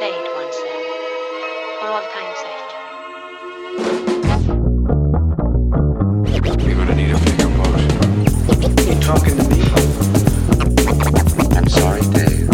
[0.00, 0.82] once then,
[1.80, 2.70] for all time's sake.
[6.64, 7.80] You're gonna need a bigger boat.
[8.86, 9.60] You talking to me?
[11.56, 12.48] I'm sorry, Dave.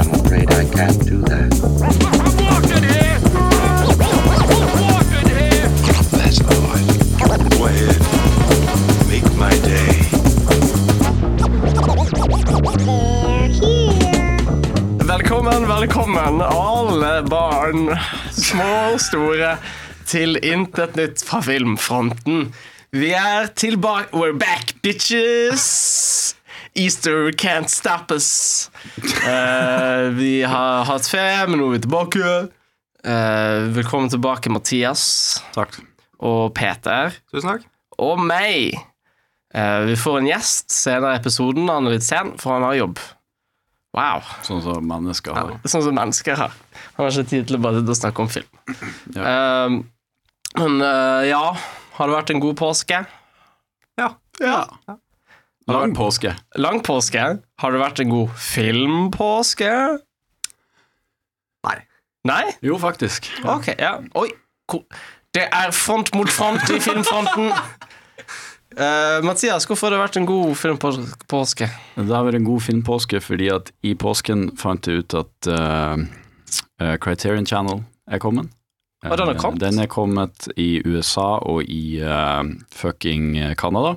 [0.00, 2.11] I'm afraid I can't do that.
[18.36, 19.56] Små og store,
[20.08, 22.50] til Intet nytt fra filmfronten.
[22.92, 26.36] Vi er tilbake We're back, bitches!
[26.74, 28.70] Easter can't stop us.
[29.26, 32.34] Uh, vi har hatt ferie, men nå er vi tilbake.
[33.02, 35.80] Uh, velkommen tilbake, Mathias Takk.
[36.22, 37.12] og Peter.
[37.32, 37.66] Tusen takk.
[38.00, 38.78] Og meg.
[39.52, 41.68] Uh, vi får en gjest senere i episoden.
[41.68, 43.02] Han er litt sen, for han har jobb.
[43.92, 44.24] Wow.
[44.46, 45.56] Sånn som mennesker har.
[45.68, 46.54] Sånn som mennesker har.
[46.96, 48.48] Han har ikke tid til å bare snakke om film.
[49.20, 49.82] Ehm,
[50.56, 51.42] men uh, ja,
[51.98, 53.02] har det vært en god påske?
[54.00, 54.08] Ja.
[54.40, 54.62] Ja.
[55.68, 56.32] Lang påske.
[56.56, 57.26] Lang påske?
[57.60, 59.70] Har det vært en god filmpåske?
[61.68, 61.76] Nei.
[62.28, 62.44] Nei?
[62.64, 63.28] Jo, faktisk.
[63.44, 63.98] Ok, ja.
[64.18, 64.30] Oi.
[65.32, 67.52] Det er front mot front i filmfronten.
[68.76, 71.68] Eh, Mathias, hvorfor har det vært en god filmpåske?
[71.96, 76.00] Det har vært en god filmpåske fordi at i påsken fant jeg ut at uh,
[76.80, 78.48] uh, Criterion Channel er kommet.
[79.02, 79.60] Den har Eh, kommet?
[79.60, 81.98] Den er kommet i USA og i
[82.70, 83.96] fucking Canada.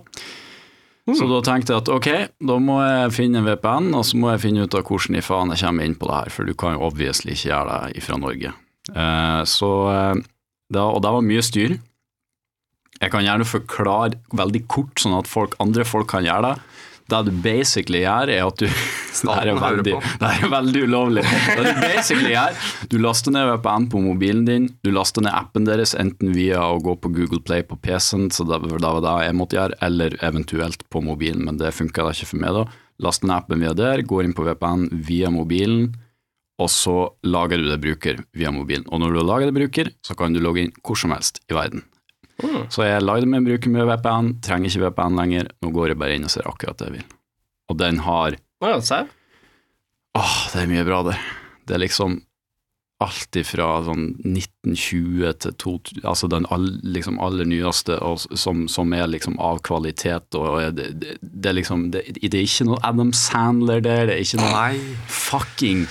[1.06, 1.14] Mm.
[1.14, 2.08] Så da tenkte jeg at ok,
[2.42, 5.22] da må jeg finne en VPN, og så må jeg finne ut av hvordan i
[5.22, 8.02] faen jeg kommer inn på det her, for du kan jo obviously ikke gjøre det
[8.02, 8.54] fra Norge.
[9.45, 9.70] Så
[10.73, 11.78] da, Og det var mye styr.
[13.02, 16.72] Jeg kan gjerne forklare veldig kort, sånn at folk, andre folk kan gjøre det.
[17.06, 18.66] Det du basically gjør, er at du
[19.16, 19.92] Det her er veldig,
[20.28, 21.22] er veldig ulovlig.
[21.23, 22.56] Det du basically gjør,
[22.92, 26.82] du laster ned VPN på mobilen din, du laster ned appen deres enten via å
[26.84, 30.84] gå på Google Play på PC-en, så det var det jeg måtte gjøre, eller eventuelt
[30.92, 32.66] på mobilen, men det funka ikke for meg, da.
[33.05, 35.94] Laster ned appen via der, går inn på VPN via mobilen,
[36.60, 36.98] og så
[37.28, 38.88] lager du det bruker via mobilen.
[38.89, 41.44] Og når du har laget det bruker, så kan du logge inn hvor som helst
[41.52, 41.84] i verden.
[42.70, 46.18] Så jeg lagde meg bruker med VPN, trenger ikke VPN lenger, nå går jeg bare
[46.18, 47.10] inn og ser akkurat det jeg vil.
[47.72, 48.72] Og den har Å.
[50.16, 51.20] Åh, det er mye bra der.
[51.68, 52.22] Det er liksom
[53.04, 58.94] alt ifra sånn 1920 til 2000, altså den all, liksom aller nyeste, og som, som
[58.96, 62.70] er liksom av kvalitet, og er det, det, det er liksom det, det er ikke
[62.70, 64.96] noe Adam Sandler der, det er ikke noe Nei.
[65.12, 65.84] fucking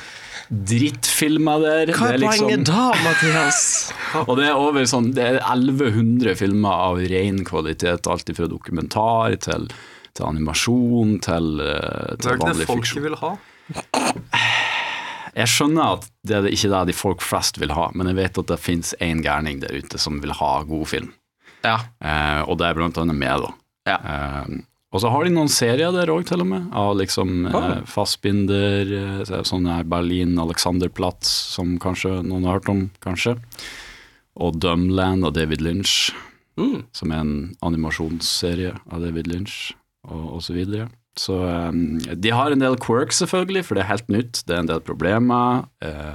[0.51, 1.93] drittfilmer der.
[1.95, 3.93] Hva det er liksom- poenget da, Mathias?
[4.29, 9.37] og det er over sånn Det er 1100 filmer av ren kvalitet, alt fra dokumentar
[9.41, 9.69] til,
[10.15, 13.35] til animasjon til, eh, Det til er ikke det vanlig folket vil ha.
[15.35, 18.39] Jeg skjønner at det er ikke det de folk flest vil ha, men jeg vet
[18.39, 21.11] at det finnes én gærning der ute som vil ha god film,
[21.65, 21.81] Ja.
[22.01, 23.51] eh, og det er blant annet meg, da.
[23.87, 23.97] Ja.
[23.99, 24.47] Eh,
[24.95, 27.65] og så har de noen serier der òg, til og med, av liksom Ah.
[27.73, 33.37] eh, Fassbinder, eh, sånn her Berlin, Alexanderplatz, som kanskje noen har hørt om, kanskje.
[34.39, 36.13] Og Dumland av David Lynch,
[36.57, 36.85] Mm.
[36.95, 39.73] som er en animasjonsserie av David Lynch,
[40.09, 40.89] og, og så videre.
[41.19, 44.43] Så eh, de har en del quirks, selvfølgelig, for det er helt nytt.
[44.47, 45.67] Det er en del problemer.
[45.83, 46.15] eh,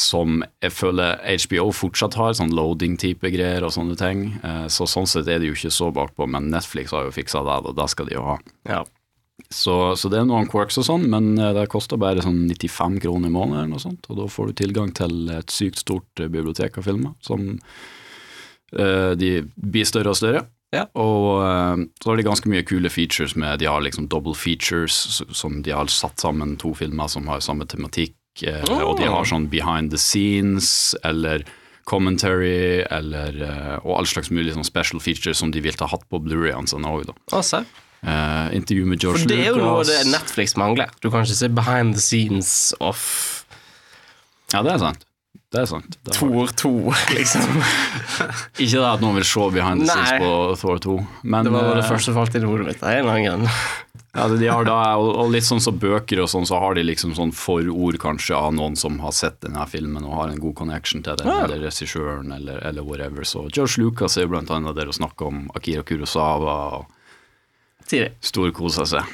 [0.00, 4.26] som jeg føler HBO fortsatt har, sånn loading-type greier og sånne ting.
[4.42, 7.44] Eh, så sånn sett er de jo ikke så bakpå, men Netflix har jo fiksa
[7.46, 8.38] det, og det skal de jo ha.
[8.66, 8.82] Ja.
[9.50, 12.98] Så, så det er noen quirks og sånn, men eh, det koster bare sånn 95
[13.04, 16.30] kroner i måneden og sånt, og da får du tilgang til et sykt stort eh,
[16.30, 20.44] bibliotek av filmer som uh, de blir større og større.
[20.74, 20.88] Ja.
[20.98, 25.20] Og uh, så har de ganske mye kule features med De har liksom double features,
[25.30, 29.24] som de har satt sammen to filmer som har samme tematikk, eh, og de har
[29.28, 31.44] sånn behind the scenes, eller
[31.84, 36.06] commentary, eller eh, Og all slags mulig sånn special features som de vil ta hatt
[36.08, 37.10] på Blu-rayene sine òg.
[38.04, 40.90] Eh, intervju med George For det er jo noe det Netflix mangler.
[41.00, 43.44] Du kan ikke se behind the scenes of
[44.52, 45.06] Ja, det er sant.
[45.54, 45.96] Det er sant.
[46.02, 46.72] Det Thor 2,
[47.16, 47.62] liksom.
[48.62, 51.70] Ikke det at noen vil se behind the scenes på Thor 2, men Det var
[51.78, 52.82] det eh, første som falt inn i hodet mitt.
[52.82, 53.48] er en annen grunn.
[54.14, 57.16] Ja, de har da, og, litt sånn som bøker og sånn, så har de liksom
[57.16, 61.02] sånn forord kanskje av noen som har sett denne filmen og har en god connection
[61.02, 61.40] til den, Ja.
[61.44, 63.26] eller regissøren, eller, eller whatever.
[63.26, 66.86] Så George Lucas er jo blant annet der og snakker om Akira Kurosawa og
[68.22, 69.04] storkoser seg.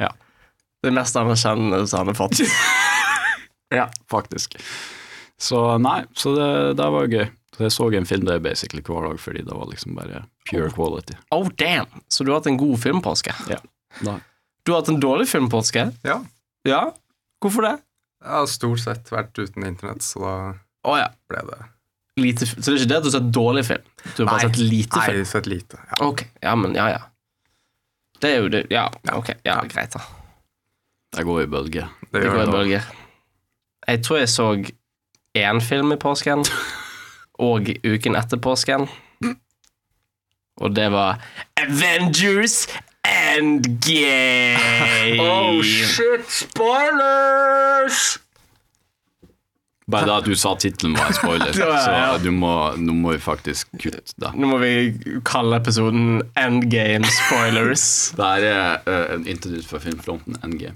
[0.00, 0.10] Ja,
[0.82, 2.40] Det mest anerkjennende han har fått.
[3.74, 4.56] ja, faktisk.
[5.38, 7.28] Så nei, så det, det var gøy.
[7.56, 10.68] Så jeg så en film der basically hver dag, fordi det var liksom bare pure
[10.70, 11.16] quality.
[11.32, 11.88] Oh, damn!
[12.08, 13.32] Så du har hatt en god filmpåske?
[13.48, 13.60] Ja,
[14.04, 14.18] da.
[14.66, 15.86] Du har hatt en dårlig filmpåske?
[16.04, 16.18] Ja.
[16.68, 16.82] Ja?
[17.40, 17.78] Hvorfor det?
[18.24, 20.34] Jeg har stort sett vært uten internett, så da
[20.88, 21.08] oh, ja.
[21.30, 21.62] ble det
[22.16, 23.88] Lite, så det er ikke det at du har sett dårlig film?
[24.16, 25.26] Du har bare sett lite Nei, film?
[25.28, 25.80] sett lite.
[25.90, 25.98] Ja.
[26.06, 27.02] Ok, ja, men ja, ja.
[28.20, 30.00] Det er jo det Ja, ok, ja, greit, da.
[31.16, 31.90] Det går i bølger.
[32.08, 32.88] Det Det går i bølger.
[33.86, 34.48] Jeg tror jeg så
[35.36, 36.44] én film i påsken,
[37.42, 38.88] og uken etter påsken.
[40.56, 41.20] Og det var
[41.60, 42.66] Avengers
[43.04, 44.56] Endgame!
[45.20, 48.16] Oh, shit, spoilers!
[49.86, 52.06] Bare det at du sa tittelen var en spoiler, Ja, ja, ja.
[52.16, 54.32] så du må, nå må vi faktisk kutte det.
[54.34, 54.72] Nå må vi
[55.28, 57.84] kalle episoden Endgame Spoilers.
[58.18, 60.74] Det her er uh, en intervju for filmfronten Endgame.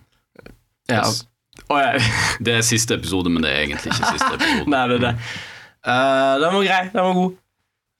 [0.86, 1.00] Ja.
[1.00, 1.24] Yes.
[1.66, 1.90] Å, ja.
[2.46, 4.70] Det er siste episode, men det er egentlig ikke siste episode.
[4.70, 5.14] Nei, det er det.
[5.86, 6.82] Eh, den var grei.
[6.92, 7.38] Den var god.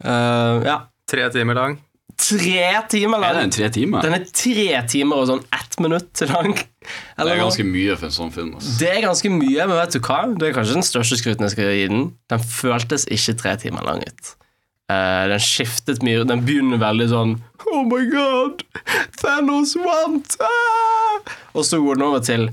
[0.00, 0.76] Uh, ja.
[1.10, 1.78] Tre timer lang.
[2.20, 3.30] Tre timer lang?
[3.30, 4.02] Er den, tre timer?
[4.04, 6.52] Den er tre timer og sånn ett minutt lang.
[6.56, 6.90] Det
[7.20, 7.46] Eller er noe.
[7.48, 8.50] ganske mye for en sånn film.
[8.58, 8.74] Altså.
[8.80, 10.20] Det er ganske mye, men vet du hva?
[10.36, 12.04] Det er kanskje den største skruten jeg skal gi den.
[12.32, 14.32] Den føltes ikke tre timer lang ut.
[14.90, 16.24] Uh, den skiftet mye.
[16.28, 17.36] Den begynner veldig sånn
[17.70, 18.64] Oh my god!
[19.20, 20.36] Thanos vant!
[20.42, 21.36] Ah!
[21.54, 22.48] Og så går den over til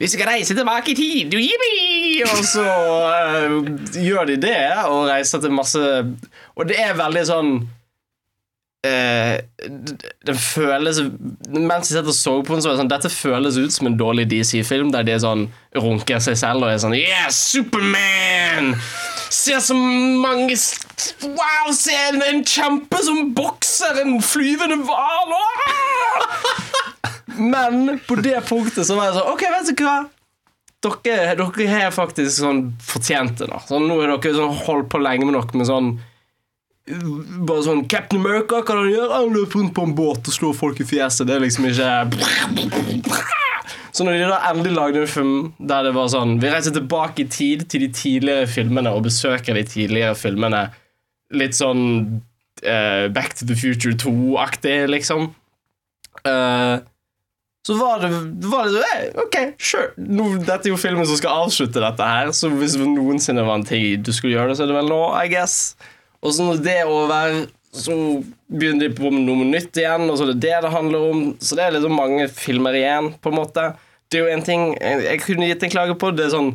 [0.00, 1.34] Vi skal reise tilbake i tid!
[2.30, 3.58] Og så uh,
[4.00, 5.82] gjør de det, og reiser til masse
[6.56, 7.52] Og det er veldig sånn
[8.86, 9.36] uh,
[10.28, 11.02] den føles
[11.52, 13.90] Mens jeg satt og så på den, så var det sånn Dette føles ut som
[13.90, 18.74] en dårlig DC-film, der de er sånn runker seg selv og er sånn Yeah, Superman!
[19.30, 20.56] Se så mange
[21.24, 25.36] Wow, se en, en kjempe som bokser en flyvende hval!
[27.40, 29.98] Men på det punktet så var jeg sånn Ok, vet du hva?
[30.80, 33.50] Dere, har faktisk sånn fortjent det.
[33.50, 35.92] da sånn, Nå har dere sånn holdt på lenge med dere med sånn
[36.90, 39.12] bare sånn Captain America, hva kan han gjøre?
[39.12, 41.28] Han løper rundt på en båt og slår folk i fjeset.
[41.28, 41.90] Det er liksom ikke
[43.94, 47.24] Så når de da endelig lagde en film der det var sånn Vi reiser tilbake
[47.24, 50.68] i tid til de tidligere filmene og besøker de tidligere filmene
[51.34, 51.82] litt sånn
[52.64, 55.30] uh, Back to the Future 2-aktig, liksom.
[56.26, 56.80] Eh,
[57.66, 58.08] så var det,
[58.48, 59.90] var det hey, OK, sure.
[60.00, 63.60] Nå, dette er jo filmen som skal avslutte dette her, så hvis det noensinne var
[63.60, 65.58] en ting du skulle gjøre det, så er det vel nå, I guess.
[66.24, 67.36] Og så når det er over,
[67.76, 67.94] så
[68.50, 71.22] begynner de på noe nytt igjen, og så er det det det handler om.
[71.38, 73.68] Så det er liksom mange filmer igjen, på en måte.
[74.10, 76.10] Det er jo en ting jeg kunne gitt en klage på.
[76.16, 76.54] Det er sånn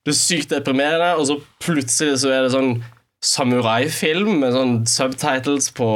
[0.00, 2.78] Det er sykt deprimerende, og så plutselig så er det sånn
[3.24, 5.88] samuraifilm med sånn subtitles på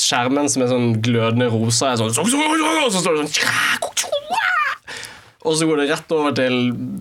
[0.00, 1.94] skjermen som er sånn glødende rosa.
[1.96, 3.52] Sånn, og så står det sånn
[5.46, 6.56] Og så går det rett over til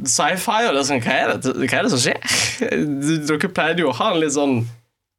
[0.08, 2.20] sci-fi, og det er sånn Hva er det, hva er det som skjer?
[3.32, 4.62] Dere pleide jo å ha en litt sånn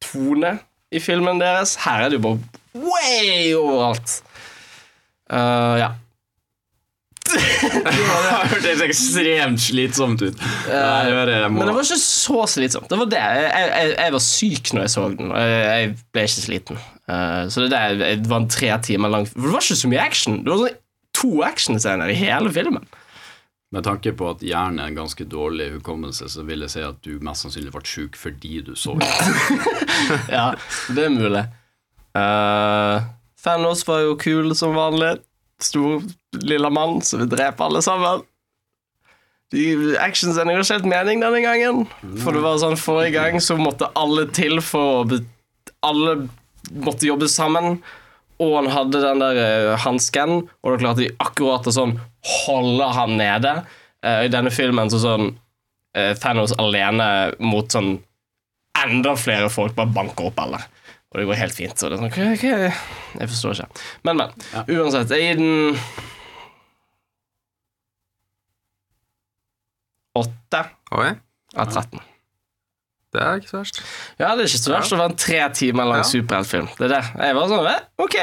[0.03, 0.57] tone
[0.93, 1.75] i filmen deres.
[1.83, 2.39] Her er det jo bare
[2.77, 4.21] way overalt.
[5.27, 5.89] Uh, ja.
[7.87, 10.43] Det hørtes ekstremt slitsomt ut.
[10.67, 12.89] Jeg det jeg må Men det var ikke så slitsomt.
[12.91, 13.23] Det var det.
[13.23, 16.81] Jeg, jeg, jeg var syk når jeg så den, og jeg, jeg ble ikke sliten.
[17.07, 19.91] Uh, så det, der, det var en tre timer lang For det var ikke så
[19.91, 20.41] mye action.
[20.43, 20.81] Det var sånn
[21.17, 22.87] to actionscener i hele filmen.
[23.75, 26.99] Med tanke på at hjernen er en ganske dårlig hukommelse, så vil jeg si at
[27.03, 29.07] du mest sannsynlig ble sjuk fordi du så den
[30.37, 30.53] Ja,
[30.95, 31.43] det er mulig.
[32.15, 33.03] Uh,
[33.43, 35.17] Thanos var jo kul som vanlig.
[35.63, 36.03] Stor
[36.37, 38.25] lilla mann som vil drepe alle sammen.
[39.53, 41.85] De Actionsene ga ikke helt mening denne gangen.
[42.21, 45.21] For det var sånn Forrige gang så måtte alle til for å
[45.87, 46.17] Alle
[46.83, 47.79] måtte jobbe sammen.
[48.43, 51.95] Og han hadde den der uh, hansken, og da klarte de akkurat å sånn
[52.45, 53.53] holde han nede.
[54.05, 57.07] Uh, I denne filmen så sånn uh, Thanos alene
[57.41, 57.95] mot sånn
[58.77, 60.59] enda flere folk bare banker opp alle.
[61.13, 61.77] Og det går helt fint.
[61.79, 62.71] Så det er sånn, okay, okay.
[63.21, 63.85] Jeg forstår ikke.
[64.07, 64.33] Men, men.
[64.75, 65.79] Uansett, jeg gir den
[70.17, 71.17] åtte okay.
[71.55, 72.01] av 13.
[73.15, 73.79] det er ikke så verst.
[74.19, 76.09] Ja, det er ikke så verst å være en tre timer lang Ja.
[76.09, 76.67] superheltfilm.
[76.79, 77.03] Det er det.
[77.29, 77.71] Jeg var sånn,
[78.03, 78.17] ok,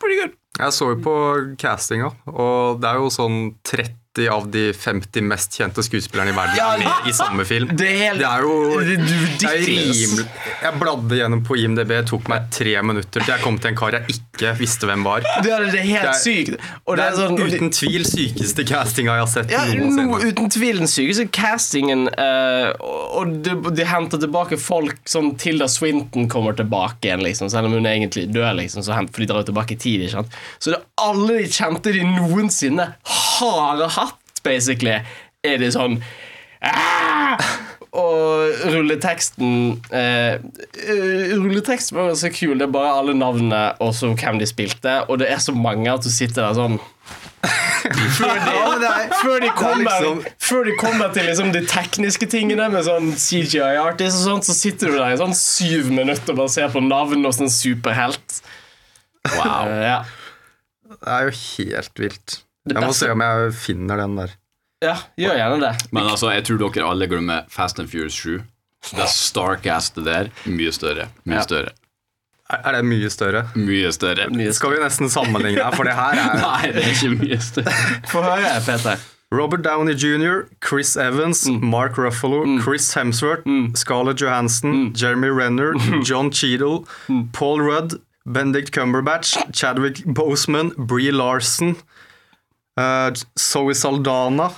[0.00, 0.38] pretty good.
[0.54, 1.14] Jeg så jo på
[1.58, 6.54] castinga, og det er jo sånn 30 av de 50 mest kjente skuespillerne i verden
[6.56, 7.72] Ja, med i samme film.
[7.74, 10.26] Det er helt Det er jo det er rimelig
[10.62, 13.78] Jeg bladde gjennom på IMDb, det tok meg tre minutter til jeg kom til en
[13.80, 15.26] kar jeg ikke visste hvem var.
[15.42, 16.70] Det er, det er helt Det er- sykt.
[16.86, 20.20] Og Det er sånn uten tvil sykeste castinga jeg har sett Ja, noensinne.
[20.30, 22.06] uten tvil den sykeste castingen.
[22.14, 22.70] uh,
[23.18, 27.72] og de, de henter tilbake folk som Tilda Swinton kommer tilbake igjen, liksom, selv om
[27.78, 28.56] hun egentlig død.
[28.62, 30.06] Liksom, så hent, for de drar tilbake i tid.
[30.06, 30.38] Ikke sant?
[30.62, 35.00] Så det er alle de kjente de noensinne har hatt, basically,
[35.44, 35.98] er de sånn
[36.64, 37.38] ah!
[37.94, 42.56] Og rulleteksten eh, eh, Rulleteksten var så kul.
[42.58, 44.96] Det er bare alle navnene og så hvem de spilte.
[45.06, 46.74] Og det er så mange at du sitter der sånn
[47.44, 52.26] Før de, Ja, er- før de, kommer, liksom- før de kommer til liksom de tekniske
[52.34, 56.34] tingene med sånn CGI artist og sånt, så sitter du der i sånn syv minutter
[56.34, 58.40] og bare ser på navn og sånn superhelt.
[59.36, 59.68] Wow.
[59.70, 60.00] Eh, ja.
[61.04, 62.38] Det er jo helt vilt.
[62.70, 64.30] Jeg må se om jeg finner den der.
[64.84, 65.72] ja, gjør gjerne det.
[65.92, 68.40] Men altså, jeg tror dere alle glemmer Fast and Furious 7.
[68.96, 71.08] Det starcastet der, mye større.
[71.24, 71.42] Mye Ja.
[71.42, 71.72] større.
[72.52, 73.46] Er er det mye større?
[73.56, 74.28] Mye større.
[74.30, 77.38] Mye Skal vi nesten sammenligne her, for det her er Nei, det er ikke mye
[77.40, 77.72] større.
[78.12, 78.96] Få høre, Peter.
[79.32, 83.42] Robert Downey jr., Chris Evans, Mark Ruffalo, Chris Hemsworth,
[83.74, 85.72] Scarlett Johansson, Jeremy Renner,
[86.04, 86.84] John Cheadle,
[87.32, 91.76] Paul Rudd, Benedict Cumberbatch, Chadwick Boseman, Brie Larson,
[92.76, 94.50] uh, Zoe Saldana,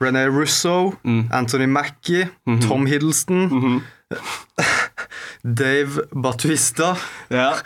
[0.00, 0.98] René Russo,
[1.30, 3.82] Anthony Mackie, Tom Hiddleston,
[5.44, 6.96] Dave Batuista,
[7.30, 7.56] Ja.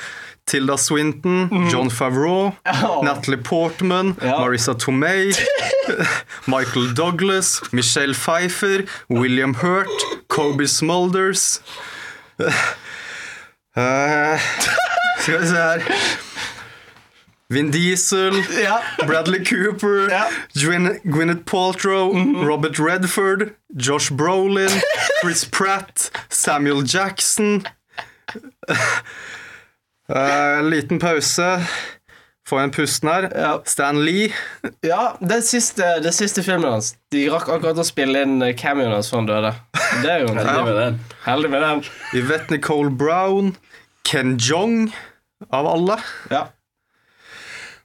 [0.47, 3.03] Tilda Swinton, John Favreau, Oh.
[3.05, 4.39] Natalie Portman, Ja.
[4.41, 5.33] Marissa Tomei,
[6.47, 9.89] Michael Douglas, Michelle Pfeiffer, William Hurt,
[10.29, 11.61] Kobe Smulders
[13.81, 14.41] Eh,
[15.23, 15.83] Skal vi se her
[17.51, 18.77] Vin Diesel, Ja.
[19.07, 20.23] Bradley Cooper, Ja.
[20.55, 22.13] Gwyn Gwyneth Paltrow,
[22.47, 24.71] Robert Redford, Josh Brolin,
[25.23, 27.67] Chris Pratt, Samuel Jackson.
[30.09, 31.59] Uh, liten pause.
[32.49, 33.29] Få en pusten her.
[33.35, 33.63] Ja.
[33.65, 34.31] Stan Lee.
[34.87, 36.95] Ja, det siste, den siste filmen hans.
[37.15, 39.53] De rakk akkurat å spille inn eh, cameoen hans før han døde.
[40.05, 40.97] Det er jo Heldig med den.
[41.27, 41.83] heldig med den.
[42.19, 43.53] Yvette Nicole Brown.
[44.09, 44.95] Ken Jong,
[45.51, 45.99] av alle.
[46.31, 46.47] Ja.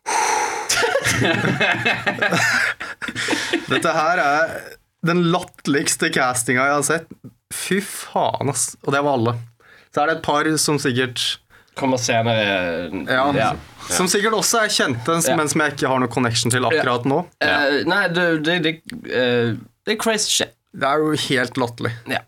[3.69, 4.53] Dette her er
[5.05, 7.07] den latterligste castinga jeg har sett.
[7.53, 8.71] Fy faen, ass.
[8.85, 9.33] Og det var alle.
[9.93, 11.19] Så er det et par som sikkert
[11.75, 12.87] Kommer senere.
[13.11, 13.49] Ja, Ja.
[13.91, 15.35] Som sikkert også er kjente, Ja.
[15.35, 17.17] men som jeg ikke har noe connection til akkurat nå.
[17.43, 18.73] Uh, nei, det, det, det,
[19.11, 20.53] uh, det er crazy shit.
[20.73, 21.91] Det er jo helt latterlig.
[22.07, 22.21] Ja.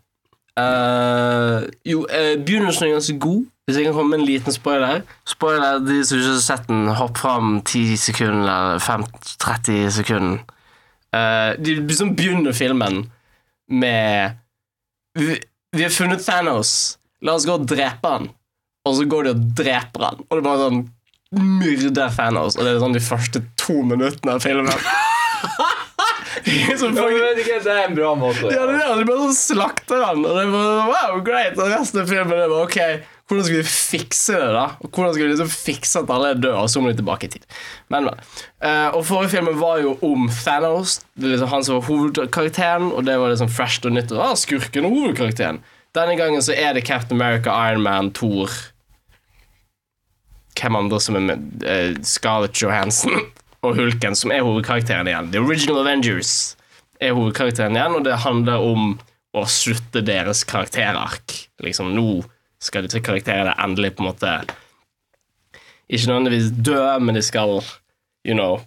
[0.60, 3.46] Uh, jo, uh, begynnelsen er ganske god.
[3.68, 5.02] Hvis jeg kan komme med en liten spoiler.
[5.28, 9.04] Spoiler, De som ikke har sett den, hopp fram 10 sekunder eller 5,
[9.44, 10.38] 30 sekunder.
[11.12, 13.02] Uh, de liksom begynner filmen
[13.68, 14.38] med
[15.18, 15.36] vi,
[15.76, 16.96] vi har funnet Thanos.
[17.20, 18.30] La oss gå og drepe han.
[18.88, 20.24] Og så går de og dreper han.
[20.24, 20.82] Og det er bare sånn
[21.60, 22.56] myrder Thanos.
[22.56, 24.72] Og det er sånn de første to minuttene av filmen.
[26.78, 27.02] Som det
[27.66, 28.48] er en bra måte.
[28.52, 28.96] ja, det er.
[28.96, 30.24] De bare sånn slakter han.
[30.24, 31.58] Og det er bare wow, great.
[31.58, 34.64] Og resten av filmen er bare ok, hvordan skal vi fikse det, da?
[34.80, 37.28] Og hvordan skal vi liksom fikse at alle er døde, og så må de tilbake
[37.28, 37.42] i tid.
[37.92, 38.22] Men, men.
[38.64, 41.02] Uh, og forrige filmen var jo om Thanos.
[41.12, 44.14] Det er liksom Han som var hovedkarakteren, og det var liksom fresh og nytt.
[44.16, 45.60] Og, ah, skurken og hovedkarakteren.
[45.96, 48.52] Denne gangen så er det Captain America, Iron Man, Thor
[50.58, 51.44] Hvem andre som er med?
[51.62, 53.20] Uh, Scarlett Johansson
[53.64, 55.28] og Hulken, som er hovedkarakteren igjen.
[55.34, 56.56] The Original Avengers
[56.98, 58.96] er hovedkarakteren igjen, og det handler om
[59.36, 61.36] å slutte deres karakterark.
[61.62, 62.24] Liksom, nå
[62.62, 64.32] skal disse karakterene endelig på en måte
[65.88, 67.62] Ikke nødvendigvis dø, men de skal,
[68.26, 68.58] you know,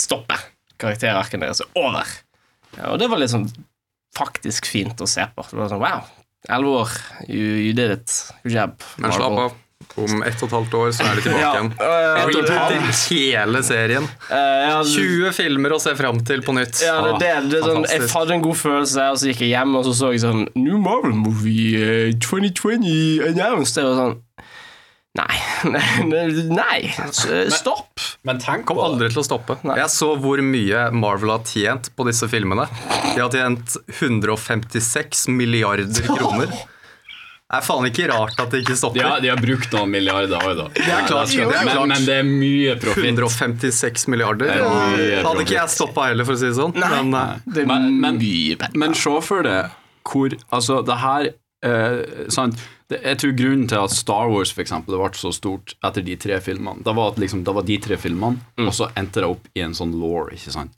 [0.00, 0.38] stoppe.
[0.80, 2.08] Karakterarken deres er over.
[2.76, 3.48] Ja, og det var sånn
[4.16, 5.44] faktisk fint å se på.
[5.50, 6.08] Det var sånn, wow,
[6.48, 6.96] elleve år,
[7.28, 8.16] you, you did it.
[8.44, 8.88] Good job.
[9.02, 9.60] Men slapp av.
[9.96, 11.70] Om ett og et halvt år så er de tilbake Ja, igjen.
[12.28, 14.08] Rebooter hele serien.
[14.28, 16.82] eh, ja, 20 filmer å se fram til på nytt.
[16.84, 19.72] Ja, det, det, det sånn, jeg hadde en god følelse, og så gikk jeg hjem
[19.80, 23.80] og så så jeg sånn New Marvel Movie eh, 2020 announced.
[23.80, 24.22] Det var sånn
[25.16, 25.36] Nei.
[26.52, 26.90] Nei.
[27.48, 28.02] Stopp.
[28.28, 29.56] Men tenk Kom aldri til å stoppe.
[29.64, 29.78] Nei.
[29.80, 32.66] Jeg så hvor mye Marvel har tjent på disse filmene.
[33.14, 36.52] De har tjent 156 milliarder kroner.
[37.56, 39.00] Det er faen ikke rart at det ikke stopper.
[39.00, 40.66] Ja, de har brukt noen milliarder òg, da.
[40.76, 41.88] Det er klart, det er men, klart.
[41.88, 43.06] men det er mye profitt.
[43.16, 44.50] 156 milliarder.
[44.52, 46.76] Det er Hadde ikke jeg stoppa heller, for å si det sånn.
[46.76, 48.70] Men eh, Det er Men- men- mye.
[48.74, 49.70] Men se for deg
[50.06, 51.30] hvor Altså, det her
[51.64, 52.60] eh, sant?
[52.86, 56.04] Det, jeg tror grunnen til at Star Wars for eksempel, det ble så stort etter
[56.06, 59.24] de tre filmene, det var, at liksom, det var de tre filmene, og så endte
[59.24, 60.30] det opp i en sånn law.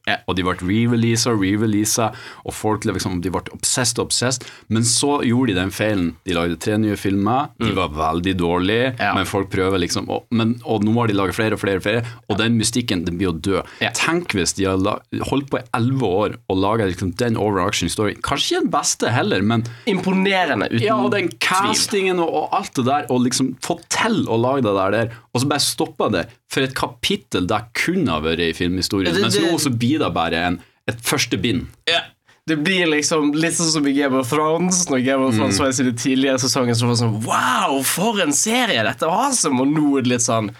[0.08, 0.22] Yeah.
[0.24, 2.08] Og de ble re-releasa re-releasa,
[2.48, 4.46] og folk liksom, de ble obsessed og obsessed.
[4.72, 6.08] Men så gjorde de den feilen.
[6.24, 9.12] De lagde tre nye filmer, de var veldig dårlige, yeah.
[9.18, 11.84] men folk prøver liksom og, men, og nå har de laget flere og flere, og
[11.84, 13.60] flere, og den mystikken den blir å dø.
[13.98, 18.16] Tenk hvis de har holdt på i elleve år og laga liksom, den overarching story.
[18.24, 21.97] Kanskje ikke den beste heller, men Imponerende, uten ja, og den tvil.
[21.98, 25.40] Castingen og, alt det der, og liksom få til å lage det der, der og
[25.42, 29.12] så bare stoppa det for et kapittel det kunne ha vært i filmhistorien.
[29.14, 31.66] Det- Mens nå så blir det bare en, et første bind.
[31.88, 32.00] Ja.
[32.48, 34.86] Det blir liksom litt sånn som i Game of Thrones.
[34.88, 38.20] Når Game of Thrones var i sine tidligere sesonger, så var det sånn Wow, for
[38.22, 38.82] en serie!
[38.82, 39.60] Dette var awesome!
[39.60, 40.50] Og nå er det litt sånn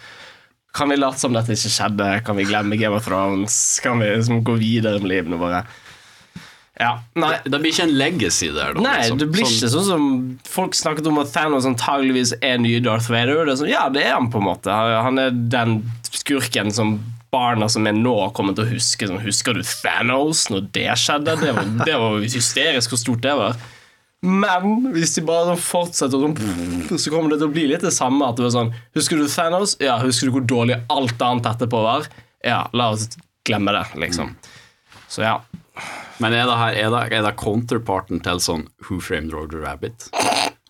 [0.75, 2.25] Kan vi late som dette ikke skjedde?
[2.27, 3.81] Kan vi glemme Game of Thrones?
[3.81, 5.63] Kan vi liksom gå videre med livene våre?
[6.79, 8.83] Ja, nei Det blir ikke en legacy der, da.
[8.85, 9.19] Nei, liksom.
[9.19, 10.05] det blir ikke sånn som
[10.47, 13.45] Folk snakket om at Thanos antageligvis er nye Darth Vader.
[13.49, 14.75] Det er sånn, ja, det er han på en måte.
[14.75, 17.01] Han er den skurken som
[17.35, 19.09] barna som er nå, kommer til å huske.
[19.09, 21.35] Sånn, Husker du Thanos når det skjedde?
[21.43, 23.59] Det var, det var hysterisk hvor stort det var.
[24.25, 27.95] Men hvis de bare sånn fortsetter sånn, så kommer det til å bli litt det
[27.95, 28.27] samme.
[28.27, 29.77] At det var sånn, Husker du Thanos?
[29.83, 32.09] Ja, Husker du hvor dårlig alt annet etterpå var?
[32.47, 33.11] Ja, la oss
[33.47, 34.35] glemme det, liksom.
[35.09, 35.39] Så ja.
[36.19, 40.09] Men er det, her, er, det, er det counterparten til sånn Who Framed Roger Rabbit?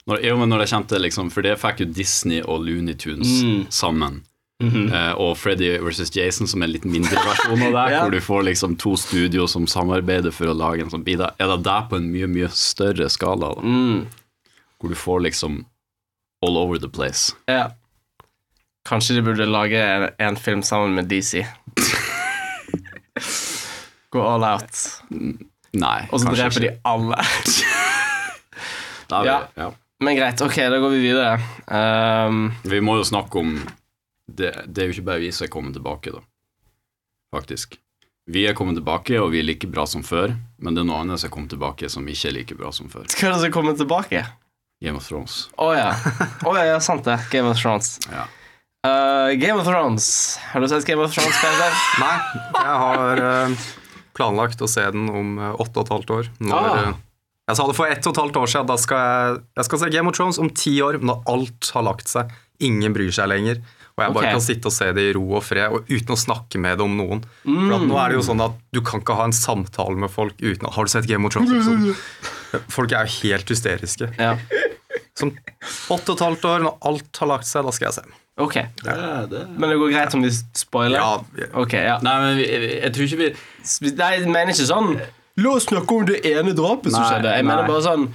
[0.09, 2.95] Når, jo, men når det kommer til liksom For det fikk jo Disney og Looney
[2.95, 3.67] Tunes Mm.
[3.71, 4.23] sammen.
[4.63, 4.87] Mm -hmm.
[4.93, 6.17] uh, og Freddy vs.
[6.17, 8.01] Jason, som er en litt mindre versjon av det, Ja.
[8.03, 11.21] hvor du får liksom to studio som samarbeider for å lage en sånn bit.
[11.21, 13.55] Er det der på en mye, mye større skala?
[13.55, 13.61] Da?
[13.63, 14.07] Mm.
[14.81, 15.65] Hvor du får liksom
[16.47, 17.33] all over the place.
[17.49, 17.71] ja.
[18.89, 21.45] Kanskje de burde lage en, en film sammen med DC.
[24.15, 24.85] Gå all out.
[25.79, 27.19] Nei, Og så dreper de alle.
[29.09, 29.49] Ja.
[29.57, 29.71] ja.
[30.05, 31.39] Men greit, ok, da går vi videre.
[31.73, 33.55] Um, Vi må jo snakke om
[34.29, 36.21] det, det er jo ikke bare vi som er kommet tilbake, da.
[37.35, 37.79] Faktisk.
[38.29, 41.01] Vi er kommet tilbake, og vi er like bra som før, men det er noe
[41.01, 43.09] annet som er kommet tilbake som ikke er like bra som før.
[43.09, 44.21] hva er det som er kommet tilbake?
[44.85, 45.39] Game of Thrones.
[45.57, 45.89] Å ja.
[46.45, 47.17] Oh, ja, ja, sant det.
[47.33, 47.97] Game of Thrones.
[48.13, 48.29] Ja.
[48.85, 50.37] Uh, Game of Thrones.
[50.53, 51.81] Har du sett Game of Thrones, Peter?
[52.05, 52.13] Nei,
[52.61, 53.65] jeg har eh,
[54.19, 56.31] planlagt å se den om eh, åtte og et halvt år.
[56.43, 56.93] Når, Ah.
[57.49, 58.69] jeg sa det for ett og et halvt år siden.
[58.69, 61.87] Da skal jeg, jeg skal se Game of Thrones om ti år, når alt har
[61.87, 62.35] lagt seg.
[62.61, 63.63] Ingen bryr seg lenger.
[63.99, 64.35] Og jeg bare okay.
[64.37, 66.85] kan sitte og se det i ro og fred, og uten å snakke med det
[66.87, 67.25] om noen.
[67.43, 70.13] For at nå er det jo sånn at Du kan ikke ha en samtale med
[70.13, 71.51] folk uten Har du sett Game of Thrones?
[71.51, 71.97] Liksom?
[72.77, 74.13] Folk er jo helt hysteriske.
[74.15, 74.37] Ja.
[75.19, 75.35] Som
[75.91, 78.07] åtte og et halvt år, når alt har lagt seg, da skal jeg se.
[78.39, 78.57] Ok.
[78.85, 80.99] Men det går greit om vi spoiler?
[81.01, 81.97] Ja, Ok, ja.
[82.07, 82.47] Nei, men vi,
[82.85, 84.93] jeg tror ikke vi Nei, jeg mener ikke sånn
[85.39, 87.33] La oss snakke om det ene drapet som skjedde.
[87.39, 88.09] Jeg mener bare sånn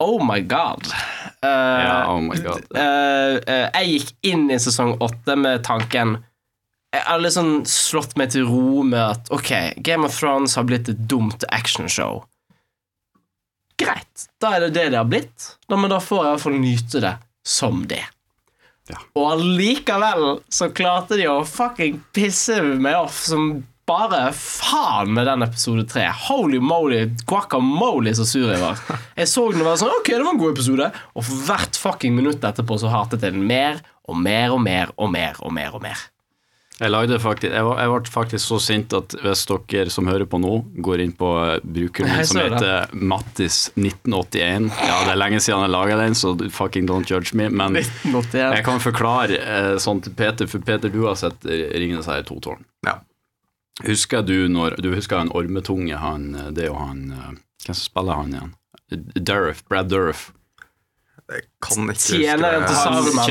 [0.00, 0.86] Oh my god.
[1.42, 2.64] Uh, Ja, oh my god.
[2.70, 6.16] Uh, uh, jeg gikk inn i sesong åtte med tanken
[6.94, 9.52] Jeg har litt sånn slått meg til ro med at ok,
[9.84, 12.22] Game of Thrones har blitt et dumt actionshow.
[13.78, 15.50] Greit, da er det det det har blitt.
[15.68, 17.12] Da, men da får jeg iallfall nyte det
[17.46, 18.04] som det.
[19.18, 23.50] Og allikevel så klarte de å fucking pisse meg off som
[23.88, 26.04] bare faen med den episode tre.
[26.28, 28.82] Holy moly, guacamole, så sur jeg var.
[29.16, 30.90] Jeg så den og var sånn Ok, det var en god episode.
[31.14, 34.94] Og for hvert fucking minutt etterpå så hatet jeg den mer og mer og mer
[34.96, 35.74] og mer og mer.
[35.76, 36.06] og mer
[36.78, 40.28] Jeg lagde faktisk Jeg, var, jeg ble faktisk så sint at hvis dere som hører
[40.30, 40.52] på nå,
[40.84, 45.74] går inn på eh, brukeren min som heter Mattis1981 Ja, det er lenge siden jeg
[45.74, 50.46] laga den, så fucking don't judge me, men jeg kan forklare eh, sånn til Peter,
[50.50, 52.62] for Peter, du har sett ringene Ringenes herre to tårn.
[52.86, 52.98] Ja.
[53.86, 57.84] Husker du når Du husker han ormetunge, han eh, Det er jo han Hvem som
[57.84, 58.52] spiller han igjen?
[59.18, 60.28] Durf, Brad Durf.
[61.28, 62.70] Jeg kan ikke huske Tjeneren det.
[62.70, 63.26] til Saruman,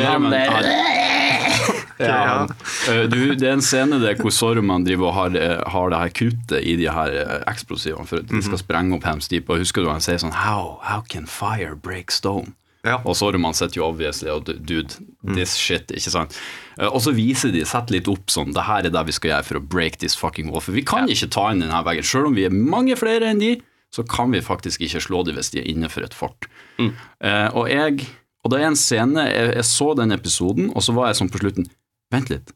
[2.00, 2.46] Ja,
[2.88, 5.98] Eh, du, det er en scene der hvor Sorman driver og har, eh, har det
[6.04, 9.50] her kruttet i de her eh, eksplosivene for at de skal sprenge opp Hams Deep.
[9.50, 12.54] Og husker du han sier sånn How, how can fire break stone?
[12.86, 13.00] Ja.
[13.04, 16.38] Og Sorman sitter jo obviously og dude, this shit, ikke sant?
[16.78, 19.48] Og så viser de, setter litt opp sånn, det her er det vi skal gjøre
[19.50, 20.62] for å break this fucking wall.
[20.64, 22.06] For vi kan ikke ta inn denne veggen.
[22.08, 23.56] Selv om vi er mange flere enn de,
[23.92, 26.48] så kan vi faktisk ikke slå dem hvis de er inne for et fort.
[26.80, 28.06] Eh, og jeg
[28.46, 31.32] Og det er en scene, jeg, jeg så den episoden, og så var jeg sånn
[31.34, 31.66] på slutten
[32.14, 32.54] Vent litt,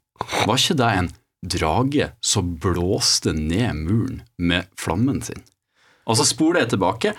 [0.48, 1.10] var ikke det en
[1.52, 5.42] drage som blåste ned muren med flammen sin?
[6.08, 7.14] Og så spoler jeg tilbake,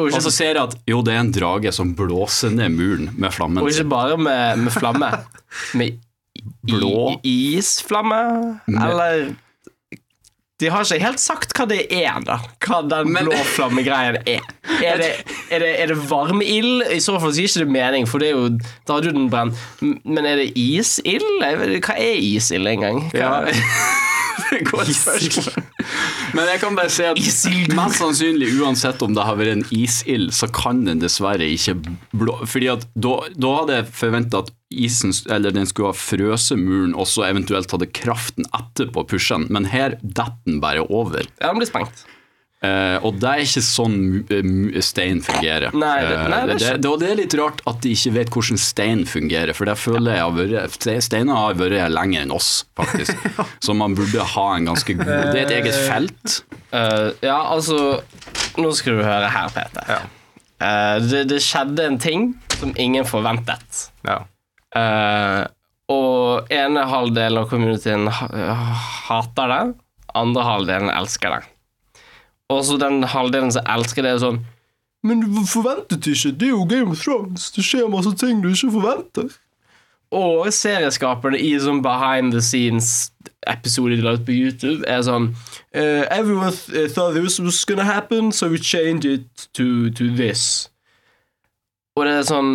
[0.00, 3.34] Og så ser jeg at jo, det er en drage som blåser ned muren med
[3.36, 5.10] flammen og ikke bare med, med flamme.
[5.78, 5.98] Med
[6.64, 7.18] Blå.
[7.26, 8.20] isflamme,
[8.70, 9.34] eller
[10.60, 12.36] De har ikke helt sagt hva det er, da.
[12.66, 14.44] Hva den Men- blå flammegreien er.
[14.80, 15.08] Er det,
[15.52, 16.86] er det, er det varmeild?
[16.94, 18.46] I så fall så gir ikke det mening, for det er jo,
[18.88, 19.58] da hadde jo den brent.
[19.82, 21.42] Men er det isild?
[21.42, 23.02] Hva er isild engang?
[23.16, 23.42] Ja.
[24.70, 25.64] Godt spørsmål.
[26.34, 27.74] Men jeg kan bare si at Isild.
[27.76, 31.76] mest sannsynlig uansett om det har vært en isild, så kan den dessverre ikke
[32.16, 32.36] blå...
[32.48, 36.94] Fordi at da, da hadde jeg forventa at isen, eller den skulle ha frøset muren,
[36.94, 41.26] og så eventuelt hadde kraften etterpå pusha den, men her detter den bare over.
[41.40, 42.06] Ja, den blir sprengt.
[42.62, 43.94] Eh, og det er ikke sånn
[44.44, 45.72] mu- stein fungerer.
[45.72, 47.92] Nei, det- Eh, nei, det er det, det, og det er litt rart at de
[47.94, 51.88] ikke vet hvordan stein fungerer, for det føler jeg har vært Steiner har vært her
[51.88, 53.16] lenger enn oss, faktisk.
[53.64, 56.42] Så man burde ha en ganske god Det er et eget felt.
[56.72, 58.02] Uh, ja, altså
[58.60, 60.02] Nå skal du høre her, Peter.
[60.60, 63.86] Eh, det, det skjedde en ting som ingen forventet.
[64.04, 64.18] Ja.
[64.76, 65.46] Eh,
[65.90, 68.74] Og ene halvdelen av communityen ha-
[69.08, 69.62] hater det,
[70.14, 71.48] andre halvdelen elsker det.
[72.50, 74.40] Og så den halvdelen som elsker det, er sånn
[75.06, 77.48] Men du forventet ikke, det er jo Game of Thrones.
[77.54, 79.30] Det skjer masse ting du ikke forventer.
[80.10, 86.04] Og serieskaperne i sånn behind the scenes-episode de la ut på YouTube, er sånn uh,
[86.10, 90.68] Everyone th thought this was gonna happen, so we changed it to, to this.
[91.96, 92.52] Og det er sånn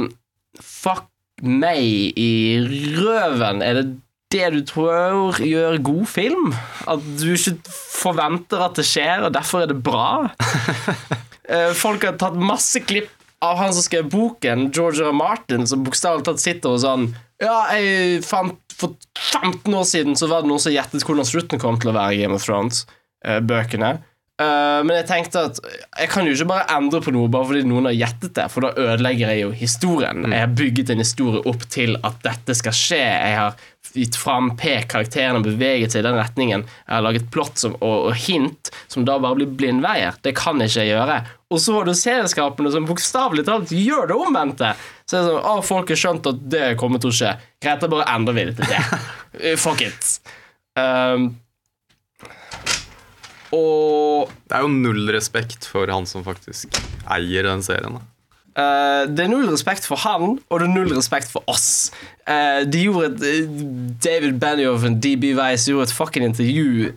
[0.62, 1.08] Fuck
[1.43, 2.62] meg i
[2.95, 3.63] røven.
[3.63, 3.88] Er det
[4.36, 6.52] det du tror gjør god film?
[6.91, 7.56] At du ikke
[7.95, 10.10] forventer at det skjer, og derfor er det bra?
[11.45, 13.12] Eh, Folk har tatt masse klipp
[13.45, 15.12] av han som skrev boken, George R.
[15.12, 15.13] R.
[15.13, 17.04] Martin, som bokstavelig talt sitter og sånn
[17.38, 18.95] Ja, jeg fant For
[19.43, 22.15] 15 år siden så var det noen som gjettet hvordan slutten kom til å være
[22.17, 23.91] i Game of Thrones-bøkene.
[24.36, 27.62] Eh, men jeg tenkte at jeg kan jo ikke bare endre på noe bare fordi
[27.69, 30.26] noen har gjettet det, for da ødelegger jeg jo historien.
[30.28, 33.00] Jeg har bygget en historie opp til at dette skal skje.
[33.00, 33.56] Jeg har
[33.95, 36.65] gitt fram P-karakterene beveget seg i den retningen.
[36.67, 40.19] Jeg har laget plott som, og, og hint som da bare blir blindveier.
[40.26, 41.17] Det kan jeg ikke jeg gjøre.
[41.56, 44.74] Og så har du serieskapene som bokstavelig talt gjør det omvendte.
[45.08, 47.32] Så er det sånn, å, folk har skjønt at det kommer til å skje.
[47.63, 48.84] Greit, da bare endrer vi det til det.
[49.36, 50.13] Eh, Fuck it.
[50.80, 51.26] Um,
[53.53, 56.73] og Det er jo null respekt for han som faktisk
[57.12, 57.99] eier den serien.
[57.99, 58.05] da.
[58.55, 61.91] Eh, det er null respekt for han, og det er null respekt for oss.
[62.23, 63.49] Uh, de gjorde et
[64.01, 66.93] David Benioff og DB Weiss gjorde et fucking intervju.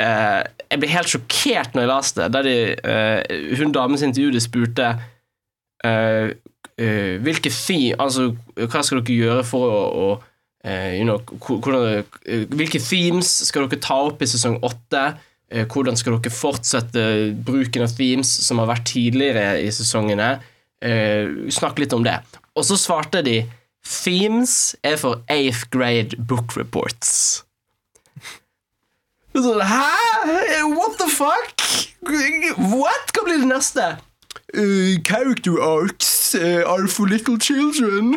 [0.00, 0.40] Uh,
[0.72, 2.30] jeg ble helt sjokkert når jeg leste det.
[2.32, 4.94] Der de, hun damens intervju de spurte
[6.72, 10.06] hvilke fi, altså, Hva skal dere gjøre for å, å
[10.94, 12.06] you know, hvordan,
[12.54, 15.02] Hvilke themes skal dere ta opp i sesong åtte?
[15.52, 17.02] Eh, hvordan skal dere fortsette
[17.44, 20.38] bruken av themes som har vært tidligere i sesongene?
[20.82, 22.16] Eh, snakk litt om det.
[22.56, 23.42] Og så svarte de
[23.82, 27.42] Themes er for 8th grade book reports.
[29.34, 29.88] Hæ?
[30.70, 31.64] What the fuck?
[32.58, 33.10] What?
[33.12, 33.96] Hva blir det neste?
[34.54, 38.14] Uh, character arcs are for little children.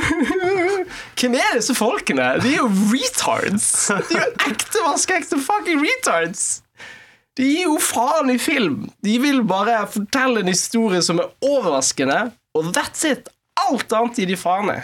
[1.19, 2.35] Hvem er disse folkene?
[2.43, 3.87] De er jo retards.
[3.87, 6.61] De er jo ekte vaskeekte fucking retards.
[7.35, 8.85] De gir jo faen i film.
[9.03, 12.19] De vil bare fortelle en historie som er overraskende,
[12.55, 13.27] og that's it.
[13.65, 14.77] Alt annet gir de faen i.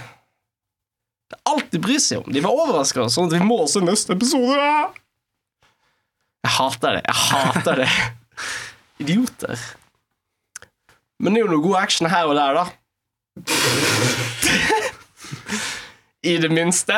[1.31, 2.33] Det er alt de bryr seg om.
[2.35, 4.57] De var overraska, sånn at vi må se neste episode.
[6.41, 7.05] Jeg hater det.
[7.07, 7.89] Jeg hater det.
[8.99, 9.63] Idioter.
[11.21, 12.65] Men det er jo noe god action her og der, da.
[16.27, 16.97] I det minste.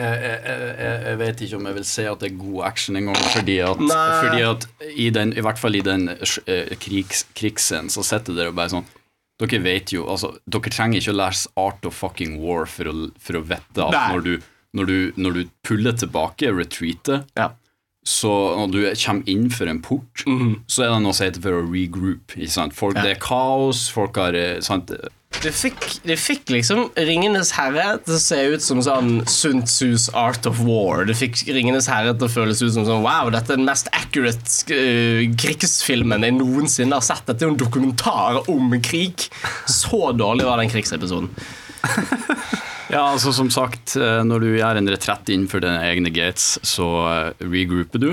[0.00, 0.70] Jeg, jeg,
[1.04, 3.82] jeg, vet ikke om jeg vil si at det er god action engang, fordi at,
[4.22, 8.56] fordi at i, den, i hvert fall i den eh, krigs, krigsscenen så sitter dere
[8.56, 8.88] bare sånn
[9.40, 12.96] Dere vet jo, altså Dere trenger ikke å lese Art of fucking War for å,
[13.20, 14.32] for å vite at når du,
[14.76, 17.50] når, du, når du puller tilbake, retreater, Ja.
[18.06, 20.26] så når du kommer inn for en port,
[20.68, 22.36] så er det noe som heter for å regroup.
[22.76, 23.00] Folk.
[23.00, 23.06] Ja.
[23.06, 24.92] Det er kaos, folk har eh, sant?
[25.40, 30.10] Det fikk, du fikk liksom Ringenes herre til å se ut som sånn Sun Tzus
[30.12, 31.06] Art of War.
[31.08, 33.88] Det fikk Ringenes herre til å føles ut som sånn Wow, dette er den mest
[33.96, 37.24] accurate uh, krigsfilmen jeg noensinne har sett.
[37.30, 39.30] Dette er jo en dokumentar om krig.
[39.64, 41.32] Så dårlig var den krigsepisoden.
[42.90, 46.88] Ja, altså som sagt, eh, når du gjør en retrett innenfor dine egne gates, så
[47.06, 48.08] eh, regrouper du.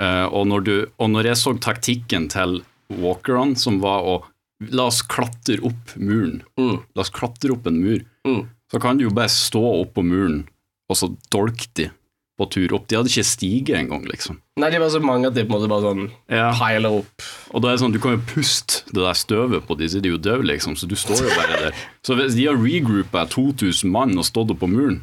[0.00, 2.56] Og når, du, og når jeg så taktikken til
[2.88, 4.14] walkerne, som var å
[4.60, 6.42] La oss klatre opp muren.
[6.60, 6.78] Mm.
[6.94, 8.04] La oss klatre opp en mur.
[8.26, 8.44] Mm.
[8.70, 10.44] Så kan du jo bare stå oppå muren,
[10.90, 11.90] og så dolke de
[12.38, 12.86] på tur opp.
[12.90, 14.40] De hadde ikke stige engang, liksom.
[14.58, 16.48] Nei, de var så mange at de på en måte bare sånn Ja.
[16.58, 17.22] piler opp.
[17.54, 20.08] Og da er det sånn, Du kan jo puste det der støvet på disse, de
[20.08, 20.74] er jo døde, liksom.
[20.74, 21.74] Så du står jo bare der.
[22.02, 25.02] Så hvis de har regroupa 2000 mann og stått oppå muren,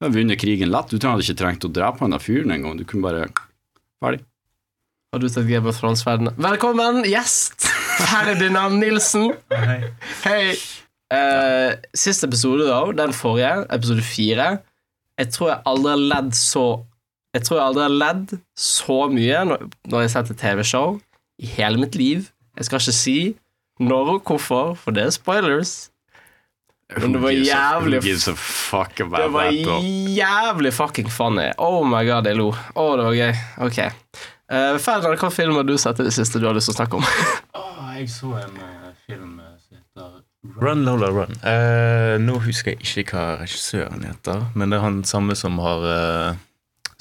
[0.00, 0.88] da har vunnet krigen lett.
[0.90, 2.76] Du hadde ikke trengt å drepe han der fyren engang.
[2.76, 3.28] Du kunne bare
[4.02, 4.20] Ferdig.
[5.12, 6.34] Har du sett Game of Thrones-verdenen?
[6.36, 7.68] Velkommen, gjest!
[8.06, 9.32] Ferdinand Nilsen.
[10.24, 10.54] Hei.
[11.12, 14.46] Eh, siste episode, da, den forrige, episode fire
[15.20, 16.62] Jeg tror jeg aldri har ledd så
[17.36, 20.94] Jeg tror jeg aldri har ledd så mye når, når jeg har sett et TV-show
[21.42, 22.26] i hele mitt liv.
[22.56, 23.16] Jeg skal ikke si
[23.82, 25.72] når og hvorfor, for det er spoilers.
[26.96, 28.00] Men det var Who gives a- jævlig
[29.20, 29.48] Det var
[30.16, 31.48] jævlig fucking funny.
[31.58, 32.50] Oh my god, jeg lo.
[32.76, 33.32] Å, det var gøy.
[33.68, 33.80] Ok.
[34.50, 36.80] Uh, Ferdinand, hva film har du sett i det siste du har lyst til å
[36.80, 37.06] snakke om?
[37.98, 40.20] jeg så en uh, film som heter
[40.62, 41.36] Run Lola Run.
[41.44, 45.86] Uh, nå husker jeg ikke hva regissøren heter, men det er han samme som har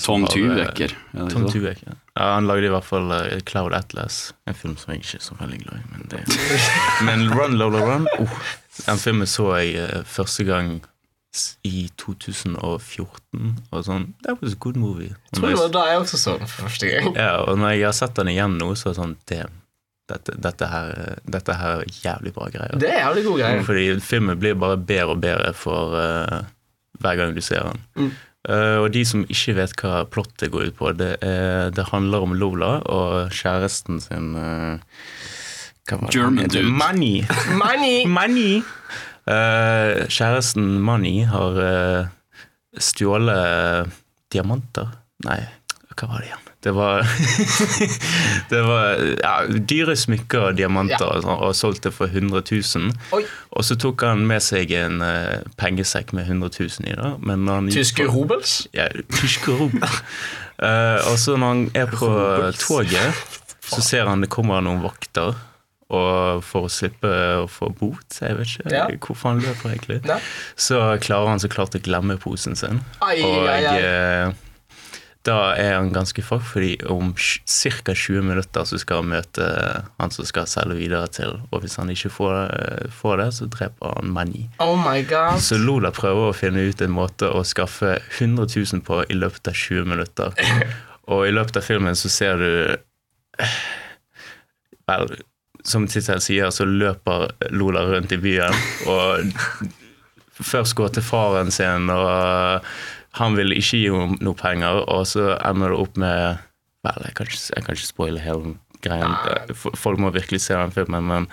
[0.01, 0.95] Tom har, eh, Tyveker.
[1.13, 1.75] er det Tom det?
[1.85, 1.93] Ja.
[2.15, 5.25] ja, Han lagde i hvert fall uh, Cloud Atlas, en film som jeg ikke er
[5.25, 5.83] så veldig glad i.
[5.91, 6.21] Men, det,
[7.07, 8.37] men Run Lola Run oh,
[8.87, 10.81] Den filmen så jeg uh, første gang
[11.67, 13.55] i 2014.
[13.71, 15.13] Og sånn That was a good movie.
[15.31, 17.11] Og Tror når det var da jeg også så den for første gang.
[17.15, 19.59] ja, og når jeg har sett den igjen nå, så er det sånn Damn.
[20.11, 20.89] Dette, dette, her,
[21.23, 22.75] dette her er jævlig bra greier.
[22.75, 23.61] Det er jævlig god greie.
[23.63, 26.41] Fordi filmen blir bare bedre og bedre for uh,
[26.99, 27.85] hver gang du ser den.
[27.95, 28.09] Mm.
[28.49, 32.25] Uh, og de som ikke vet hva plottet går ut på, det, er, det handler
[32.25, 34.81] om Lola og kjæresten sin uh,
[35.87, 36.67] hva var det German dude.
[36.67, 37.23] Money!
[37.57, 38.05] Money!
[38.19, 38.61] Money!
[39.31, 42.07] Eh, kjæresten Mani har uh,
[42.81, 43.91] stjålet
[44.33, 44.89] diamanter.
[45.27, 45.39] Nei,
[45.95, 46.47] hva var det igjen?
[46.61, 47.01] Det var
[48.51, 51.07] Det var ja, dyre smykker og diamanter Ja.
[51.15, 52.91] og, sånn, og solgt det for 100 000.
[53.17, 53.23] Oi.
[53.57, 56.95] Og så tok han med seg en uh, pengesekk med 100 000 i.
[56.99, 58.59] da men han Tyske på- Robels?
[58.77, 59.95] ja, tyske rubler.
[60.61, 62.11] uh, og så når han er på
[62.61, 63.25] toget,
[63.71, 65.33] så ser han det kommer noen vakter.
[65.91, 67.09] Og for å slippe
[67.41, 68.85] å få bot, jeg vet ikke Ja.
[68.95, 70.19] hvorfor han løper egentlig, ne?
[70.55, 72.79] så klarer han så klart å glemme posen sin.
[73.01, 73.81] Ai, Og ai, ai.
[73.81, 74.33] eh,
[75.27, 77.93] da er han ganske fuck, fordi om ca.
[77.93, 79.49] 20 minutter så skal han møte
[79.99, 81.35] han som skal selge videre til.
[81.51, 84.47] Og hvis han ikke får, eh, får det, så dreper han Mani.
[84.59, 85.37] Oh my god.
[85.43, 89.47] Så Lola prøver å finne ut en måte å skaffe 100 000 på i løpet
[89.51, 90.33] av 20 minutter.
[91.11, 92.77] Og i løpet av filmen så ser du
[94.89, 95.05] Vel,
[95.67, 98.55] som tittelen sier, så løper Lola rundt i byen
[98.89, 99.31] og
[100.41, 102.65] først går til faren sin, og
[103.19, 106.47] han vil ikke gi henne noe penger, og så ender det opp med
[106.81, 109.11] Vel, jeg kan ikke, jeg kan ikke spoile hele greien.
[109.77, 111.27] Folk må virkelig se den filmen, men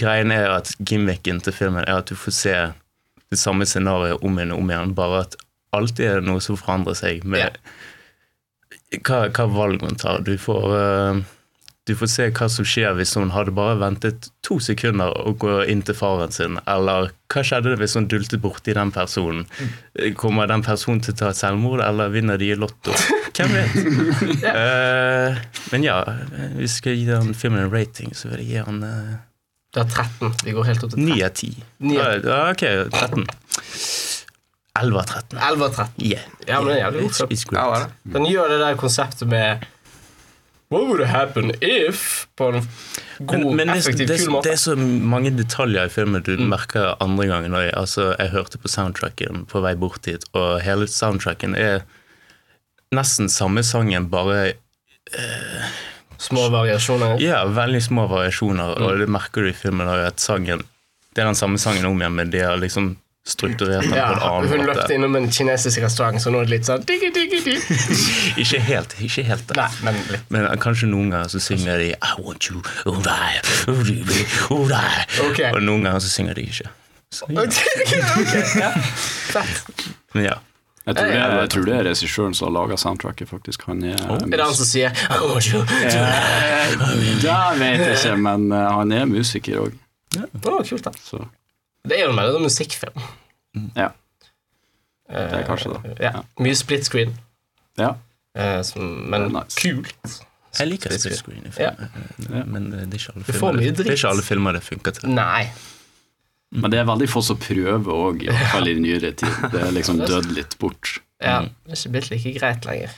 [0.00, 2.54] greien er at gimmicken til filmen er at du får se
[3.28, 5.36] det samme scenarioet om igjen og om igjen, bare at
[5.76, 7.58] alltid er det noe som forandrer seg med
[9.04, 10.24] hva, hva valg man tar.
[10.24, 11.20] Du får, eh,
[11.86, 15.60] du får se hva som skjer hvis hun hadde bare ventet to sekunder og gå
[15.70, 19.44] inn til faren sin, eller hva skjedde hvis hun dultet borti den personen?
[20.18, 22.94] Kommer den personen til å ta selvmord, eller vinner de i Lotto?
[23.36, 23.78] Hvem vet?
[24.58, 25.38] uh,
[25.70, 26.00] men ja,
[26.56, 29.14] hvis jeg skal gi den filmen en rating, så vil jeg gi den uh,
[29.76, 30.34] Det er 13.
[30.42, 31.14] Vi går helt opp til 13.
[31.14, 31.54] 9 av 10.
[31.92, 33.26] 9 av Ja, ok, 13.
[34.76, 35.38] 11 av 13.
[35.38, 36.02] 11 av 13.
[36.02, 36.26] Yeah.
[36.48, 37.46] Ja, men det er jævlig great.
[37.54, 37.80] Ja.
[38.16, 39.64] Den gjør det der konseptet med
[40.68, 42.68] What would happen if På en
[43.18, 46.96] god, Men, men effektiv, det, kul det er så mange detaljer i filmen du merker
[47.00, 47.54] andre gangen.
[47.54, 51.84] Altså, jeg hørte på soundtracken på vei bort hit, og hele soundtracken er
[52.94, 54.54] nesten samme sangen, bare
[56.18, 57.20] Små variasjoner.
[57.20, 58.78] ja, veldig små variasjoner.
[58.82, 60.64] Og det merker du i filmen at sangen
[61.14, 62.96] Det er den samme sangen om igjen, men de har liksom
[63.26, 64.68] strukturert den Ja, på en annen hun måte.
[64.72, 67.58] løpte innom en kinesisk restaurant, så nå er det litt sånn diggi, diggi, diggi.
[68.44, 69.56] Ikke helt, ikke helt det.
[69.58, 70.24] Nei, men.
[70.34, 73.40] Men kanskje noen ganger så synger de I want you, oh die,
[73.72, 75.06] oh die, oh die.
[75.30, 75.50] Okay.
[75.52, 76.70] Og noen ganger så synger de ikke.
[77.14, 77.42] Så, ja.
[77.42, 77.56] ok,
[78.64, 78.70] ja.
[80.14, 80.36] Men ja.
[80.86, 81.30] Jeg tror, det, ja.
[81.40, 83.64] jeg tror det er regissøren som har laga soundtracket, faktisk.
[83.66, 88.12] Han er Er det han som sier oh, want you Eh, Det vet jeg ikke,
[88.22, 89.74] men eh, han er musiker òg,
[90.14, 90.92] Å, kult, da.
[91.02, 91.24] så
[91.86, 93.06] Det er jo mer en musikkfilm.
[93.76, 93.92] ja.
[95.06, 95.92] Det er kanskje det.
[96.02, 96.24] Ja.
[96.42, 97.12] Mye split screen,
[97.78, 97.92] Ja.
[98.34, 99.54] eh, som, men nice.
[99.60, 100.16] kult.
[100.58, 103.98] Jeg liker split screen i film, men det er ikke alle filmer det, det, er
[104.00, 105.12] ikke alle filmer det funker til.
[105.14, 105.44] Nei.
[106.56, 109.34] Men det er veldig få som prøver òg, i hvert fall i nyere tid.
[109.52, 110.96] Det er liksom dødd litt bort.
[111.22, 112.94] Ja, det er ikke blitt like greit lenger.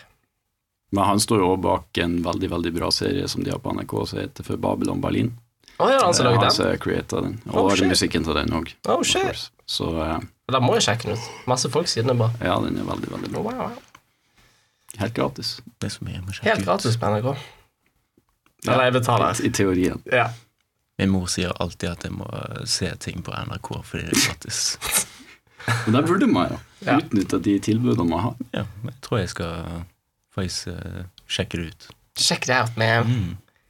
[0.96, 3.72] Men han står jo òg bak en veldig veldig bra serie som de har på
[3.76, 5.34] NRK som heter For Babylon Berlin.
[5.78, 8.24] Å, ja, han som Det er han som som creata den, Oh, og oh, musikken
[8.26, 8.72] til den òg.
[8.90, 9.44] Oh, shit.
[9.68, 10.16] Så uh,
[10.50, 11.28] Da må jeg sjekke den ut.
[11.46, 12.30] Masse folk sier den er bra.
[12.42, 13.42] ja, den er veldig, veldig bra.
[13.46, 13.78] Wow.
[14.98, 15.58] Helt gratis.
[15.78, 16.66] Det er så mye jeg må sjekke Helt ut.
[16.66, 17.30] gratis på NRK.
[18.66, 19.38] Eller jeg betaler.
[19.38, 20.02] I, I teorien.
[20.12, 20.28] Ja.
[20.98, 22.26] Min mor sier alltid at jeg må
[22.66, 24.62] se ting på NRK fordi det er gratis.
[25.84, 26.94] Men der burde man jo Ja.
[26.98, 28.34] utnytte de tilbudene man har.
[28.54, 29.84] Ja, jeg tror jeg skal
[30.34, 31.86] faktisk uh, sjekke det ut.
[32.18, 33.24] Sjekk det ut med man.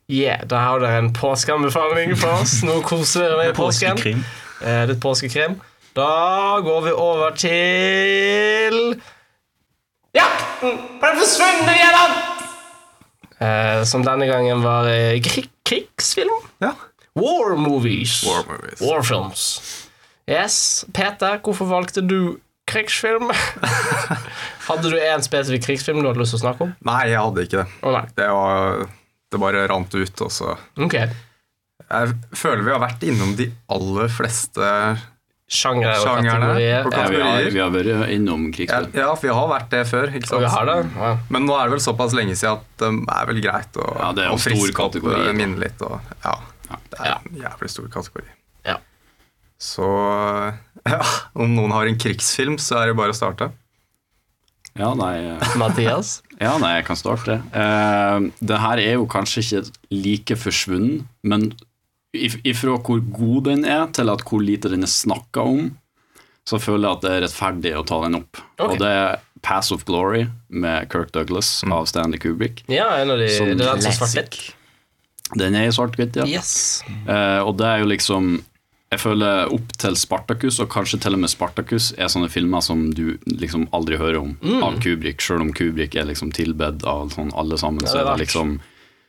[0.09, 2.63] Yeah, da har dere en påskeanbefaling for oss.
[2.65, 3.99] Nå koser dere med påsken.
[3.99, 4.23] Påskekrim.
[4.65, 5.59] Eh, litt påskekrim.
[5.93, 8.79] Da går vi over til
[10.17, 12.17] Jakten på den forsvunne gjennom!
[13.39, 16.41] Eh, som denne gangen var eh, krig krigsfilm.
[16.65, 16.73] Ja.
[17.13, 18.23] War movies.
[18.27, 18.81] War movies.
[18.81, 19.45] War films.
[20.27, 20.85] Yes.
[20.95, 23.29] Peter, hvorfor valgte du krigsfilm?
[24.69, 26.73] hadde du en spesifikk krigsfilm du hadde lyst til å snakke om?
[26.89, 27.69] Nei, jeg hadde ikke det.
[27.85, 28.05] Nei.
[28.17, 28.89] Det, var,
[29.33, 30.95] det bare rant ut, og så Ok.
[31.89, 34.67] Jeg føler vi har vært innom de aller fleste
[35.49, 36.89] sjanger og Sjangerne kategorier.
[36.93, 38.91] Ja, vi, har, vi har vært innom Ja, krigsfilm.
[38.99, 40.11] ja, for vi har vært det før.
[40.19, 40.43] ikke sant?
[40.45, 40.75] vi har det?
[40.99, 41.13] Ja.
[41.33, 44.11] Men nå er det vel såpass lenge siden at det er vel greit å, Ja,
[44.13, 45.81] det er å stor friske opp kategori, eh, minnet litt.
[45.89, 46.35] Og, ja,
[46.91, 47.17] det er Ja.
[47.25, 48.29] en jævlig stor kategori.
[48.69, 48.77] Ja.
[49.59, 49.89] Så
[50.93, 51.01] ja,
[51.35, 53.49] om noen har en krigsfilm, så er det bare å starte.
[54.79, 56.19] Ja, nei, eh, Mathias?
[56.47, 57.41] ja, nei jeg kan starte.
[57.51, 61.51] Uh, det her er jo kanskje ikke like forsvunnen, men
[62.15, 65.73] ifra hvor god den er, til at hvor lite den er snakka om,
[66.49, 68.39] så føler jeg at det er rettferdig å ta den opp.
[68.57, 68.71] Okay.
[68.71, 72.63] Og det er Pass of Glory med Kirk Douglas av Stanley Kubrick.
[72.73, 74.39] Ja, en av de Som Det er den som svart-hvitt.
[75.37, 76.25] Den er i svart-hvitt, ja.
[76.25, 76.81] Yes.
[77.05, 78.39] Uh, og det er jo liksom
[78.89, 82.87] Jeg føler opp til Spartacus, og kanskje til og med Spartacus, er sånne filmer som
[82.97, 84.33] du liksom aldri hører om
[84.65, 87.85] av Kubrick, selv om Kubrick er liksom tilbedt av sånn alle sammen.
[87.85, 88.59] Så det er det liksom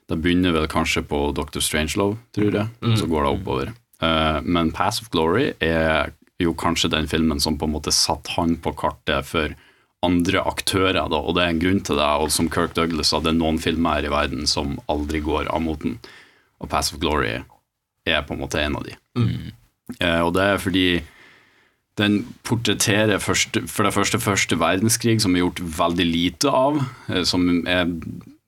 [0.10, 1.62] Det begynner vel kanskje på Dr.
[1.62, 3.68] Strangelove, tror jeg, så går det oppover.
[4.02, 8.34] Uh, men Pass of Glory er jo kanskje den filmen som på en måte satte
[8.34, 9.54] han på kartet for
[10.02, 12.10] andre aktører, da, og det er en grunn til det.
[12.24, 15.52] Og som Kirk Douglas sa, det er noen filmer her i verden som aldri går
[15.54, 16.00] av moten,
[16.58, 17.38] og Pass of Glory
[18.10, 18.96] er på en måte en av de.
[19.20, 19.52] Eh,
[20.24, 20.90] og det er fordi
[22.00, 26.82] den portretterer første, for det første første verdenskrig, som er gjort veldig lite av.
[27.10, 27.92] eh, Som er,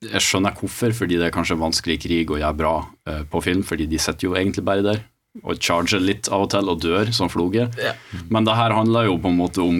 [0.02, 2.76] jeg skjønner hvorfor, fordi det er kanskje vanskelig krig å gjøre bra
[3.06, 5.02] eh, på film, fordi de sitter jo egentlig bare der
[5.48, 7.62] og charger litt av og til og dør som floge.
[7.80, 7.96] Yeah.
[8.28, 9.78] Men det her handler jo på en måte om,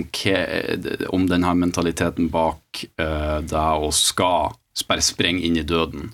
[1.12, 4.54] om den her mentaliteten bak uh, det å skal
[4.88, 6.08] bare sprenge inn i døden.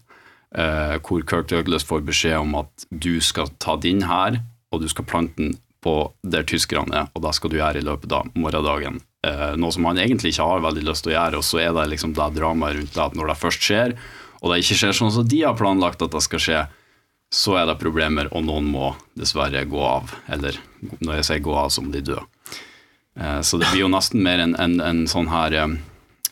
[0.51, 4.41] Uh, hvor Kirk Douglas får beskjed om at du skal ta din her,
[4.73, 5.93] og du skal plante den på
[6.27, 8.99] der tyskerne er, og det skal du gjøre i løpet av morgendagen.
[9.27, 11.71] Eh, noe som han egentlig ikke har veldig lyst til å gjøre, og så er
[11.77, 13.95] det liksom det dramaet rundt det at når det først skjer,
[14.43, 16.65] og det ikke skjer sånn som de har planlagt at det skal skje,
[17.35, 20.15] så er det problemer, og noen må dessverre gå av.
[20.33, 20.57] Eller
[21.05, 22.19] når jeg sier gå av, så må de dø.
[23.19, 25.75] Eh, Så det blir jo nesten mer en, en, en sånn her eh,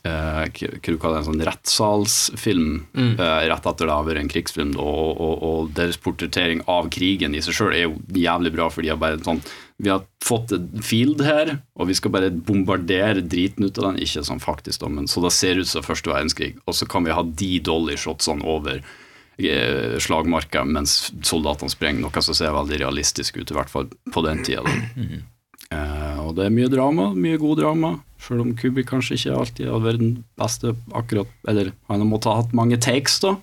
[0.07, 3.13] eh, kaller det, en sånn rettssalsfilm mm.
[3.51, 4.75] rett etter det har vært en krigsfilm.
[4.81, 8.85] Og, og, og deres portrettering av krigen i seg sjøl er jo jævlig bra, for
[8.85, 9.43] de har bare sånn
[9.83, 14.01] Vi har fått et field her, og vi skal bare bombardere driten ut av den.
[14.07, 16.55] Ikke sånn faktisk, da, men så det ser ut som første verdenskrig.
[16.65, 22.37] Og så kan vi ha de dolly-shotsene over eh, slagmarka mens soldatene sprenger, noe som
[22.37, 24.65] ser veldig realistisk ut, i hvert fall på den tida.
[24.65, 25.25] da.
[25.75, 27.93] Eh, og det er mye drama, mye god drama.
[28.23, 32.31] Selv om Kubik kanskje ikke alltid har vært den beste akkurat Eller han har måttet
[32.31, 33.35] ha hatt mange takes, da.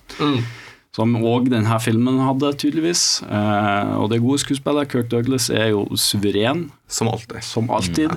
[0.94, 3.22] Som òg denne filmen hadde, tydeligvis.
[3.26, 7.42] Eh, og det gode skuespillet, Kirk Douglas er jo suveren, Som alltid.
[7.42, 8.14] som alltid.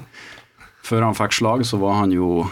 [0.87, 2.45] Før han fikk slag, så var han jo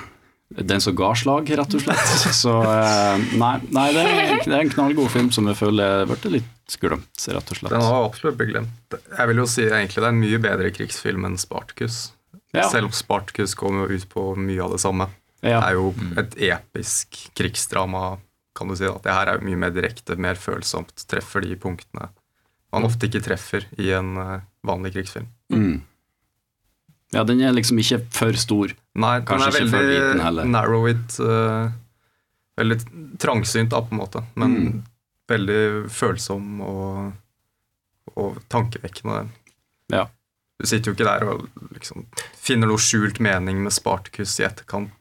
[0.56, 2.12] den som ga slag, rett og slett.
[2.42, 6.38] Så eh, nei, nei det, er, det er en knallgod film som jeg føler ble
[6.38, 6.52] litt
[6.82, 7.72] glemt, rett og slett.
[7.72, 8.98] Den har absolutt blitt glemt.
[9.12, 12.00] Jeg vil jo si egentlig det er en mye bedre krigsfilm enn Spartacus.
[12.56, 12.68] Ja.
[12.72, 15.10] Selv om Spartacus kommer jo ut på mye av det samme.
[15.46, 15.60] Ja.
[15.62, 18.18] Det er jo et episk krigsdrama,
[18.58, 18.88] kan du si.
[18.90, 21.06] At det her er jo mye mer direkte, mer følsomt.
[21.12, 22.10] Treffer de punktene
[22.76, 25.30] man ofte ikke treffer i en eh, vanlig krigsfilm.
[25.54, 25.78] Mm.
[27.16, 28.74] Ja, den er liksom ikke for stor.
[29.00, 31.16] Nei, den Kanskje er veldig narrow it.
[31.22, 31.70] Uh,
[32.60, 32.78] veldig
[33.22, 34.24] trangsynt, da, på en måte.
[34.36, 34.84] Men Mm.
[35.30, 37.14] Veldig følsom og,
[38.16, 39.24] og tankevekkende.
[39.94, 40.06] Ja.
[40.60, 42.06] Du sitter jo ikke der og liksom
[42.40, 44.92] finner noe skjult mening med Spartacus i etterkant.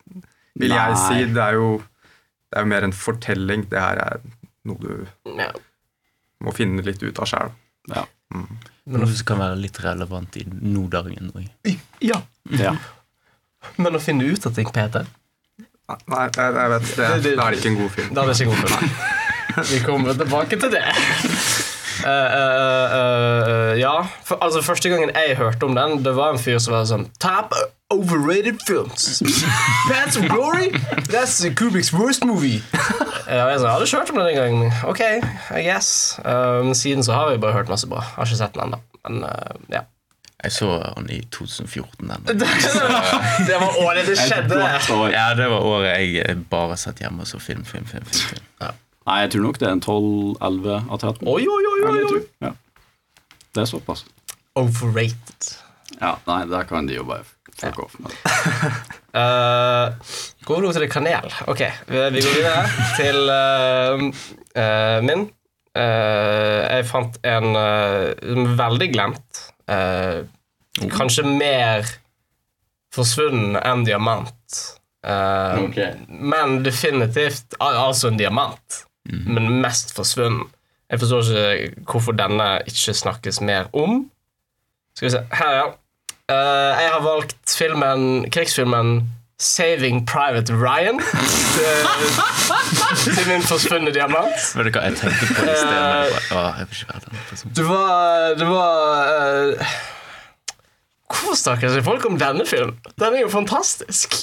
[0.58, 0.78] Vil Nei.
[0.78, 1.20] jeg si.
[1.34, 3.64] Det er jo det er jo mer en fortelling.
[3.70, 4.20] Det her er
[4.64, 5.06] noe du
[5.38, 5.50] Ja.
[6.44, 7.52] må finne litt ut av sjæl.
[7.92, 8.04] Ja.
[8.34, 11.76] Noe som kan være litt relevant i nådagen òg.
[12.02, 12.20] ja.
[12.50, 12.74] ja.
[13.80, 15.06] Men å finne ut av ting, Peter
[16.08, 18.14] Nei, jeg, jeg vet, det- da er det ikke en god film.
[18.16, 18.90] Da er det ikke en god film.
[19.72, 20.84] Vi kommer tilbake til det.
[22.04, 23.94] Uh, uh, uh, ja,
[24.26, 27.06] for, altså Første gangen jeg hørte om den, det var en fyr som var sånn
[27.22, 27.54] Top
[27.94, 29.22] overrated films.
[29.90, 30.70] Pants of Glory?
[31.08, 32.62] That's Kubik's worst movie.
[33.28, 34.72] Ja, jeg, sa, jeg hadde ikke hørt om den en gang.
[34.90, 35.00] Ok,
[35.54, 36.18] I guess.
[36.24, 38.00] Eh, men siden så har vi bare hørt masse bra.
[38.00, 38.80] Har ikke sett den ennå.
[39.08, 39.84] Men eh, ja.
[40.44, 42.10] Jeg så han i 2014.
[42.10, 42.40] Den.
[43.48, 44.58] Det var året det skjedde.
[45.14, 48.04] Ja, det var året jeg bare satt hjemme og så film, film, film.
[48.04, 48.83] film, film.
[49.04, 51.28] Nei, jeg tror nok det er en 12-11 av 13.
[51.28, 52.22] Oi, oi, oi, oi, oi.
[52.46, 52.52] Ja.
[53.54, 54.04] Det er såpass.
[54.58, 55.50] Overrated.
[56.00, 57.94] Ja, nei, der kan de jo bare fuck off.
[58.02, 58.14] Men.
[59.14, 59.92] Uh,
[60.48, 61.28] nå til kanel?
[61.50, 62.64] Ok, vi, går videre
[62.96, 64.06] til uh,
[64.58, 65.28] uh, min.
[65.74, 67.50] Uh, jeg fant en
[68.58, 69.44] veldig glemt.
[69.68, 70.22] eh,
[70.90, 71.86] Kanskje mer
[72.94, 74.58] forsvunnen enn diamant.
[75.06, 75.78] Eh, Ok.
[76.08, 78.80] Men definitivt al altså en diamant.
[79.04, 80.46] Men mest forsvunnen.
[80.90, 84.10] Jeg forstår ikke hvorfor denne ikke snakkes mer om.
[84.96, 85.22] Skal vi se.
[85.32, 85.64] Her, ja.
[86.24, 91.00] Uh, jeg har valgt filmen, krigsfilmen 'Saving Private Ryan'
[91.54, 94.38] til, til min forsvunne diamant.
[94.56, 96.14] Vet du hva jeg tenkte på i sted?
[96.30, 96.62] Uh.
[97.56, 98.70] Det var Det var
[99.58, 99.74] uh,
[101.10, 102.78] Hvorfor snakker ikke folk om denne filmen?
[102.98, 104.14] Den er jo fantastisk.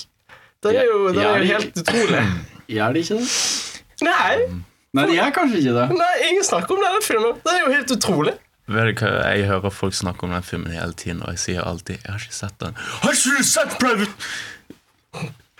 [0.63, 2.25] Den er jo, den er jo helt utrolig.
[2.75, 3.29] Gjør de ikke det?
[4.01, 4.35] Nei,
[4.93, 5.97] Nei, de er kanskje ikke det.
[5.97, 7.37] nei, ingen snakker om denne filmen.
[7.45, 8.33] Det er jo helt utrolig.
[8.71, 11.61] Vet du hva, Jeg hører folk snakke om den filmen hele tiden, og jeg sier
[11.63, 12.75] alltid 'Jeg har ikke sett den'.
[12.75, 14.11] Har ikke du sett Private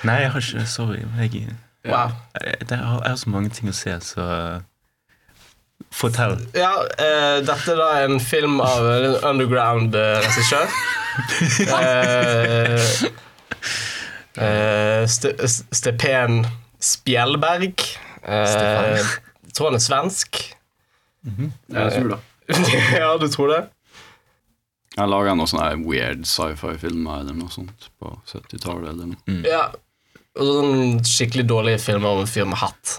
[0.04, 0.66] Nei, jeg har ikke.
[0.66, 1.00] Sorry.
[1.20, 1.48] Jeg,
[1.86, 2.12] Wow.
[2.42, 4.62] jeg, det har, jeg har så mange ting å se, så
[5.92, 6.38] Fortell.
[6.56, 10.70] Ja, eh, dette er da en film av en underground-regissør.
[11.82, 12.94] eh,
[14.38, 16.46] eh, Ste Stepen
[16.80, 17.84] Spjelberg.
[18.24, 18.98] Eh,
[19.48, 20.42] jeg tror han er svensk.
[21.26, 22.20] Jeg tror det.
[23.02, 23.62] ja, du tror det?
[24.98, 28.90] Jeg laga noen sånne weird sci-fi-filmer eller noe sånt på 70-tallet.
[28.92, 29.38] eller noe.
[29.48, 29.68] Ja.
[30.40, 32.98] Og sånn skikkelig dårlige filmer om en fyr med hatt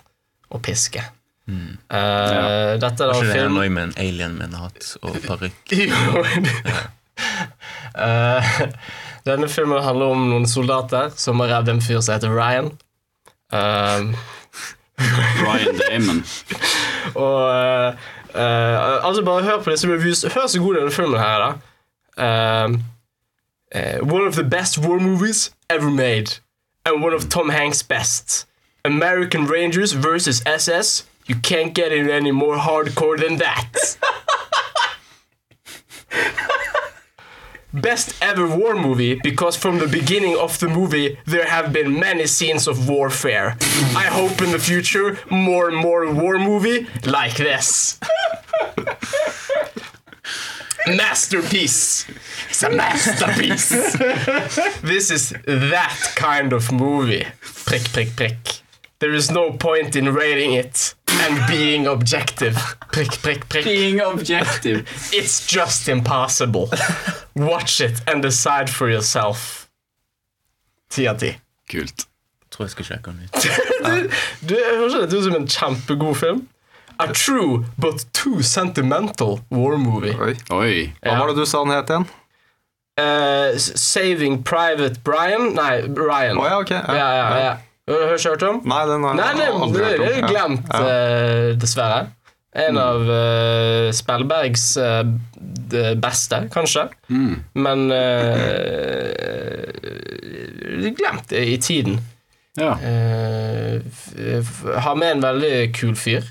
[0.52, 1.02] og piske.
[1.52, 4.92] Eh, Dette er da Ikke en det er noe med en alien med en hatt
[5.04, 5.74] og parykk?
[7.92, 8.52] Eh,
[9.28, 12.70] denne filmen handler om noen soldater som har reddet en fyr som heter Ryan.
[13.52, 14.12] Eh,
[14.98, 16.24] Ryan Damon.
[17.26, 17.94] og uh,
[18.34, 20.22] uh, Altså, bare hør på disse reviews.
[20.34, 21.58] Hør så god denne filmen her er,
[22.16, 22.64] da.
[23.74, 26.40] Uh, one of the best war movies ever made.
[26.84, 28.46] And one of Tom Hanks' best.
[28.84, 31.06] American Rangers versus SS.
[31.26, 33.96] You can't get it any more hardcore than that.
[37.72, 42.26] Best ever war movie because from the beginning of the movie there have been many
[42.26, 43.56] scenes of warfare.
[43.96, 47.98] I hope in the future more and more war movie like this.
[50.86, 52.06] Masterpiece.
[52.50, 53.68] It's a masterpiece.
[54.82, 57.24] this is that kind of movie.
[57.40, 58.36] Prick, prick, prick.
[58.98, 62.56] There is no point in rating it and being objective.
[62.92, 63.64] Prick, prick, prick.
[63.64, 64.86] Being objective.
[65.12, 66.70] It's just impossible.
[67.36, 69.68] Watch it and decide for yourself.
[70.90, 71.36] Ti av ti.
[71.68, 72.06] Kult.
[72.52, 74.10] Tror jeg skal sjekke den ut.
[74.48, 74.58] Det
[75.14, 76.48] ut som en kjempegod film.
[76.98, 80.12] A true but too sentimental war movie.
[80.20, 80.34] Oi.
[80.50, 80.92] Oi.
[81.02, 82.04] Hva var det du sa den het igjen?
[83.00, 86.36] Uh, Saving Private Brian Nei, Ryan.
[86.36, 86.70] Oh, ja, ok.
[86.70, 87.56] Ja, Ja, ja, ja.
[87.88, 88.60] Har du ikke hørt om?
[88.68, 90.06] Nei, den har jeg aldri hørt om.
[90.06, 90.80] det glemt, Ja.
[90.80, 90.86] Mm.
[90.88, 92.02] eh, dessverre.
[92.54, 95.04] En av uh, Spellbergs uh,
[95.96, 96.82] beste, kanskje.
[97.08, 97.38] Mm.
[97.54, 97.86] Men
[100.82, 101.96] uh, glemt i tiden.
[102.60, 102.74] Ja.
[104.84, 106.28] Har med en veldig kul fyr.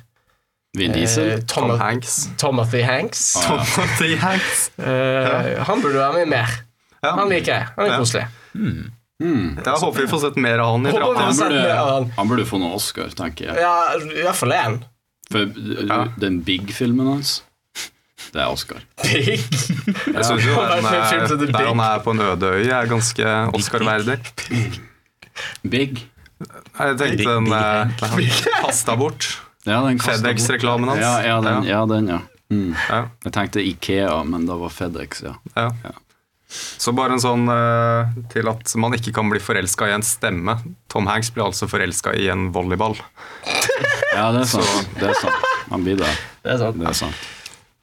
[0.78, 1.42] Vin Diesel.
[1.50, 2.30] Tom Tom Hanks.
[2.38, 3.36] Tomothy Hanks.
[3.50, 3.66] Ah,
[4.00, 4.16] ja.
[4.28, 4.70] Hanks.
[4.78, 6.48] Eh, Han burde være med mer.
[7.04, 7.16] Ja.
[7.18, 7.66] Han liker jeg.
[7.76, 9.01] Han er Ja.
[9.22, 9.66] Koselig.
[9.66, 11.30] Jeg håper vi får sett mer av han i Håper framtiden.
[11.30, 12.10] Han burde, han.
[12.18, 13.62] han burde få noen Oscar, tenker jeg.
[13.62, 14.82] Ja, i hvert fall én.
[15.32, 15.48] For
[15.88, 16.00] ja.
[16.20, 17.38] den Big-filmen hans,
[18.32, 18.84] det er Oscar.
[19.04, 19.40] Big.
[19.42, 22.90] Jeg synes jo Han den, er eh, der han er på en øde øy, er
[22.90, 24.20] ganske Oscar-verdig.
[25.64, 26.04] Big?
[26.80, 27.50] Jeg tenkte den
[28.18, 29.32] Big eh, bort
[29.66, 29.82] Ja.
[29.86, 31.02] FedEx-reklamen hans.
[31.02, 31.86] Ja, ja, den, ja.
[31.86, 32.22] den, ja.
[32.52, 32.76] Mm.
[32.90, 33.04] Ja.
[33.26, 35.36] Jeg tenkte Ikea, men det var FedEx, ja.
[35.56, 35.70] Ja.
[36.52, 40.58] Så bare en sånn uh, til at man ikke kan bli forelska i en stemme.
[40.92, 42.98] Tom Hanks blir altså forelska i en volleyball.
[44.12, 44.90] Ja, det er sant.
[45.00, 45.46] Det er sant.
[45.70, 46.10] Han blir det.
[46.44, 46.76] Det er sant.
[46.82, 47.22] Det er sant.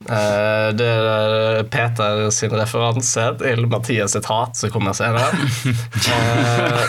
[0.05, 5.25] Uh, det er Peter sin referanse til Mathias sitt hat som kommer senere.
[5.33, 6.85] uh,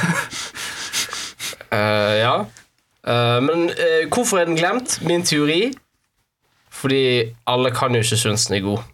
[1.71, 2.33] eh, ja.
[3.07, 4.99] Eh, men eh, hvorfor er den glemt?
[5.07, 5.71] Min teori
[6.69, 8.87] Fordi alle kan jo ikke synes den er god.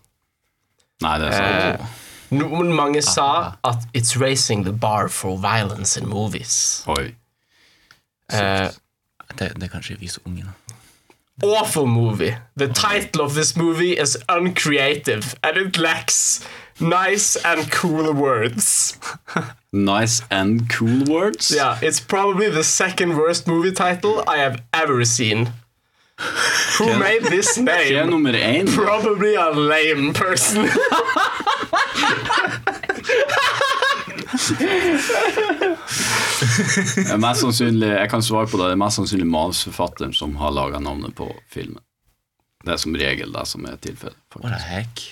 [1.04, 2.02] Nei, det er sant.
[2.38, 6.84] Noen mange sa at 'it's raising the bar for violence in movies'.
[6.88, 7.16] Oi.
[8.32, 8.70] Eh,
[9.40, 10.52] Det, det kan ikke unge da
[11.44, 12.38] awful movie.
[12.56, 16.46] The title of this movie is uncreative, and it lacks
[16.80, 18.98] nice and cool words.
[19.74, 21.52] Nice and cool words.
[21.54, 25.52] Yeah, it's probably the second worst movie title I have ever seen.
[26.78, 28.10] Who made this Hva er name?
[28.10, 28.74] nummer én?
[28.74, 30.70] Probably a lame person.
[36.96, 38.70] Det er Mest sannsynlig, jeg kan svare på det.
[38.70, 41.82] Det er mest sannsynlig manusforfatteren som har laga navnet på filmen.
[42.66, 44.18] Det er som regel det som er tilfellet.
[44.36, 45.08] What the heck?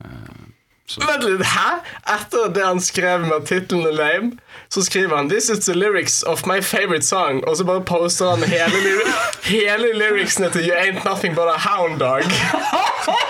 [0.00, 0.54] heck?
[0.84, 1.68] Vent litt, hæ?
[2.12, 4.32] Etter det han skrev med tittelen lame,
[4.68, 8.30] så skriver han 'This is the lyrics of my favorite song', og så bare poster
[8.30, 9.06] han hele, lyri
[9.42, 12.28] hele lyricsene til 'You Ain't Nothing But A Hound Dog'.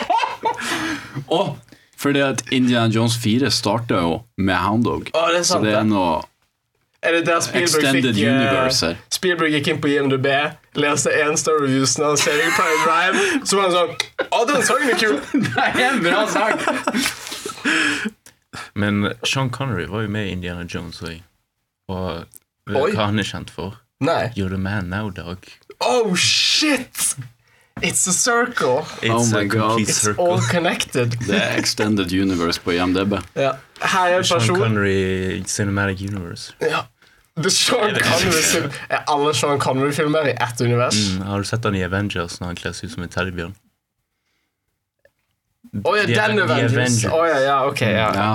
[1.39, 1.57] Å,
[2.05, 5.11] fordi at Indiana Jones 4 starta jo med Hound Dog.
[5.17, 6.21] Å, det er så det er noe
[7.05, 9.01] Er det der Spielberg Extended fikk, eh, universe her.
[9.13, 10.29] Spielberg gikk inn på IMDb,
[10.81, 14.93] leste én star reviewsen av Saving Private Rhyme, så var han sånn Å, den sangen
[14.93, 15.17] er kul!
[15.49, 16.61] Det er en bra sang!
[18.75, 21.23] Men Sean Connery var jo med i Indiana Jones òg.
[21.91, 22.25] Og
[22.71, 23.81] vet du hva han er kjent for?
[24.05, 24.33] Nei.
[24.37, 25.49] You're the man now, dog.
[25.81, 27.17] Oh shit!
[27.85, 28.78] It's a circle.
[29.03, 29.80] It's Oh my a God.
[29.80, 30.24] It's circle.
[30.24, 31.16] all connected.
[31.28, 33.12] Det er Extended Universe på IMDb.
[33.37, 33.51] Ja.
[33.82, 36.53] Her er en Sean Connery Cinematic Universe.
[36.61, 36.85] ja.
[37.37, 40.95] The Sean Connery Er alle Sean Connery-filmer i ett univers?
[41.16, 43.55] Mm, har du sett han i Avengers når han kler seg ut som en teddybjørn?
[45.85, 47.01] Å ja, den The Avengers.
[47.11, 47.80] Å ja, ja, ok.
[47.82, 48.11] Ja.
[48.14, 48.28] Ja,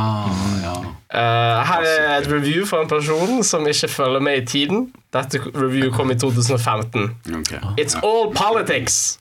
[0.66, 0.74] ja.
[1.10, 4.84] Uh, her er et review fra en person som ikke følger med i tiden.
[5.16, 7.08] Dette review kom i 2015.
[7.40, 7.54] Ok.
[7.80, 9.19] It's all politics.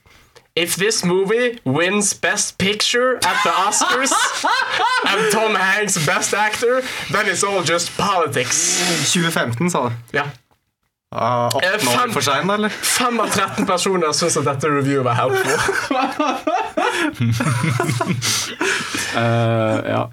[0.59, 4.11] If this movie wins Best Picture at the Oscars
[5.07, 6.81] and Tom Hanks Best Actor,
[7.11, 8.79] then it's all just politics.
[9.13, 9.95] 2015, sa du.
[10.17, 10.23] Ja.
[11.11, 12.69] Ah, 18 Eh, år fem- for sein, da, eller?
[12.69, 15.49] Fem av 13 personer syns at dette reviewet var helpful.
[19.15, 20.09] Eh, ja.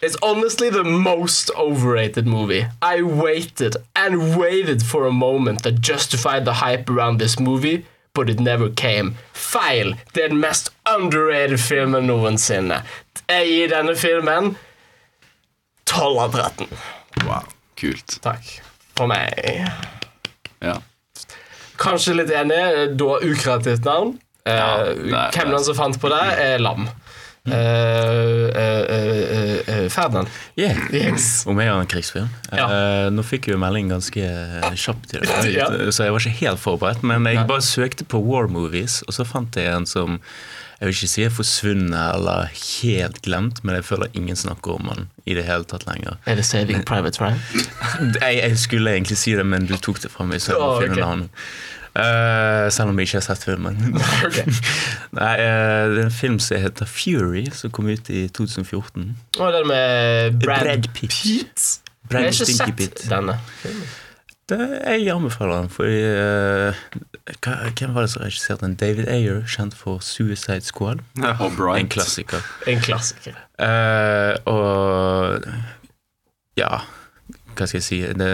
[0.00, 2.66] It's honestly the most overrated movie.
[2.80, 7.84] I waited and waited for a moment that justified the hype around this movie,
[8.18, 9.14] but it never came.
[9.32, 9.94] Feil!
[10.14, 12.82] Det er den mest underrated filmen noensinne.
[13.28, 14.52] Jeg gir denne filmen
[15.88, 16.68] 12 av 13.
[17.26, 17.46] Wow.
[17.78, 18.18] Kult.
[18.24, 18.48] Takk
[18.98, 19.38] for meg.
[20.64, 20.78] Ja.
[21.78, 22.58] Kanskje litt enig,
[22.98, 24.16] da ukreativt navn.
[24.48, 26.88] Eh, Ja, det er- hvem den som fant på det, er Lam.
[29.68, 30.28] Eh, Ferdinand.
[30.58, 30.78] Yeah.
[30.92, 31.46] Yes.
[31.46, 32.28] Om jeg har en krigsfilm?
[32.52, 32.66] Ja.
[33.14, 34.22] Nå fikk jeg jo melding ganske
[34.78, 35.66] kjapt, i dag, Ja.
[35.92, 37.02] så jeg var ikke helt forberedt.
[37.06, 40.18] Men jeg bare søkte på war movies, og så fant jeg en som
[40.78, 44.84] jeg vil ikke si er forsvunnet eller helt glemt, men jeg føler ingen snakker om
[44.92, 46.20] den i det hele tatt lenger.
[46.22, 47.40] Er det Saving Private Ryan?
[48.22, 50.38] Jeg, jeg skulle egentlig si det, men du tok det fra meg.
[50.44, 51.10] Så jeg må finne ok.
[51.16, 51.24] en
[51.98, 53.78] Eh, selv om jeg ikke har sett filmen.
[54.26, 54.46] okay.
[55.18, 59.08] Nei, uh, det er en film som heter Fury, som kom ut i 2014.
[59.38, 61.16] Og den med Brad, Brad Pitt.
[61.22, 61.80] Pitt.
[62.08, 63.02] Brad jeg har ikke sett Pitt.
[63.10, 63.38] denne.
[64.48, 66.74] Det, jeg anbefaler den, fordi uh,
[67.76, 68.78] Hvem var det som regisserte den?
[68.80, 71.02] David Ayer, kjent for Suicide Squad.
[71.18, 71.82] Og Bright.
[71.82, 72.46] En klassiker.
[72.66, 73.36] En klassiker.
[73.58, 75.44] Uh, og
[76.56, 76.78] ja
[77.58, 77.96] Hva skal jeg si?
[78.14, 78.32] Det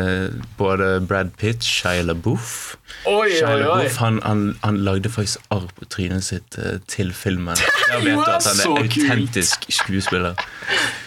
[0.58, 2.74] både Brad Pitt, Shia LaBeouf
[3.08, 3.60] Oi, Shia oi.
[3.62, 7.56] LaBeouf han, han, han lagde faktisk arr på trynet sitt uh, til filmen.
[7.94, 10.36] Da vet du at han er autentisk skuespiller.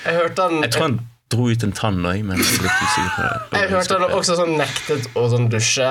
[0.06, 3.10] Jeg hørte han Jeg tror han dro ut en tann òg, men jeg litt usikker
[3.18, 3.60] på det.
[3.60, 5.90] jeg hørte han også sånn nektet å sånn dusje.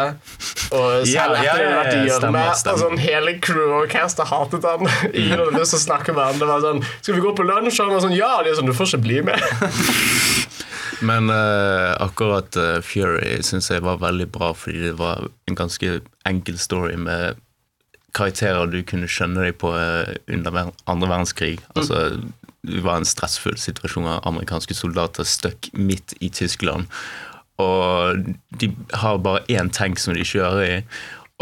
[0.70, 4.64] Og selv Ja, ja, ja, ja, ja, stemmer, Og sånn hele crew og castet hatet
[4.66, 4.89] han.
[5.12, 6.41] Ingen hadde lyst til å snakke med han.
[6.41, 7.77] Det var sånn Skal vi gå på lunsj?
[7.77, 8.33] Og han var sånn Ja!
[8.43, 9.37] Det er sånn Du får ikke bli med.
[11.05, 15.99] Men uh, akkurat uh, Fury syns jeg var veldig bra, fordi det var en ganske
[16.29, 17.37] enkel story med
[18.17, 21.59] karakterer du kunne skjønne deg på eh, under andre verdenskrig.
[21.77, 21.99] Altså,
[22.65, 26.89] det var en stressfull situasjon av amerikanske soldater stuck midt i Tyskland.
[27.61, 28.23] Og
[28.57, 28.71] de
[29.03, 30.79] har bare én tank som de kjører i,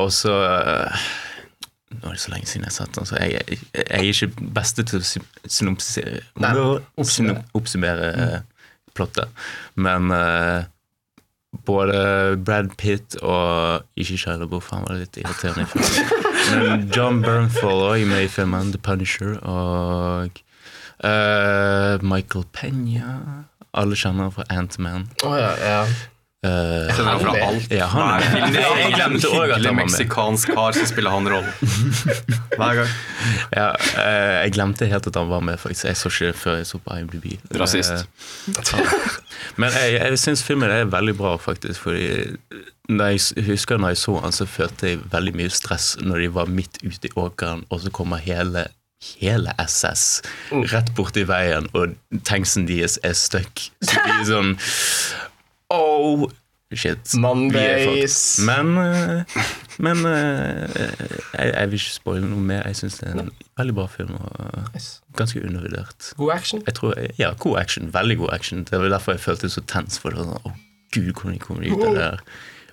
[0.03, 0.35] og så
[1.95, 4.49] Nå er det så lenge siden jeg satt den, så jeg, jeg, jeg er ikke
[4.57, 6.25] beste til å sy- synopsisere
[7.55, 8.09] oppsummere,
[8.95, 9.45] plottet.
[9.75, 10.65] Men uh,
[11.67, 16.25] både Brad Pitt og Ikke LaBeouf, han var litt irriterende i filmen.
[16.55, 20.41] Men John Bernthal er med i filmen, The Punisher, og
[21.05, 23.45] uh, Michael Penya.
[23.75, 25.09] Alle kjenner fra Ant-Man.
[25.27, 25.79] Å ja, ja.
[26.45, 27.71] Eh, Kjenner han fra alt.
[27.73, 28.57] ja, han er film.
[28.59, 31.49] Jeg, glemte òg at han meksikansk kar som spiller han rollen.
[32.59, 32.93] Hver gang.
[33.55, 35.89] Ja, uh, jeg glemte helt at han var med, faktisk.
[35.89, 37.27] Jeg så ikke det før jeg så på IMDb.
[37.57, 38.05] Rasist.
[38.51, 38.93] Uh,
[39.61, 41.81] Men jeg, jeg syns filmen er veldig bra, faktisk.
[41.87, 42.07] Fordi
[42.93, 46.33] når jeg husker når jeg så han, så følte jeg veldig mye stress når de
[46.37, 48.69] var midt ute i åkeren, og så kommer hele
[49.21, 50.23] Hele SS
[50.73, 51.93] rett borti veien, og
[52.25, 53.67] tanksen deres er stuck.
[53.85, 54.55] Så de er sånn
[55.75, 56.31] Oh,
[56.75, 57.15] shit.
[57.19, 58.39] Mondays.
[58.47, 59.37] Men, eh,
[59.79, 60.81] men eh,
[61.35, 62.65] jeg, jeg vil ikke spoile noe mer.
[62.71, 64.17] Jeg syns det er en veldig bra film.
[64.19, 64.81] Og
[65.19, 66.11] ganske undervurdert.
[66.19, 66.63] God action.
[66.67, 67.93] Jeg tror, ja, god action.
[67.95, 68.65] Veldig god action.
[68.71, 69.99] Det var derfor jeg følte så tens.
[70.03, 70.55] For det sånn, Å,
[70.95, 72.27] gud, hvordan kommer de ut av det der?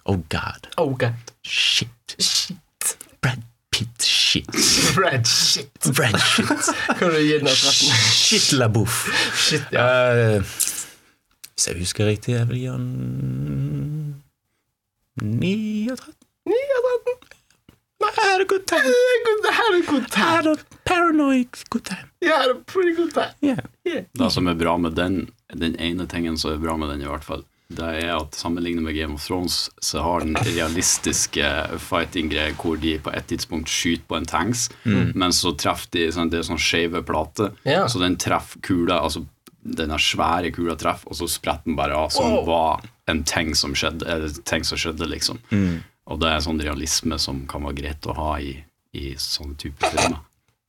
[0.09, 0.67] Oh god.
[0.81, 1.33] Oh god.
[1.45, 2.15] Shit.
[2.17, 2.95] Shit.
[3.21, 3.41] Brad
[3.71, 4.03] Pitt.
[4.03, 4.47] Shit.
[4.95, 5.69] Brad shit.
[5.95, 6.71] Brad shit.
[6.97, 9.11] Kan du gi den Shit la bouffe.
[9.37, 9.85] Shit, ja.
[10.37, 10.55] Eh,
[11.61, 12.85] hvis jeg husker riktig, jeg vil gi han
[15.21, 16.15] 9 av 13.
[16.49, 17.37] 9 av 13.
[18.01, 18.93] I had a good time.
[19.43, 20.53] Det her er en god I had time.
[20.55, 22.07] a paranoid good time.
[22.21, 23.35] Jeg har en pretty good time.
[23.45, 23.59] Yeah.
[23.85, 24.05] Yeah.
[24.17, 27.09] Det som er bra med den, den ene tingen som er bra med den, i
[27.11, 32.57] hvert fall, det er at sammenlignet med Game of Thrones, så har den realistiske fighting-greier
[32.57, 34.65] hvor de på et tidspunkt skyter på en tanks,
[35.13, 37.85] men så treffer de sånn, Det er sånn skeive plater, yeah.
[37.87, 38.97] så den treffer kula.
[39.05, 39.23] Altså
[39.63, 42.81] denne svære kula treffer, og så spretter den bare av, som var
[43.11, 45.39] en ting som skjedde, ting som skjedde, liksom.
[46.11, 48.55] Og det er sånn realisme som kan være greit å ha i,
[48.97, 50.19] i sånne typer filmer.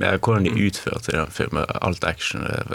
[0.03, 2.74] Ja, hvordan de utførte den filmen, alt action er-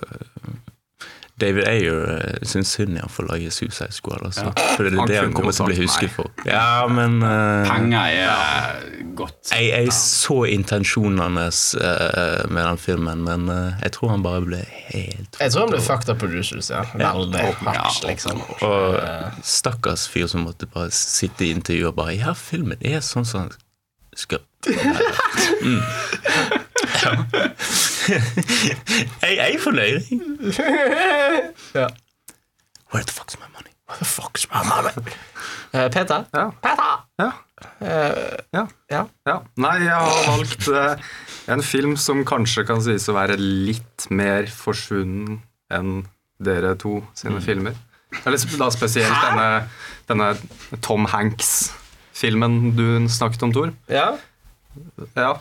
[1.42, 4.24] David Ayer eh, syns synd i han får lage Suicide Squad.
[4.26, 4.52] Altså.
[4.76, 6.32] For det er Han det han kommer til å bli husket for.
[6.48, 9.52] Ja, men uh, Penger er godt.
[9.52, 14.64] jeg, jeg så intensjonene uh, med den filmen, men uh, jeg tror han bare ble
[14.90, 16.82] helt Jeg tror han ble fucked up producers, ja.
[16.98, 18.42] Veldig hardt, liksom.
[18.66, 18.98] Og
[19.46, 23.46] stakkars fyr som måtte bare sitte i intervjuet og bare Ja, filmen er sånn som
[23.46, 23.58] han
[24.18, 24.42] skal
[25.62, 25.82] mm.
[29.22, 30.02] jeg, er fornøyd.
[31.76, 31.88] Ja.
[32.92, 33.72] Where the fuck's my money?
[33.88, 34.92] Where the fuck's my money.
[35.74, 36.24] Uh, Peter?
[36.34, 36.50] Ja.
[36.64, 37.06] Peter!
[37.20, 37.32] Ja.
[37.82, 38.68] Uh, Ja.
[38.92, 39.04] ja.
[39.28, 39.38] ja.
[39.58, 40.96] Nei, jeg har valgt uh,
[41.52, 45.40] en film som kanskje kan sies å være litt mer forsvunnen
[45.74, 46.06] enn
[46.38, 47.74] dere to sine filmer.
[48.24, 49.48] Eller da spesielt denne,
[50.08, 50.28] denne
[50.86, 53.70] Tom Hanks-filmen du snakket om, Tor.
[53.92, 54.14] ja.
[55.18, 55.34] Ja.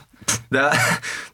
[0.52, 0.62] Det,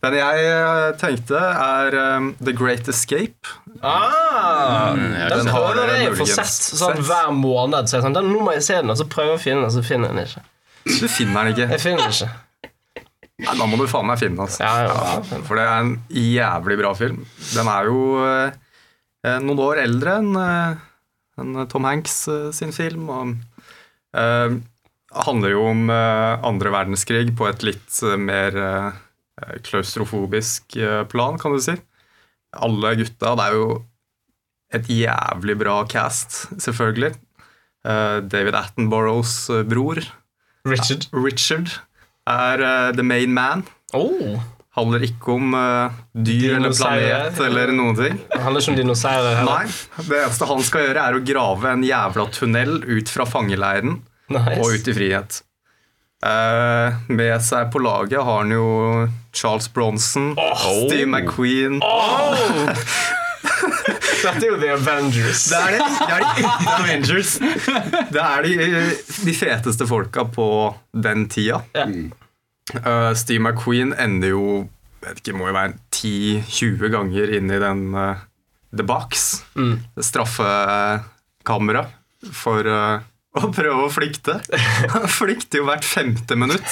[0.04, 3.52] den jeg eh, tenkte, er um, The Great Escape.
[3.82, 7.90] Ah, ja, den den har jeg å sett sånn hver måned.
[7.90, 9.66] Så jeg sånn, den, nå må jeg se den, og så prøver jeg å finne
[9.66, 10.46] den, så finner jeg den ikke.
[11.02, 11.68] Du finner den ikke.
[11.74, 12.30] Jeg finner den ikke.
[13.42, 14.44] Nei, da må du faen meg finne den.
[14.46, 14.62] Altså.
[14.62, 15.42] Ja, ja, ja.
[15.48, 17.22] For det er en jævlig bra film.
[17.52, 18.58] Den er jo eh,
[19.26, 20.36] eh, noen år eldre enn
[21.40, 23.08] en Tom Hanks eh, sin film.
[23.10, 23.32] Og
[24.18, 24.58] eh,
[25.26, 29.00] handler jo om eh, andre verdenskrig på et litt eh, mer eh,
[29.66, 30.76] klaustrofobisk
[31.10, 31.74] plan, kan du si.
[32.52, 33.66] Alle gutta Det er jo
[34.72, 37.16] et jævlig bra cast, selvfølgelig.
[37.82, 39.98] David Attenboroughs bror,
[40.68, 41.08] Richard.
[41.16, 41.72] Richard,
[42.30, 43.64] er the main man.
[43.96, 44.38] Oh,
[44.78, 45.56] Handler ikke om
[46.14, 48.22] dyr eller planet eller noen ting.
[48.30, 49.66] handler ikke om dinosaurer heller.
[49.66, 53.98] Nei, det eneste han skal gjøre, er å grave en jævla tunnel ut fra fangeleiren
[54.36, 54.60] Nice.
[54.60, 55.40] og ut i frihet.
[56.22, 58.66] Eh, med seg på laget har han jo
[59.34, 61.80] Charles Bronson, Steve McQueen
[64.22, 65.40] Dette er jo The Avengers.
[65.50, 65.86] Det er det.
[65.98, 67.32] Det er de The Avengers.
[68.12, 68.52] Det er de,
[69.26, 70.46] de feteste folka på
[70.94, 71.58] den tida.
[71.74, 71.90] Yeah.
[72.86, 74.44] Uh, Steve McQueen ender jo
[75.02, 78.22] vet ikke, må jo være 10-20 ganger inn i den uh,
[78.70, 79.80] The Box, Mm.
[80.00, 81.90] straffekammeret,
[82.32, 83.00] for eh,
[83.38, 84.38] å prøve å flykte.
[84.92, 86.68] Han flykter jo hvert femte minutt.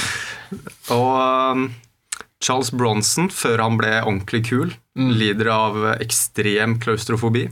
[0.94, 1.64] Og eh,
[2.42, 5.12] Charles Bronson, før han ble ordentlig kul, Mm.
[5.16, 7.44] lider av ekstrem klaustrofobi.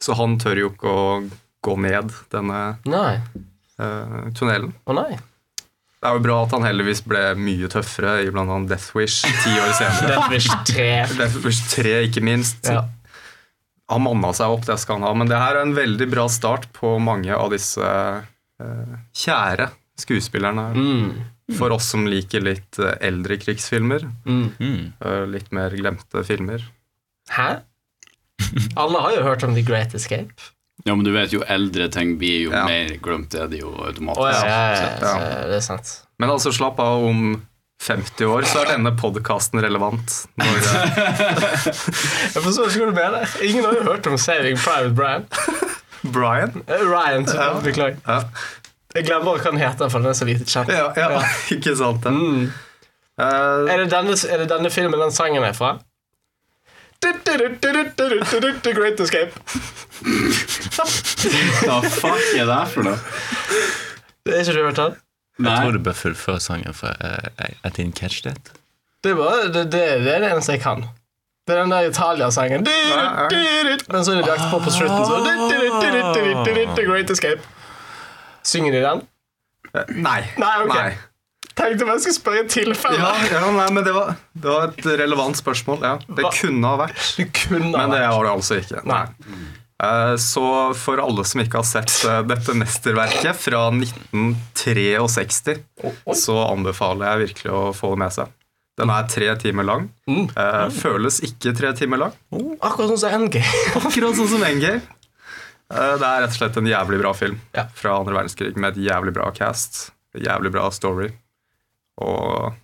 [0.00, 1.08] Så han tør jo ikke å
[1.66, 3.16] gå ned denne Nei.
[3.82, 4.70] eh, tunnelen.
[4.86, 5.18] Å nei.
[5.98, 9.18] Det er jo bra at han heldigvis ble mye tøffere i blant annet Death Wish
[9.26, 10.14] ti år senere.
[10.14, 10.86] Death Wish 3.
[11.18, 12.70] Death Wish 3, ikke minst.
[12.70, 12.86] Ja.
[13.90, 15.12] Han manna seg opp, det skal han ha.
[15.18, 19.70] Men det her er en veldig bra start på mange av disse eh, kjære
[20.00, 20.68] skuespillerne.
[20.76, 21.10] Mm.
[21.58, 24.04] For oss som liker litt eh, eldre krigsfilmer.
[24.24, 24.44] Mm.
[24.62, 24.92] Mm.
[25.02, 26.62] eh, litt mer glemte filmer.
[27.34, 27.50] Hæ?
[28.80, 30.32] Alle har jo hørt om The Great Escape.
[30.86, 32.62] Ja, men du vet jo eldre ting blir jo Ja.
[32.64, 34.22] mer glemt, det er det jo automatisk.
[34.46, 35.90] ja, ja, ja, det er sant.
[36.18, 37.04] Men altså, slapp av.
[37.10, 37.34] Om
[37.80, 40.16] 50 år så er denne podkasten relevant.
[40.36, 43.36] Når, Jeg forstår ikke hva du mener.
[43.46, 45.24] Ingen har jo hørt om Saving Private Brian.
[46.16, 47.52] Brian Eh, Ryan, Ja.
[47.64, 47.96] beklager.
[48.06, 48.20] ja.
[48.94, 50.68] Jeg glemmer hva han heter, for den er så lite kjent.
[50.74, 51.20] Ja, ja,
[51.54, 52.12] ikke sant det.
[52.12, 52.48] Mm.
[53.20, 55.76] Uh, Er, det denne, er det denne filmen den sangen er fra?
[57.00, 59.32] The Great Escape.
[61.64, 62.98] Hva fuck er det her for noe?
[64.26, 64.98] Det er ikke du hørt den?
[65.40, 65.52] Nei.
[65.56, 67.28] Jeg tror du bør fullføre sangen, for uh,
[67.64, 68.52] jeg didn't catch that.
[69.04, 70.82] Det er, bare, det, det, det er det eneste jeg kan.
[71.48, 72.66] Det er den der Italia-sangen.
[72.68, 75.06] Men så er det jakt på på slutten.
[75.08, 75.14] Så
[76.76, 77.40] The Great Escape.
[78.44, 79.06] Synger de den?
[80.02, 80.20] nei.
[80.38, 80.74] Nei, ok.
[80.74, 80.90] Nei.
[81.58, 82.98] Tenkte jeg skulle spørre i tilfelle.
[83.00, 85.82] Ja, ja, nei, men det var, det var et relevant spørsmål.
[85.84, 85.94] Ja.
[86.06, 86.30] Det Hva?
[86.36, 88.14] kunne ha vært, Det kunne ha men det vært.
[88.14, 88.82] var det altså ikke.
[88.88, 89.00] Nei.
[89.02, 89.59] Eh,
[90.20, 90.42] Så
[90.76, 95.56] for alle som ikke har sett eh, dette mesterverket fra 1963,
[96.16, 98.34] så anbefaler jeg virkelig å få det med seg.
[98.80, 99.88] Den er tre timer lang.
[100.08, 100.26] Mm.
[100.30, 102.14] Eh, Føles ikke tre timer lang.
[102.64, 103.40] Akkurat sånn som NG.
[103.80, 104.44] Akkurat sånn som.
[104.44, 104.80] Eh,
[105.70, 107.36] Det er rett og slett en jævlig bra film
[107.76, 111.10] fra andre verdenskrig med et jævlig bra cast, jævlig bra story
[112.00, 112.54] og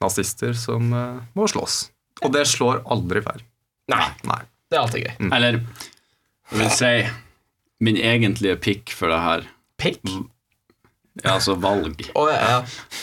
[0.00, 1.82] nazister som eh, må slåss.
[2.24, 3.40] Og det slår aldri feil.
[3.90, 4.42] Nei, Nei.
[4.70, 5.14] det er alltid gøy.
[5.32, 5.60] Eller
[6.50, 6.92] jeg vil si
[7.80, 9.48] min egentlige pick for det her
[9.80, 10.00] Pick?
[11.24, 12.04] Ja, altså valg.
[12.14, 12.58] Oh, ja, ja.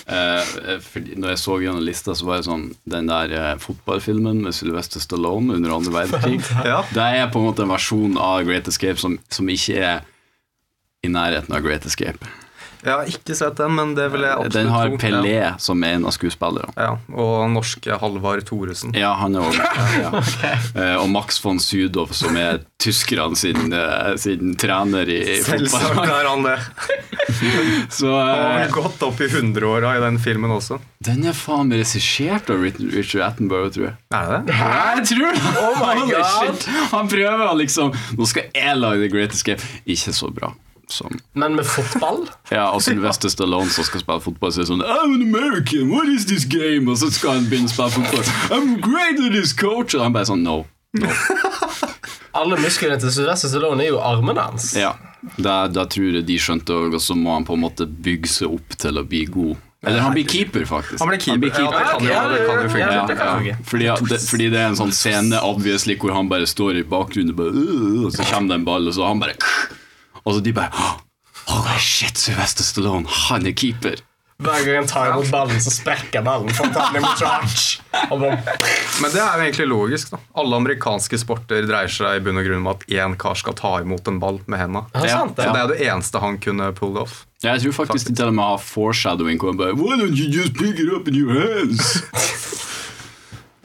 [0.08, 0.78] Eh,
[1.20, 5.02] når jeg så gjennom lista, så var det sånn Den der eh, fotballfilmen med Sylvester
[5.04, 6.40] Stallone under andre verdenskrig,
[6.72, 6.80] Ja.
[6.94, 10.06] det er på en måte en versjon av Great Escape som, som ikke er
[11.06, 12.26] i nærheten av Great Escape.
[12.84, 14.94] Jeg har ikke sett den, men det vil jeg absolutt Den har.
[15.02, 15.52] Pelé Ja.
[15.58, 16.72] som en av skuespillerne.
[16.78, 18.94] Ja, og norske Halvard Thoresen.
[18.98, 19.66] Ja, han er også
[20.02, 20.12] ja.
[20.22, 20.96] okay.
[21.02, 26.46] Og Max von Sydow, som er tyskerne sin, eh, sin trener i Selvsagt er han
[26.46, 26.58] det.
[27.94, 30.80] Så Han har eh, gått opp i hundreåra i den filmen også.
[31.04, 33.98] den er faen meg regissert av Richard Attenborough, tror jeg.
[34.16, 34.70] Er det Hæ?
[34.98, 35.58] Jeg tror det!
[35.62, 36.70] Oh my God.
[36.94, 39.64] Han prøver liksom Nå skal jeg lage The Great Escape.
[39.86, 40.54] Ikke så bra
[40.90, 42.26] som Men med fotball?
[42.56, 46.26] Ja, og Sylvester Stallone som skal spille fotball, sier sånn I'm an American, what is
[46.30, 46.88] this game?
[46.92, 48.32] Og så skal han begynne å spille fotball.
[48.56, 49.96] I'm great at this coach!
[49.98, 50.62] Og han bare sånn No.
[50.96, 51.12] no.
[52.38, 54.72] Alle musklene til Sylvester Stallone er jo armene hans.
[54.78, 54.94] Ja,
[55.42, 58.30] da, da tror jeg de skjønte òg, og så må han på en måte bygge
[58.30, 59.56] seg opp til å bli god.
[59.88, 61.00] Eller han blir keeper, faktisk.
[61.02, 61.34] Han blir keeper.
[61.34, 62.08] han blir keeper.
[62.10, 63.18] Ja, det kan jo funke.
[63.18, 63.58] ja, Ja.
[63.66, 67.34] Fordi, det, fordi det er en sånn scene obviously hvor han bare står i bakgrunnen
[67.34, 69.36] og, bare, «Øh», og så kommer det en ball, og så han bare
[70.28, 70.70] Og så de bare
[71.48, 74.02] Holy shit, Sylvester Stallone, han er keeper!
[74.38, 76.52] Hver gang han tar imot ballen, så sprekker ballen.
[76.54, 77.80] For han imot charge.
[78.14, 80.12] Og Men det er jo egentlig logisk.
[80.14, 83.56] da Alle amerikanske sporter dreier seg i bunn og grunn om at én kar skal
[83.58, 84.84] ta imot en ball med henda.
[84.94, 85.48] ja, Ja, Så det.
[85.64, 87.24] er det eneste han kunne pull off.
[87.42, 90.54] Ja, jeg tror faktisk de til og med har foreshadowing bare Why don't you just
[90.54, 92.04] pick it up in your hands?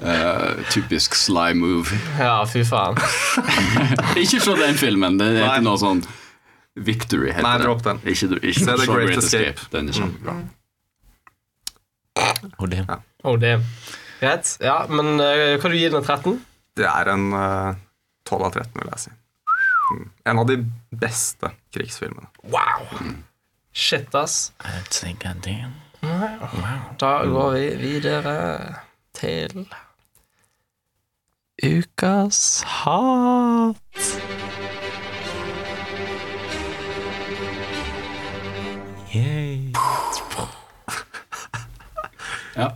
[0.02, 1.92] Uh, typisk sly move.
[2.18, 2.96] Ja, fy faen.
[4.16, 5.18] Ikke fra den filmen.
[5.20, 5.52] Det er Nei.
[5.58, 6.02] ikke noe sånn
[6.74, 7.66] Victory heter Nei, det.
[7.66, 8.00] dropp den.
[8.08, 9.52] Ikke, ikke Se The Great Escape.
[9.52, 9.68] Escape.
[9.74, 10.36] Den er kjempebra.
[12.58, 12.84] Og det.
[13.24, 13.64] Oh, damn.
[14.20, 14.56] Greit.
[14.62, 16.38] Ja, men uh, hva du gir den 13?
[16.78, 17.74] Det er en uh,
[18.28, 19.14] 12 av 13, vil jeg si.
[19.92, 20.04] Mm.
[20.32, 20.56] En av de
[21.02, 22.28] beste krigsfilmene.
[22.44, 22.86] Wow.
[23.72, 24.52] Shit, ass.
[24.64, 25.72] I think I did.
[26.98, 28.36] Da går vi videre
[29.14, 29.68] til
[31.62, 33.76] Ukas hat.
[39.14, 39.72] Yay.
[42.56, 42.68] Ja.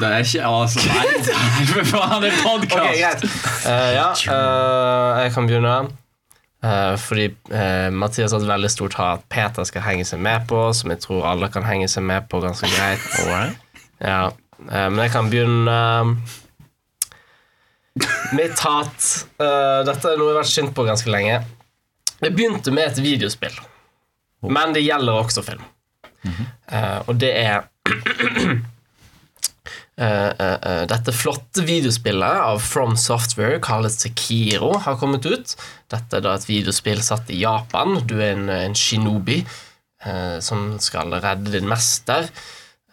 [0.00, 2.98] Det er ikke altså Nei, det er faen en podkast!
[3.00, 3.22] greit.
[3.64, 5.72] uh, ja, uh, jeg kan begynne.
[6.60, 7.24] Uh, fordi
[7.56, 11.00] eh, Mathias har et veldig stort hat Peter skal henge seg med på, som jeg
[11.06, 13.00] tror alle kan henge seg med på ganske greit.
[14.00, 14.30] Ja,
[14.64, 15.78] eh, men jeg kan begynne
[18.32, 19.08] Mitt hat
[19.40, 21.40] eh, Dette er noe jeg har vært sint på ganske lenge.
[22.20, 23.56] Det begynte med et videospill,
[24.48, 25.64] men det gjelder også film.
[26.24, 27.64] Eh, og det er
[30.00, 35.52] Uh, uh, uh, dette flotte videospillet av From Software, kalles Sekiro, har kommet ut.
[35.92, 37.98] Dette er da et videospill satt i Japan.
[38.08, 42.30] Du er en, en shinobi eh, som skal redde din mester.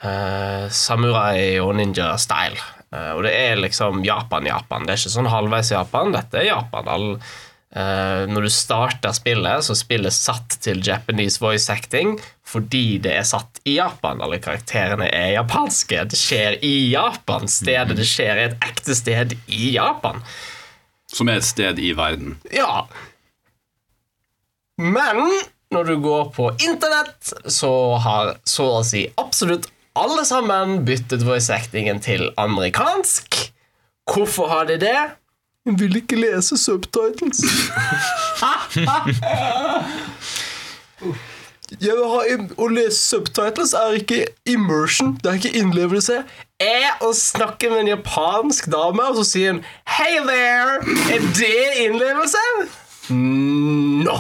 [0.03, 2.59] Eh, samurai og ninja-style.
[3.15, 4.86] Og det er liksom Japan-Japan.
[4.88, 6.13] Det er ikke sånn halvveis Japan.
[6.15, 6.88] Dette er Japan.
[6.91, 7.09] All,
[7.76, 12.13] når du starter spillet, så spillet satt til Japanese voice acting
[12.47, 14.22] fordi det er satt i Japan.
[14.24, 16.05] Alle karakterene er japanske.
[16.07, 17.43] Det skjer i Japan.
[17.51, 20.24] Stedet det skjer, er et ekte sted i Japan.
[21.11, 22.38] Som er et sted i verden.
[22.55, 22.86] Ja.
[24.80, 25.26] Men
[25.74, 31.51] når du går på internett, så har så å si absolutt alle sammen byttet voice
[31.51, 33.41] actingen til amerikansk.
[34.07, 34.99] Hvorfor har de det?
[35.68, 37.41] Jeg vil ikke lese subtitles.
[42.57, 46.22] Å lese subtitles er ikke immersion, det er ikke innlevelse.
[46.63, 50.80] Er å snakke med en japansk dame, og så sier hun 'Hey there'.
[51.13, 52.43] Er det innlevelse?
[53.09, 54.18] No.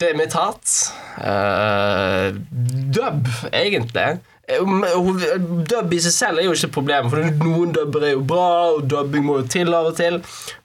[0.00, 0.92] Det er mitt hat.
[1.20, 2.32] Eh,
[2.94, 4.20] dub, egentlig.
[4.50, 5.34] Eh,
[5.70, 8.88] Dub i seg selv er jo ikke problemet, for noen dubber er jo bra, og
[8.90, 10.20] dubbing må jo til av og til.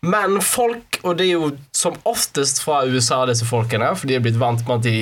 [0.05, 4.25] Men folk, og det er jo som oftest fra USA, disse folkene, for de er
[4.25, 4.95] blitt vant med at de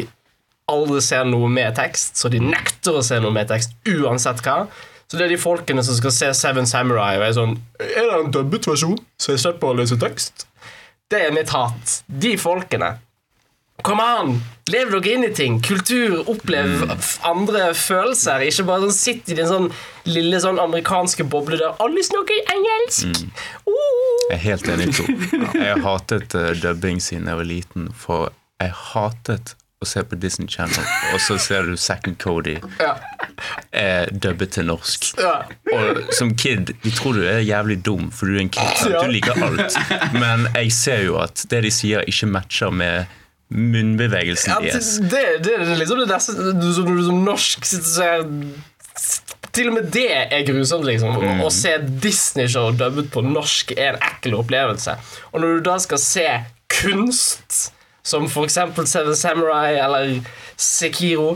[0.71, 4.63] aldri ser noe med tekst, så de nekter å se noe med tekst uansett hva.
[5.11, 8.15] Så det er de folkene som skal se Seven Samurai og er sånn Er det
[8.15, 10.47] en dubbet versjon, så jeg slipper å lese tekst?
[11.11, 11.99] Det er mitt hat.
[12.07, 12.95] De folkene.
[13.81, 14.35] Kom an!
[14.71, 15.57] Lev dere inn i ting.
[15.65, 16.21] Kultur.
[16.31, 18.45] Opplev f- andre følelser.
[18.47, 19.65] Ikke bare sånn sitt i din sånn
[20.07, 23.25] lille sånn amerikanske boble der alle snakker engelsk.
[23.67, 23.73] Uh.
[24.29, 25.57] Jeg er helt enig, Tor.
[25.59, 28.29] Jeg hatet uh, dubbing siden jeg var liten, for
[28.63, 32.93] jeg hatet å se på Disney Channel, og så ser du Zack and Cody Ja.
[33.75, 35.09] eh, dubbet til norsk.
[35.19, 35.33] Ja.
[35.75, 38.85] Og som kid, de tror du er jævlig dum, for du er en kid.
[38.93, 39.01] Ja.
[39.03, 39.75] Du liker alt.
[40.15, 43.11] Men jeg ser jo at det de sier, ikke matcher med
[43.53, 44.91] munnbevegelsen Ja, det, deres.
[45.13, 47.93] det, det er liksom det neste du, som, du som norsk sitter
[49.53, 51.13] Til og med det er grusomt, liksom.
[51.17, 54.95] Å- Å se Disney-show dubbet på norsk er en ekkel opplevelse.
[55.31, 56.25] Og når du da skal se
[56.73, 57.67] kunst,
[58.03, 60.15] som eksempel Seven Samurai eller
[60.59, 61.35] Sekiro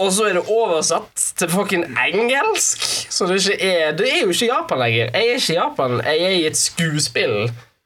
[0.00, 2.84] og så er det oversatt til fucking engelsk.
[3.12, 5.10] Så det ikke er Det er jo ikke Japan lenger.
[5.12, 5.98] Jeg er ikke i Japan.
[6.06, 7.34] Jeg er i et skuespill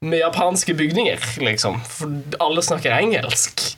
[0.02, 1.80] med japanske bygninger, liksom.
[1.88, 2.10] For
[2.42, 3.76] alle snakker engelsk.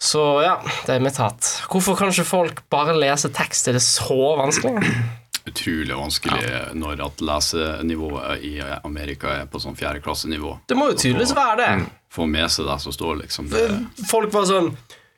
[0.00, 0.54] Så ja,
[0.86, 1.48] det er mitt hat.
[1.68, 3.68] Hvorfor kan ikke folk bare lese tekst?
[3.68, 4.80] Er det så vanskelig?
[5.50, 6.48] Utrolig vanskelig
[6.78, 10.54] når at lesenivået i Amerika er på sånn fjerdeklassenivå.
[10.68, 11.70] Det må jo tydeligvis være det.
[12.12, 13.50] Få med seg det som står, liksom.
[13.52, 13.66] Det,
[14.08, 14.72] Folk var sånn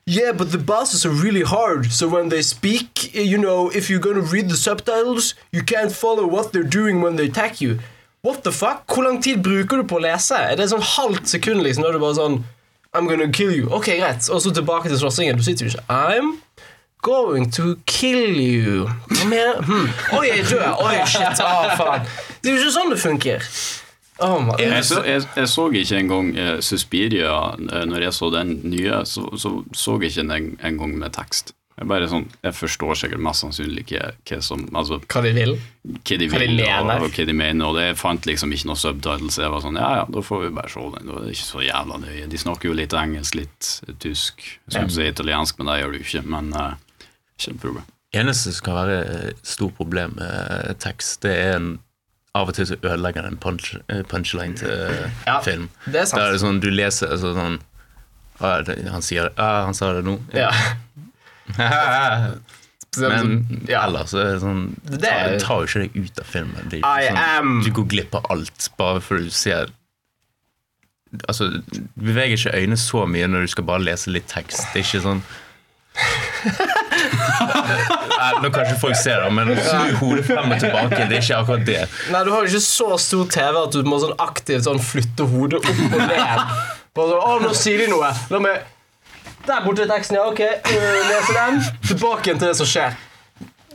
[0.05, 4.03] Yeah, but the bosses are really hard, so when they speak, you know, if you're
[4.03, 7.79] gonna read the subtitles, you can't follow what they're doing when they attack you.
[8.23, 8.85] What the fuck?
[8.87, 10.37] Hvor lang tid bruker du på å lese?
[10.39, 12.37] Er det sånn halvt sekund, liksom, da du bare sånn
[12.95, 13.67] I'm gonna kill you.
[13.67, 14.29] Ok, greit.
[14.31, 15.35] Og så tilbake til slåssingen.
[15.35, 16.29] Du sitter jo ikke I'm
[17.03, 18.85] going to kill you.
[19.09, 19.89] Hva mener hm.
[20.15, 20.69] Oi, jeg dør.
[20.85, 21.41] Oi, shit.
[21.43, 22.07] Ah, faen.
[22.39, 23.49] Det er jo ikke sånn det funker.
[24.23, 28.53] Oh, jeg, så, jeg, jeg så ikke engang uh, Suspiria eh, når jeg så den
[28.71, 29.01] nye.
[29.09, 31.51] Så så, så jeg ikke den en gang med tekst.
[31.73, 35.53] Jeg bare sånn, jeg forstår sikkert mest sannsynlig hva, hva som Altså Hva de vil.
[35.57, 37.65] hva de Hva de vil, og, og hva de mener.
[37.65, 39.39] Og det jeg fant liksom ikke noe subtitles.
[39.41, 41.09] Jeg var sånn, ja ja, da får vi bare se den.
[41.09, 42.27] Det er ikke så jævla nøye.
[42.29, 43.71] De snakker jo litt engelsk, litt
[44.05, 44.45] tysk.
[44.69, 46.23] Jeg skulle si italiensk, men det gjør du ikke.
[46.35, 46.75] Men uh,
[47.39, 47.89] ikke noe problem.
[48.13, 48.99] eneste som kan være
[49.31, 51.71] et stort problem med tekst, det er en
[52.37, 55.67] av og til så ødelegger den punch, eh, punchline til eh, Ja, film.
[55.85, 56.17] det er sant.
[56.21, 57.59] Da er det sånn, du leser altså, sånn
[58.41, 59.29] Han sier.
[59.37, 60.15] Ah, han sa det nå.
[60.33, 60.49] Ja.
[62.93, 63.31] Men
[63.67, 63.87] Ja.
[63.87, 66.67] ellers så er det sånn Det er- tar jo ikke deg ut av filmen.
[66.69, 69.71] Det sånn, am- Du går glipp av alt bare fordi du ser
[71.29, 74.63] Altså, du beveger ikke øynene så mye når du skal bare lese litt tekst.
[74.73, 75.19] Det er ikke sånn
[78.41, 81.03] Nå kan ikke folk se det, men snu hodet frem og tilbake.
[81.09, 81.81] Det er ikke akkurat det.
[82.13, 85.27] Nei, du har jo ikke så stor TV at du må sånn aktivt sånn flytte
[85.29, 86.41] hodet opp og ned.
[86.93, 88.09] Bare sånn, å, nå sier de noe.
[88.33, 88.65] La meg
[89.47, 90.23] Der borte er teksten, ja.
[90.29, 91.61] Ok, leser lese den.
[91.89, 92.95] Tilbake igjen til det som skjer.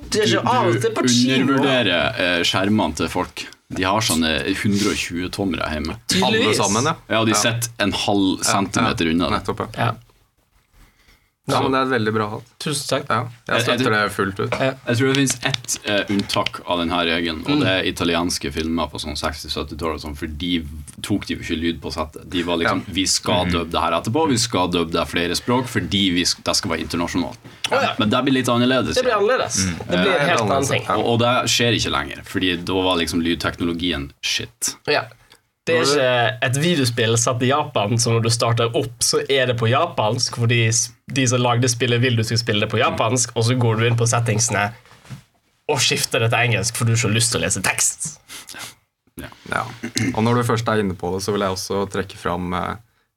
[0.08, 0.80] Det er ikke alt.
[0.80, 3.44] Det er på Du undervurderer eh, skjermene til folk.
[3.76, 5.98] De har sånne 120-tommere hjemme.
[6.24, 6.94] Alle sammen, ja.
[7.10, 9.28] Ja, og de sitter en halv centimeter unna.
[9.36, 9.90] Nettopp, ja.
[11.48, 11.62] Ja.
[11.64, 12.48] Men det er et veldig bra hatt.
[12.60, 13.04] Tusen takk.
[13.08, 14.56] Ja, jeg støtter det fullt ut.
[14.60, 17.52] Jeg tror det finnes ett eh, unntak av denne regelen, Mm.
[17.54, 20.02] og det er italienske filmer på sånn 60-70-tallet.
[20.04, 20.52] Sånn, for de
[21.02, 22.28] tok de ikke lyd på settet.
[22.28, 22.92] De var liksom Ja.
[22.98, 26.42] Vi skal dubbe det her etterpå, vi skal dubbe det flere språk fordi vi sk
[26.44, 27.38] det skal være internasjonalt.
[27.70, 27.94] Ja.
[27.98, 28.94] Men det blir litt annerledes.
[28.94, 29.58] Det blir annerledes.
[29.64, 29.86] annerledes.
[29.88, 30.84] Det blir en helt annen ting.
[30.96, 34.76] Og, og det skjer ikke lenger, Fordi da var liksom lydteknologien shit.
[34.86, 35.02] Ja.
[35.68, 39.50] Det er ikke et videospill satt i Japan, så når du starter opp, så er
[39.52, 42.80] det på japansk, fordi s- de som lagde spillet, vil du skal spille det på
[42.80, 44.70] japansk, og så går du inn på settingsene
[45.68, 48.06] og skifter det til engelsk, for du har ikke lyst til å lese tekst.
[49.50, 49.64] Ja.
[50.14, 52.74] Og når du først er inne på det, så vil jeg også trekke fram eh,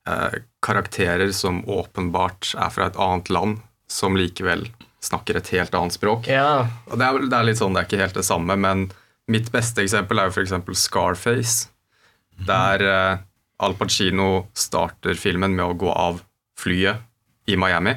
[0.10, 3.60] eh, karakterer som åpenbart er fra et annet land,
[3.92, 4.66] som likevel
[5.04, 6.28] snakker et helt annet språk.
[6.32, 6.68] Ja.
[6.90, 8.88] Og det er, det er litt sånn, det er ikke helt det samme, men
[9.32, 10.54] mitt beste eksempel er jo f.eks.
[10.82, 11.70] Scarface,
[12.48, 13.26] der eh,
[13.62, 16.22] Al Pacino starter filmen med å gå av
[16.60, 17.04] flyet
[17.50, 17.96] i Miami.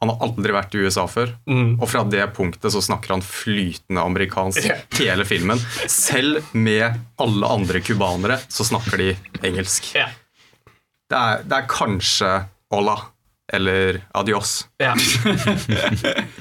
[0.00, 1.34] Han har aldri vært i USA før,
[1.76, 4.80] og fra det punktet så snakker han flytende amerikansk yeah.
[5.00, 5.60] hele filmen.
[5.92, 9.10] Selv med alle andre cubanere så snakker de
[9.44, 9.90] engelsk.
[9.92, 10.14] Yeah.
[11.10, 12.32] Det er, det er kanskje
[12.72, 12.96] hola
[13.52, 14.68] eller adios.
[14.80, 14.96] Yeah.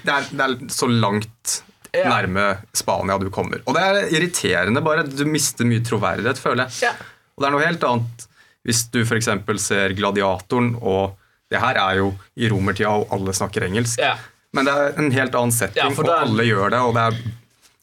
[0.05, 1.59] Det er, det er så langt
[1.95, 2.09] Ja.
[2.09, 3.61] nærme Spania du kommer.
[3.65, 5.03] Og det er irriterende, bare.
[5.07, 6.89] Du mister mye troverdighet, føler jeg.
[6.89, 6.91] Ja.
[7.35, 8.25] Og det er noe helt annet
[8.67, 9.29] hvis du f.eks.
[9.63, 11.15] ser Gladiatoren, og
[11.49, 13.97] det her er jo i romertida, og alle snakker engelsk.
[14.03, 14.17] Ja.
[14.53, 16.79] Men det er en helt annen setting, Ja, for og er- alle gjør det.
[16.79, 17.31] og det er,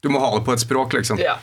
[0.03, 1.19] Du må ha det på et språk, liksom.
[1.19, 1.39] ja.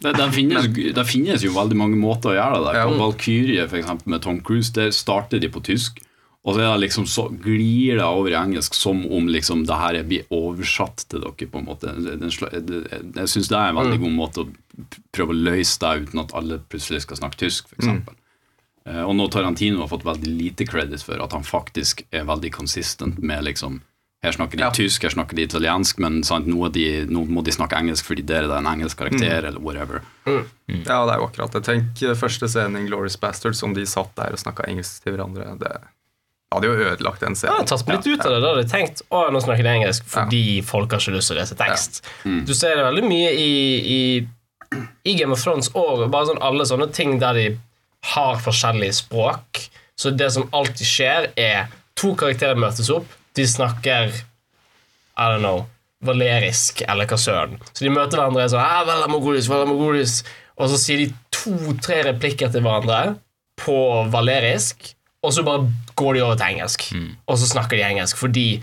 [0.00, 0.64] Det, det, finnes,
[0.96, 2.78] det finnes jo veldig mange måter å gjøre det der.
[2.78, 3.66] Ja.
[3.68, 5.98] For eksempel, med Tom Cruise, der starter de på tysk.
[6.44, 9.98] Og så, er liksom så glir det over i engelsk som om liksom det her
[10.08, 11.48] blir oversatt til dere.
[11.52, 11.92] på en måte.
[11.92, 14.04] Jeg syns det er en veldig Mm.
[14.06, 14.48] god måte å
[15.12, 17.84] prøve å løse det uten at alle plutselig skal snakke tysk, f.eks.
[17.86, 18.14] eksempel
[18.86, 22.50] Eh, Og nå Tarantino har fått veldig lite credit for at han faktisk er veldig
[22.50, 23.82] consistent med liksom
[24.24, 24.70] her snakker de Ja.
[24.70, 28.24] tysk, her snakker de italiensk, men sant, nå, de, nå må de snakke engelsk fordi
[28.24, 30.00] dere er en engelsk karakter, eller whatever.
[30.26, 30.42] Ja,
[31.06, 31.62] det er jo akkurat det.
[31.64, 35.12] Tenk eh, første scenen i Glorious Bastards, om de satt der og snakka engelsk til
[35.16, 35.58] hverandre.
[35.58, 35.76] Det
[36.54, 37.66] hadde jo ødelagt den Ja, scenen.
[37.70, 38.40] tatt litt ut av det.
[38.42, 41.36] Da hadde jeg tenkt å, nå snakker jeg engelsk fordi folk har ikke lyst til
[41.36, 42.00] å lese tekst.
[42.48, 43.50] Du ser det veldig mye i,
[43.96, 47.46] i, i Game of Thrones og bare sånn alle sånne ting der de
[48.14, 49.66] har forskjellige språk,
[50.00, 53.04] Så det som alltid skjer, er to karakterer møtes opp.
[53.36, 55.66] De snakker I don't know
[56.02, 57.58] valerisk eller hva søren.
[57.76, 60.14] Så de møter hverandre og sånn ah, Valamogolis, Valamogolis.
[60.56, 63.18] Og så sier de to-tre replikker til hverandre
[63.60, 63.76] på
[64.12, 65.66] valerisk, og så bare
[66.00, 66.86] går de over til engelsk.
[67.26, 68.62] Og så snakker de engelsk fordi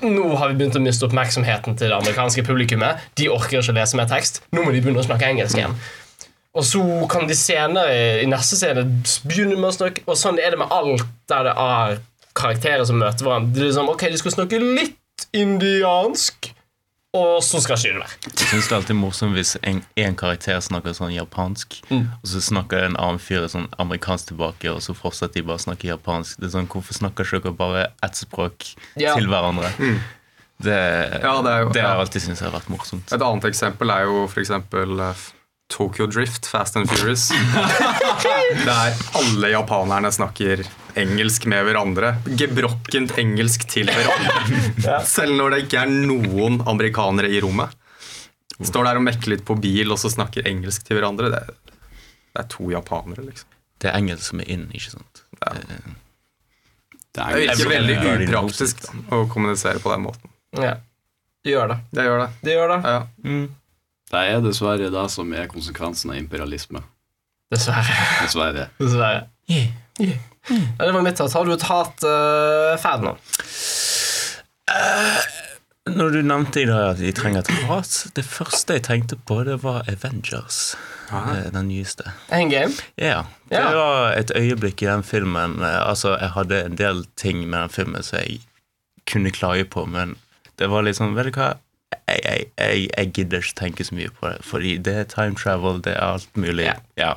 [0.00, 3.02] nå har vi begynt å miste oppmerksomheten til det amerikanske publikummet.
[3.20, 4.40] De orker ikke å lese mer tekst.
[4.56, 5.74] Nå må de begynne å snakke engelsk igjen.
[6.56, 6.80] Og så
[7.12, 8.86] kan de senere, i neste scene,
[9.24, 12.00] begynne med å snakke Og sånn er det med alt der det er
[12.36, 13.52] karakterer som møter hverandre.
[13.52, 16.50] Det er liksom, ok, De skal snakke litt indiansk,
[17.12, 18.30] og så skal ikke det være.
[18.40, 22.40] Jeg synes det er alltid morsomt hvis en, en karakter snakker sånn japansk, og så
[22.40, 26.38] snakker en annen fyr sånn amerikansk tilbake, og så fortsetter de bare å snakke japansk.
[26.40, 29.14] Det er sånn, Hvorfor snakker ikke dere bare ett språk Ja.
[29.14, 29.68] til hverandre?
[30.62, 31.94] Det, Ja, det er jo- det har ja.
[31.96, 33.12] jeg alltid syntes har vært morsomt.
[33.12, 34.50] Et annet eksempel er jo f.eks.
[35.72, 37.30] Tokyo Drift, Fast and Furious.
[38.66, 40.64] Der alle japanerne snakker
[41.00, 42.14] engelsk med hverandre.
[42.38, 45.00] Gebrokkent engelsk til hverandre.
[45.08, 47.72] Selv når det ikke er noen amerikanere i rommet.
[48.62, 51.32] Står der og mekker litt på bil, og så snakker engelsk til hverandre.
[51.32, 51.40] Det,
[52.36, 53.48] det er to japanere, liksom.
[53.82, 55.24] Det er engelsk som er inn, ikke sant?
[55.40, 55.56] Ja.
[57.12, 60.30] Det er virker veldig upraktisk da, å kommunisere på den måten.
[60.60, 60.76] Ja.
[61.42, 61.80] Det gjør det.
[61.90, 62.28] Det gjør det.
[62.44, 62.78] det, gjør det.
[62.86, 63.42] Ja.
[64.12, 66.82] Det er dessverre det som er konsekvensen av imperialisme.
[67.52, 67.94] Dessverre.
[68.22, 68.66] Dessverre.
[68.80, 69.22] Dessverre.
[69.48, 70.18] Yeah.
[70.50, 71.32] Ja, det var mitt hat.
[71.36, 73.18] Har du et hat, uh, Ferdinand?
[75.92, 79.40] Når du nevnte i dag at vi trenger et hat, det første jeg tenkte på,
[79.48, 80.76] det var Avengers.
[81.10, 82.04] eh, Den nyeste.
[82.30, 82.72] Endgame?
[82.96, 83.24] Ja.
[83.50, 83.72] Det Ja.
[83.74, 88.02] var et øyeblikk i den filmen Altså, jeg hadde en del ting med den filmen
[88.02, 88.40] som jeg
[89.06, 90.16] kunne klage på, men
[90.58, 91.56] det var litt sånn Vet du hva?
[92.08, 95.38] Jeg, jeg, jeg, jeg gidder ikke tenke så mye på det, fordi det er time
[95.38, 96.66] travel, det er alt mulig.
[96.68, 96.74] Ja.
[96.98, 97.12] Ja.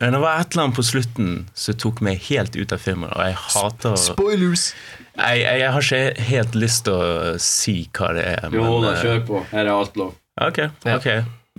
[0.00, 3.10] Men det var et eller annet på slutten som tok meg helt ut av filmen,
[3.12, 4.70] og jeg hater Spoilers.
[5.18, 8.46] jeg, jeg, jeg har ikke helt lyst til å si hva det er.
[8.48, 9.44] Jo men, da, eh, kjør på.
[9.52, 10.16] Her er alt lov.
[10.40, 11.10] Ok, ok.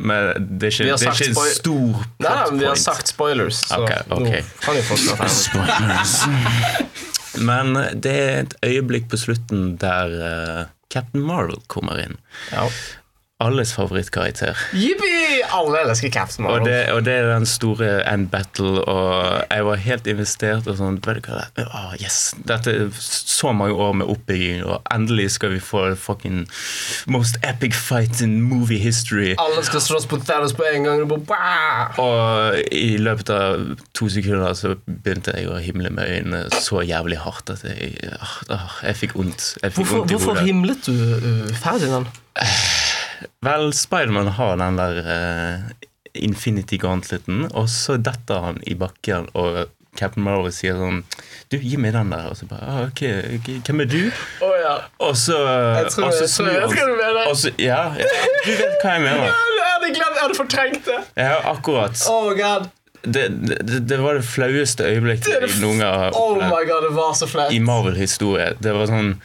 [0.01, 3.11] Men det er ikke, det er ikke en stor Nei, nei, men vi har sagt
[3.11, 4.41] spoilers, så okay, okay.
[4.41, 6.87] nå kan vi fortsatt her.
[7.47, 12.17] Men det er et øyeblikk på slutten der eh, Captain Marvel kommer inn.
[12.51, 12.69] Ja.
[13.41, 14.57] Alles favorittkarakter.
[14.77, 15.41] Jippi!
[15.51, 16.67] Alle elsker Captain Og Marvel.
[16.69, 20.67] det, og det er den store end battle, og jeg var helt investert.
[20.67, 21.71] og sånn, vet du hva det er?
[21.73, 26.43] Åh, yes, Dette er så mange år med oppbygging, og endelig skal vi få fucking
[27.07, 29.33] most epic fight in movie history.
[29.41, 31.01] Alle skal slåss på Thanos på en gang.
[31.11, 31.33] Og!
[31.97, 33.65] Og i løpet av
[33.97, 37.97] to sekunder så begynte jeg å himle med øynene så jævlig hardt at jeg,
[38.53, 39.55] ah, jeg fikk vondt.
[39.73, 42.05] Hvorfor, hvorfor himlet du, uh, Ferdinand?
[43.45, 45.69] Vel, Spiderman har den der uh,
[46.13, 49.69] Infinity Gauntleten, og så detter han i bakken, og
[49.99, 51.01] Captain Marvel sier sånn
[51.51, 52.29] Du, gi meg den der.
[52.31, 53.01] Og så bare ah, ok,
[53.67, 54.01] Hvem er du?
[54.43, 54.75] Oh, ja.
[55.03, 57.25] Og så og så mener.
[57.27, 58.11] og så, ja, ja,
[58.45, 59.25] du vet hva jeg mener.
[59.27, 61.01] Jeg hadde glemt, jeg hadde fortrengt det.
[61.19, 62.05] Ja, akkurat.
[62.11, 62.69] Oh god.
[63.01, 67.15] Det, det, det var det flaueste øyeblikket det noen gang Oh my god, det var
[67.17, 67.49] så flaut.
[67.49, 68.51] i Marvel-historie.
[68.61, 69.15] Det var sånn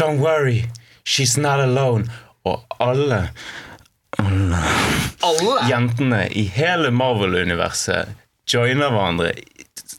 [0.00, 0.66] Don't worry,
[1.08, 2.10] she's not alone.
[2.44, 3.28] Og alle
[4.20, 5.54] Alle.
[5.68, 8.12] jentene i hele Marvel-universet
[8.50, 9.32] joiner hverandre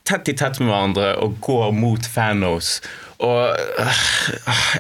[0.05, 2.77] tett i tett med hverandre og går mot Thanos.
[3.25, 4.03] Og øh,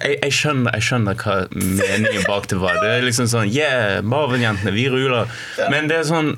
[0.03, 2.77] jeg, jeg, skjønner, jeg skjønner hva meningen bak det var.
[2.83, 5.31] Det er liksom sånn Yeah, Marvel-jentene, vi ruler.
[5.71, 6.35] Men det er sånn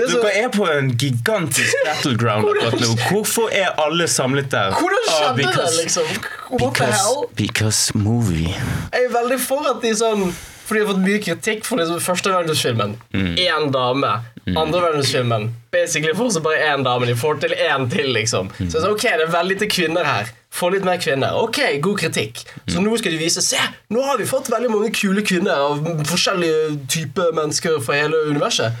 [0.00, 2.94] er så, Dere er på en gigantisk battleground akkurat nå.
[3.10, 4.70] Hvorfor er alle samlet der?
[4.72, 6.04] hvordan Ah, skjedde det, because- liksom?
[6.50, 7.26] What the hell?
[7.36, 8.54] Because, movie.
[8.92, 10.32] Jeg er veldig for at de sånn
[10.64, 12.94] For de har fått mye kritikk for liksom første verdensfilmen.
[13.12, 14.12] Én dame.
[14.56, 15.50] Andre verdensfilmen.
[15.72, 17.04] Basically får så bare én dame.
[17.06, 18.48] De får til én til, liksom.
[18.58, 20.30] Så jeg sa, ok, det er veldig til kvinner her.
[20.52, 21.34] Få litt mer kvinner.
[21.42, 22.44] Ok, god kritikk.
[22.68, 23.58] Så nå skal de vise Se,
[23.90, 28.72] nå har vi fått veldig mange kule kvinner av forskjellige typer mennesker fra hele universet.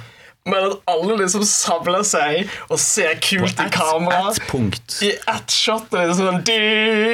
[0.44, 4.96] Men at alle liksom samler seg og ser kult i kamera Et punkt.
[5.06, 6.56] i ett shot og det er sånn du,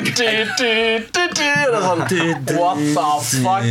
[0.00, 0.22] du,
[0.56, 0.70] du,
[1.12, 1.42] du, du.
[1.42, 2.04] Det er sånn
[2.56, 3.66] What the fuck?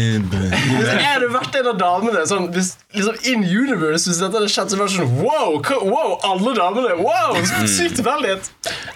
[1.02, 4.76] er du vært en av damene sånn, hvis, liksom In universe Hvis dette hadde skjedd,
[4.76, 5.58] så var det sånn Wow,
[5.90, 6.94] wow alle damene!
[7.02, 8.52] Wow, Sykt tilfeldighet!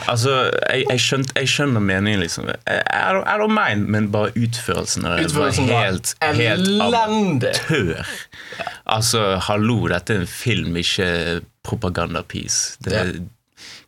[0.09, 0.31] Altså,
[0.69, 2.47] jeg, jeg, skjønt, jeg skjønner meningen, liksom.
[2.49, 8.09] I don't, I don't mind, men bare utførelsen av det var helt, helt amatør.
[8.91, 12.77] Altså, hallo, dette er en film, ikke propagandapiece.
[12.83, 13.13] Det er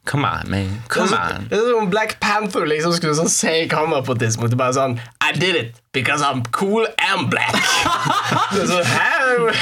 [0.05, 0.65] Come on, man.
[0.67, 1.45] Det er Come så- on.
[1.49, 4.55] det er som om Black Panther liksom skulle sånn se i kamera på et tidspunkt.
[4.59, 7.55] Bare sånn I did it because I'm cool and black.
[8.53, 9.53] det er sånn, Hæ?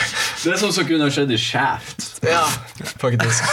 [0.44, 2.08] Det er sånn som kunne ha skjedd i Shaft.
[2.26, 2.42] Ja,
[2.98, 3.46] faktisk.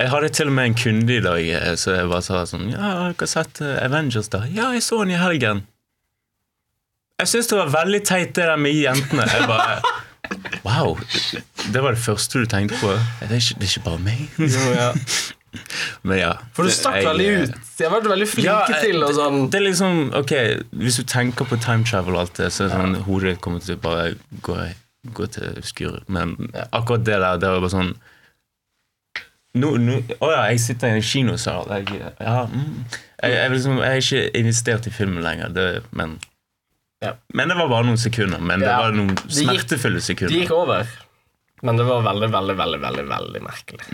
[0.00, 2.70] Jeg hadde til og med en kunde i dag eh, så jeg bare sa sånn
[2.72, 4.42] Ja, har dere sett eh, Avengers, da?
[4.50, 5.62] Ja, jeg så den i helgen.
[7.20, 9.26] Jeg syns det var veldig teit, det der med jentene.
[9.28, 9.78] Jeg bare
[10.64, 10.98] Wow.
[11.72, 12.94] Det var det første du tenkte på?
[13.20, 14.24] Det er ikke, det er ikke bare meg.
[14.38, 14.90] Jo, ja.
[16.06, 16.34] Men ja.
[16.54, 17.56] For du stakk Jeg, veldig eh, ut.
[17.78, 19.40] De har vært veldig flinke Ja, til og sånn.
[19.50, 20.34] Det er liksom, ok,
[20.84, 23.42] Hvis du tenker på time travel og alt det, så er det sånn hodet ditt
[23.42, 24.06] kommer til å bare
[24.46, 24.56] gå,
[25.16, 26.00] gå til skur.
[26.06, 26.36] Men
[26.70, 27.92] akkurat det der, det var bare sånn
[29.58, 31.70] nå, nå, Å ja, jeg sitter i en kinosal.
[31.74, 32.74] Jeg, ja, mm,
[33.18, 36.20] jeg, jeg, liksom, jeg er ikke investert i filmen lenger, det, men
[37.00, 37.14] Ja.
[37.34, 38.40] Men det var bare noen sekunder.
[38.44, 40.34] Men det var noen smertefulle De sekunder.
[40.36, 40.88] gikk over.
[41.62, 43.86] Men det var veldig, veldig, veldig veldig, veldig merkelig.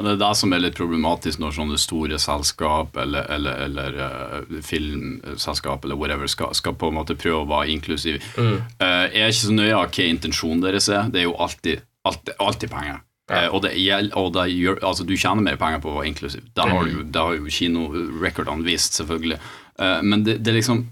[0.00, 3.98] Og Det er det som er litt problematisk når sånne store selskap eller, eller, eller
[4.00, 8.22] uh, filmselskap eller whatever skal, skal på en måte prøve å være inklusiv.
[8.38, 11.10] Eh, jeg er ikke så nøye av hva intensjonen deres er.
[11.12, 13.00] Det er jo alltid, alltid, alltid penger.
[13.30, 13.74] Eh, og det
[14.18, 16.46] og det gjør, altså du tjener mer penger på å være inklusiv.
[16.56, 19.38] Det har, du, jo- det har jo kinorekordene vist, selvfølgelig.
[19.78, 20.86] Eh, men det, det er liksom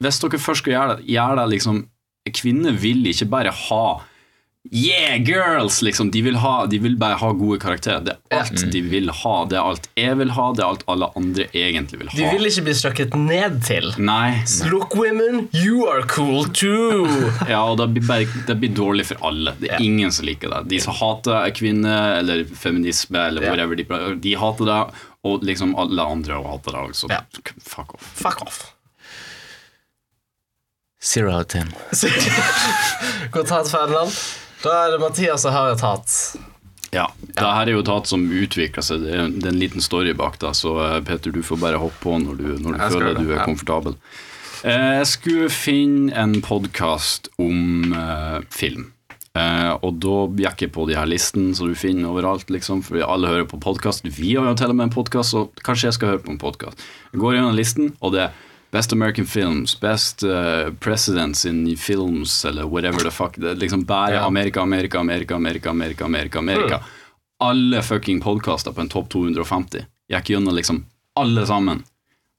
[0.00, 1.82] Hvis dere først skal gjøre det, gjør det liksom
[2.36, 3.84] Kvinner vil ikke bare ha
[4.70, 5.78] Yeah, girls!
[5.80, 6.10] Liksom.
[6.12, 8.02] De, vil ha, de vil bare ha gode karakterer.
[8.04, 9.32] Det er alt de vil ha.
[9.48, 12.18] Det er alt jeg vil ha, det er alt alle andre egentlig vil ha.
[12.18, 13.88] De vil ikke bli støkket ned til.
[14.04, 14.42] Nei.
[14.68, 17.06] Look, women, you are cool too!
[17.48, 19.56] Ja, og det blir, bare, det blir dårlig for alle.
[19.64, 20.60] Det er ingen som liker det.
[20.74, 23.54] De som hater kvinner eller feminisme eller Ja.
[23.56, 23.88] whatever, de,
[24.28, 24.80] de hater det.
[25.24, 26.84] Og liksom alle andre hater det.
[27.00, 27.22] Så Ja.
[27.64, 28.12] fuck off.
[28.20, 28.60] Fuck off.
[31.02, 31.72] Zero out of ten.
[33.32, 34.12] Godt tatt, Ferdinand.
[34.60, 36.12] Da er det Mathias og Harry tatt.
[36.92, 39.06] Ja, det her er jo tatt som utvikler seg.
[39.06, 41.80] Det er, det er en liten story bak da, så eh, Peter, du får bare
[41.80, 43.46] hoppe på når du, når du føler gjøre du er ja.
[43.46, 43.96] komfortabel.
[44.66, 48.90] Eh, Jeg skulle finne en podkast om eh, film.
[49.30, 52.98] Uh, og da gikk jeg på de her listene som du finner overalt, liksom, for
[53.06, 54.02] alle hører på podkast.
[54.02, 56.40] Vi har jo til og med en podkast, så kanskje jeg skal høre på en
[56.42, 56.82] podkast.
[57.12, 58.34] Jeg går gjennom listen, og det er
[58.70, 63.36] Best American Films, Best uh, Presidents in Films, eller whatever the fuck.
[63.36, 66.38] Det liksom bare Amerika, Amerika, Amerika, Amerika, Amerika, Amerika.
[66.38, 66.84] Amerika.
[67.38, 69.84] Alle fucking podkaster på en topp 250.
[70.12, 70.84] Gikk gjennom liksom
[71.20, 71.82] alle sammen.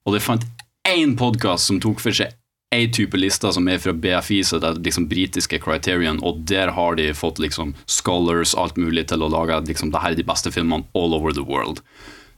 [0.06, 0.46] Og det fant
[0.88, 2.32] én podkast som tok for seg
[2.72, 6.72] ei type lister som er fra BFI, så det er liksom britiske Criterion, og der
[6.72, 10.28] har de fått liksom scholars, alt mulig, til å lage liksom, det her er de
[10.28, 11.84] beste filmene all over the world.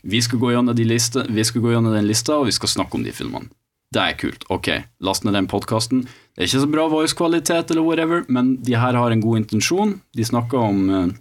[0.02, 2.72] Vi skal gå gjennom, de liste, vi skal gå gjennom den lista, og vi skal
[2.74, 3.54] snakke om de filmene.
[3.94, 4.46] Det er kult.
[4.54, 4.70] Ok,
[5.06, 6.06] last ned den podkasten.
[6.34, 10.00] Det er ikke så bra voice-kvalitet, eller whatever, men de her har en god intensjon.
[10.18, 11.12] De snakker om uh,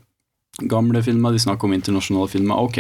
[0.73, 2.61] gamle filmer, de snakker om internasjonale filmer.
[2.65, 2.79] Ok,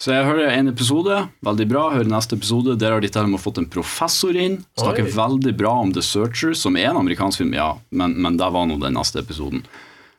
[0.00, 1.88] så jeg hører en episode, veldig bra.
[1.92, 4.62] Hører neste episode, der har de til og med fått en professor inn.
[4.80, 5.12] Snakker Oi.
[5.18, 8.68] veldig bra om The Searcher, som er en amerikansk film, ja, men, men det var
[8.70, 9.66] nå den neste episoden.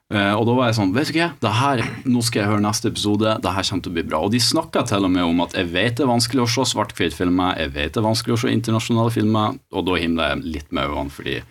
[0.07, 2.63] Eh, og da var jeg sånn, vet du hva, det her, nå skal jeg høre
[2.63, 4.21] neste episode, det her kommer til å bli bra.
[4.23, 6.63] Og de snakka til og med om at jeg vet det er vanskelig å se
[6.71, 10.71] svart-hvitt-filmer, jeg vet det er vanskelig å se internasjonale filmer, og da himla jeg litt
[10.71, 11.41] med øynene, fordi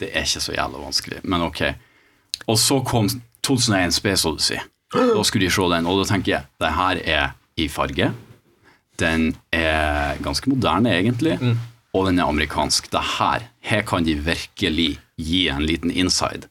[0.00, 1.22] det er ikke så jævla vanskelig.
[1.22, 1.62] Men ok.
[2.50, 3.06] Og så kom
[3.46, 4.60] 2001 Space Odyssey.
[4.90, 7.26] Da skulle de se den, og da tenker jeg, det her er
[7.60, 8.10] i farge.
[8.98, 11.36] Den er ganske moderne, egentlig.
[11.94, 12.90] Og den er amerikansk.
[12.90, 16.48] Det her, her kan de virkelig gi en liten inside.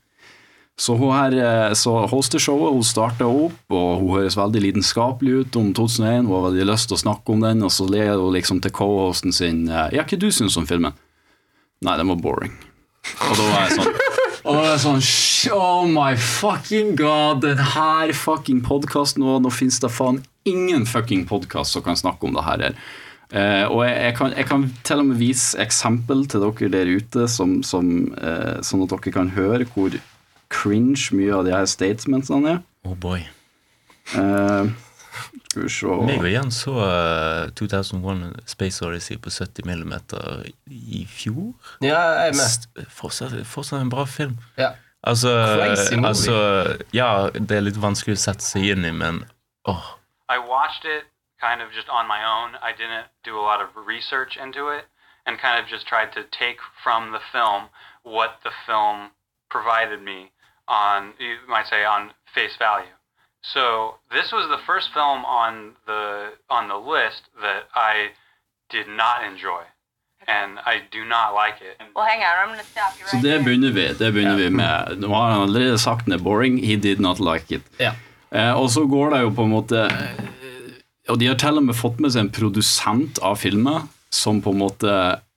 [0.79, 5.41] Så hun her eh, så hoster showet, hun starter opp, og hun høres veldig lidenskapelig
[5.41, 6.23] ut om 2001.
[6.23, 8.73] Hun har veldig lyst til å snakke om den, og så ler hun liksom til
[8.75, 10.95] co-hosten sin eh, Ja, hva du syns om filmen?
[11.83, 12.55] Nei, den var boring.
[13.27, 13.91] Og da var jeg sånn
[14.45, 15.03] Og da var jeg sånn
[15.55, 21.25] Oh my fucking god, den her fucking podkasten nå, nå fins det faen ingen fucking
[21.27, 22.63] podkast som kan snakke om det her.
[23.29, 26.89] Eh, og jeg, jeg, kan, jeg kan til og med vise eksempel til dere der
[26.89, 29.99] ute, som, som, eh, sånn at dere kan høre hvor
[30.49, 32.61] cringe mye av de her statementsene er.
[32.87, 33.23] Oh boy.
[34.15, 34.69] Uh,
[35.49, 39.93] skal vi se Meg og Jens så uh, 2001 Space Odyssey på 70 mm
[40.67, 41.53] i fjor.
[41.81, 42.85] Ja, jeg er med.
[42.89, 44.37] Fortsatt, fortsatt en bra film.
[44.57, 44.71] Ja.
[45.03, 46.07] Altså, Crazy movie.
[46.07, 46.33] altså
[46.93, 49.23] Ja, det er litt vanskelig å sette seg inn i, men
[49.65, 49.77] åh.
[49.77, 49.95] Oh.
[50.49, 51.05] watched it
[51.39, 52.57] kind of just on my own.
[52.61, 54.85] I didn't do a lot of research into it
[55.25, 57.69] and kind of just tried to take from the film
[58.03, 59.11] what the film
[59.49, 60.31] provided me
[60.69, 62.93] on, you might say, on face value.
[63.41, 66.03] So this was the first film on the
[66.49, 68.11] on the list that I
[68.69, 69.63] did not enjoy,
[70.27, 71.75] and I do not like it.
[71.95, 72.33] Well, hang on.
[72.41, 74.97] I'm going stop you Så right det begynner vi, det begynner vi med.
[74.97, 76.59] Nå har han allerede sagt den er boring.
[76.65, 77.63] He did not like it.
[77.81, 77.95] Yeah.
[78.31, 80.25] Eh, og så går det jo på en måte eh,
[81.09, 84.53] Og de har til og med fått med seg en produsent av filmen som på
[84.53, 84.91] en måte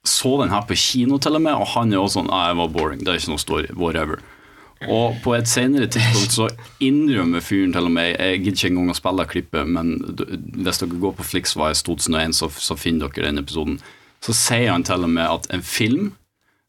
[0.05, 2.57] så den her på kino, til og med, og han er også sånn ah, 'Jeg
[2.59, 3.01] var boring.
[3.01, 3.69] Det er ikke noe story.
[3.79, 4.19] Whatever.
[4.91, 6.49] Og på et senere tidspunkt så
[6.83, 9.93] innrømmer fyren til og med Jeg gidder ikke engang å spille klippet, men
[10.59, 13.79] hvis dere går på Flixwise 2001, så, så finner dere den episoden.
[14.23, 16.13] Så sier han til og med at en film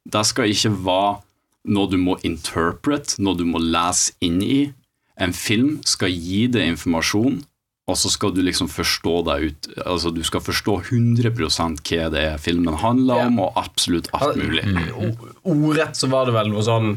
[0.04, 1.22] det skal ikke være
[1.72, 4.74] noe du må interpret, noe du må lese inn i.
[5.16, 7.38] En film skal gi deg informasjon,
[7.88, 12.22] og så skal du liksom forstå deg ut Altså du skal forstå 100% hva det
[12.30, 14.64] er filmen handler om, og absolutt alt mulig.
[15.44, 16.94] Ordrett så var det vel noe sånn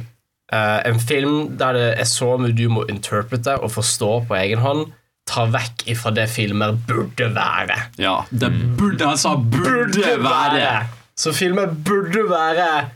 [0.52, 4.62] eh, En film der det er så mye du må interprete og forstå på egen
[4.64, 4.86] hånd,
[5.27, 7.78] tar vekk ifra det filmer burde være.
[7.98, 10.86] Ja, det burde Han sa burde være!
[11.16, 12.90] Så filmer burde være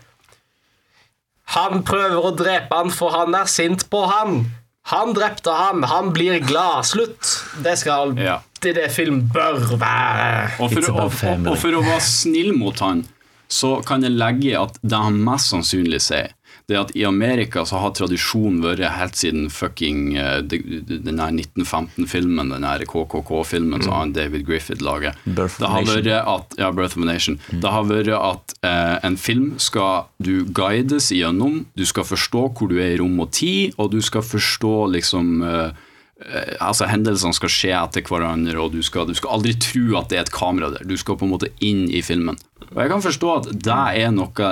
[1.57, 4.45] Han prøver å drepe han, for han er sint på han.
[4.91, 6.87] Han drepte han, han blir glad.
[6.87, 7.33] Slutt.
[7.65, 8.39] Det skal Ja.
[8.61, 10.51] Det det film bør være.
[10.61, 13.07] Og for, og, og, og for å være snill mot han,
[13.51, 16.29] så kan jeg legge at det han mest sannsynlig sier,
[16.71, 21.19] det at i Amerika så har tradisjonen vært helt siden fucking eh, de- de- den
[21.21, 25.15] her 1915-filmen, den her KKK-filmen som han David Griffith lager.
[25.27, 27.39] Birth det har vært at, ja, Birth of a Nation.
[27.51, 32.71] Det har vært at eh, en film skal du guides igjennom, du skal forstå hvor
[32.71, 35.71] du er i rom og tid, og du skal forstå liksom eh,
[36.27, 40.11] eh, altså Hendelsene skal skje etter hverandre, og du skal, du skal aldri tro at
[40.13, 40.85] det er et kamera der.
[40.87, 42.39] Du skal på en måte inn i filmen.
[42.71, 44.51] Og jeg kan forstå at det er noe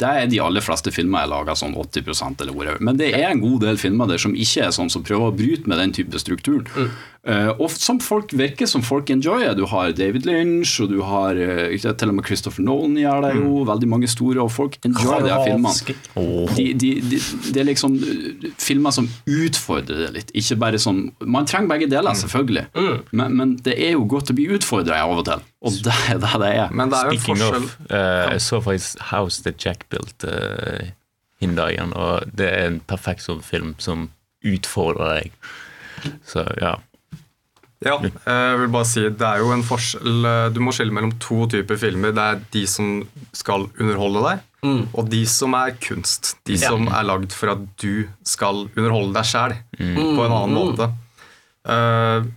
[0.00, 2.82] Det er de aller fleste filmer jeg lager sånn 80% eller whatever.
[2.84, 5.36] Men det er en god del filmer der som ikke er sånn, som prøver å
[5.36, 6.68] bryte med den type strukturen.
[7.20, 9.52] Eh, og som folk virker som folk enjoyer.
[9.58, 13.34] Du har David Lynch, og du har uh, til og med Christopher Nolan gjør det
[13.36, 13.50] jo.
[13.68, 15.98] Veldig mange store, og folk enjoyer de filmene.
[16.56, 17.20] De, de, de,
[17.52, 20.34] det er liksom uh, filmer som utfordrer det litt.
[20.40, 22.66] Ikke bare sånn Man trenger begge deler, selvfølgelig.
[23.12, 25.49] Men, men det er jo godt å bli utfordra av og til.
[25.60, 26.70] Og det er det det er.
[26.72, 29.88] Men det er jo en Speaking forskjell of, eh, jeg så faktisk House That Jack
[29.92, 30.86] Built uh,
[31.40, 34.08] hin dagen, og det er en perfekt sånn film som
[34.46, 35.50] utfordrer deg.
[36.24, 36.78] Så ja.
[37.80, 41.14] Ja, jeg vil bare si det er jo en forskjell eh, Du må skille mellom
[41.20, 42.12] to typer filmer.
[42.12, 42.90] Det er de som
[43.36, 44.42] skal underholde deg,
[44.92, 46.34] og de som er kunst.
[46.48, 50.90] De som er lagd for at du skal underholde deg sjæl på en annen måte.
[51.68, 52.28] Eh,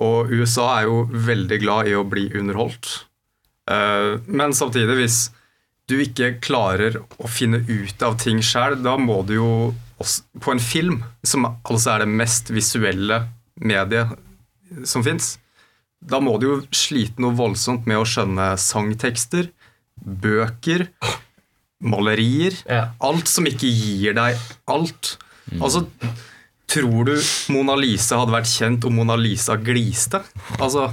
[0.00, 2.90] og USA er jo veldig glad i å bli underholdt.
[3.70, 5.18] Eh, men samtidig, hvis
[5.90, 9.54] du ikke klarer å finne ut av ting sjøl, da må du jo
[10.42, 13.20] På en film, som altså er det mest visuelle
[13.54, 14.16] mediet
[14.82, 15.36] som fins,
[16.02, 19.52] da må du jo slite noe voldsomt med å skjønne sangtekster,
[19.94, 20.88] bøker,
[21.78, 22.58] malerier.
[22.98, 25.12] Alt som ikke gir deg alt.
[25.60, 25.84] Altså,
[26.72, 27.14] tror du
[27.52, 30.22] Mona Lisa hadde vært kjent om Mona Lisa gliste?
[30.58, 30.88] Altså,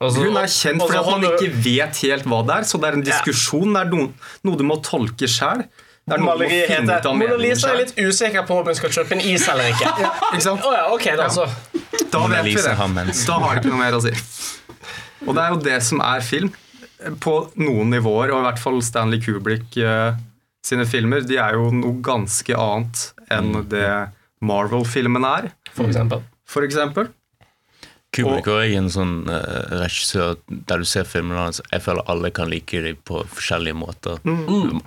[0.00, 2.80] altså hun er kjent altså, fordi at man ikke vet helt hva det er, så
[2.82, 3.74] det er en diskusjon.
[3.74, 5.30] Det er noe, noe du må tolke
[6.08, 9.90] av Mona Lisa er litt usikker på om hun skal kjøpe en is eller ikke.
[10.32, 10.64] Ikke sant?
[10.64, 11.44] Å ja, ok, da så.
[12.08, 12.76] Da vet vi det.
[12.78, 12.94] har.
[13.28, 14.14] Da har det ikke noe mer å si.
[15.26, 16.52] Og det er jo det som er film.
[17.22, 20.16] På noen nivåer, og i hvert fall Stanley Kubrick uh,
[20.66, 23.04] sine filmer, de er jo noe ganske annet
[23.34, 23.90] enn det
[24.40, 26.22] Marvel-filmen er, For eksempel.
[26.46, 27.08] for eksempel.
[28.14, 31.60] Kubrick er en sånn uh, regissør der du ser filmene hans.
[31.72, 34.22] Jeg føler alle kan like dem på forskjellige måter.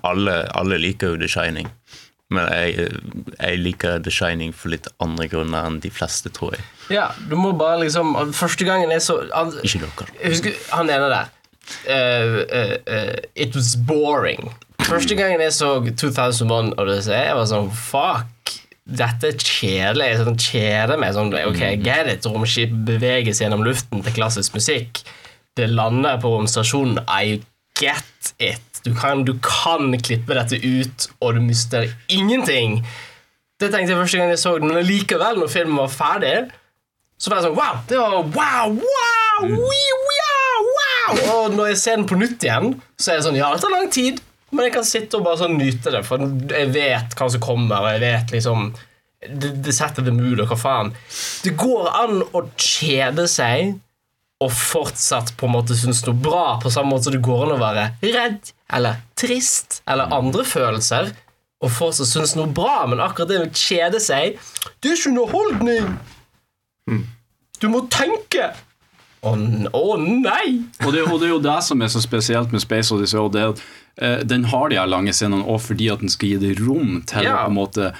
[0.07, 1.69] Alle, alle liker jo The Shining.
[2.32, 2.88] Men jeg,
[3.36, 6.65] jeg liker The Shining for litt andre grunner enn de fleste, tror jeg.
[6.95, 10.10] Ja, du må bare liksom Første gangen jeg så han, Ikke dere.
[10.18, 11.32] Jeg husker han ene der.
[11.86, 14.49] Uh, uh, eh, it was boring.
[14.82, 18.56] Første gangen jeg så 2001 Odyssey, jeg var sånn Fuck.
[18.86, 20.08] Dette er kjedelig.
[20.10, 21.14] Jeg sånn, kjeder meg.
[21.16, 22.26] Sånn, ok, get it.
[22.28, 25.03] Romskip beveges gjennom luften til klassisk musikk.
[25.58, 27.03] Det lander på romstasjonen.
[27.06, 27.41] I
[27.80, 28.82] get it.
[28.86, 32.82] Du kan, du kan klippe dette ut, og du mister ingenting.
[33.62, 36.36] Det tenkte jeg første gang jeg så den, men likevel, når filmen var ferdig,
[37.22, 37.82] så var jeg sånn Wow!
[37.90, 38.74] Det var wow!
[38.82, 39.45] Wow!
[39.45, 40.72] Wee, wow!
[40.80, 41.20] wow!
[41.36, 43.76] Og når jeg ser den på nytt igjen, så er det sånn Ja, det tar
[43.76, 44.22] lang tid,
[44.52, 46.22] men jeg kan sitte og bare sånn nyte det, for
[46.52, 48.72] jeg vet hva som kommer, og jeg vet liksom
[49.22, 50.88] Det, det setter det mulig, og hva faen.
[51.45, 53.76] Det går an å kjede seg
[54.41, 57.53] og fortsatt på en måte synes noe bra, på samme måte som det går an
[57.53, 61.11] å være redd eller trist eller andre følelser
[61.61, 64.40] og fortsatt synes noe bra, men akkurat det med å kjede seg
[64.82, 65.94] Det er ikke underholdning!
[67.61, 68.49] Du må tenke!
[69.22, 69.35] Å
[69.77, 70.64] oh, nei!
[70.81, 73.19] Og det, og det er jo det som er så spesielt med Space Odyssey.
[73.22, 73.43] Og det,
[74.02, 77.03] eh, den har de her lange scenene og fordi at den skal gi deg rom
[77.06, 77.91] til Ja, å på en måte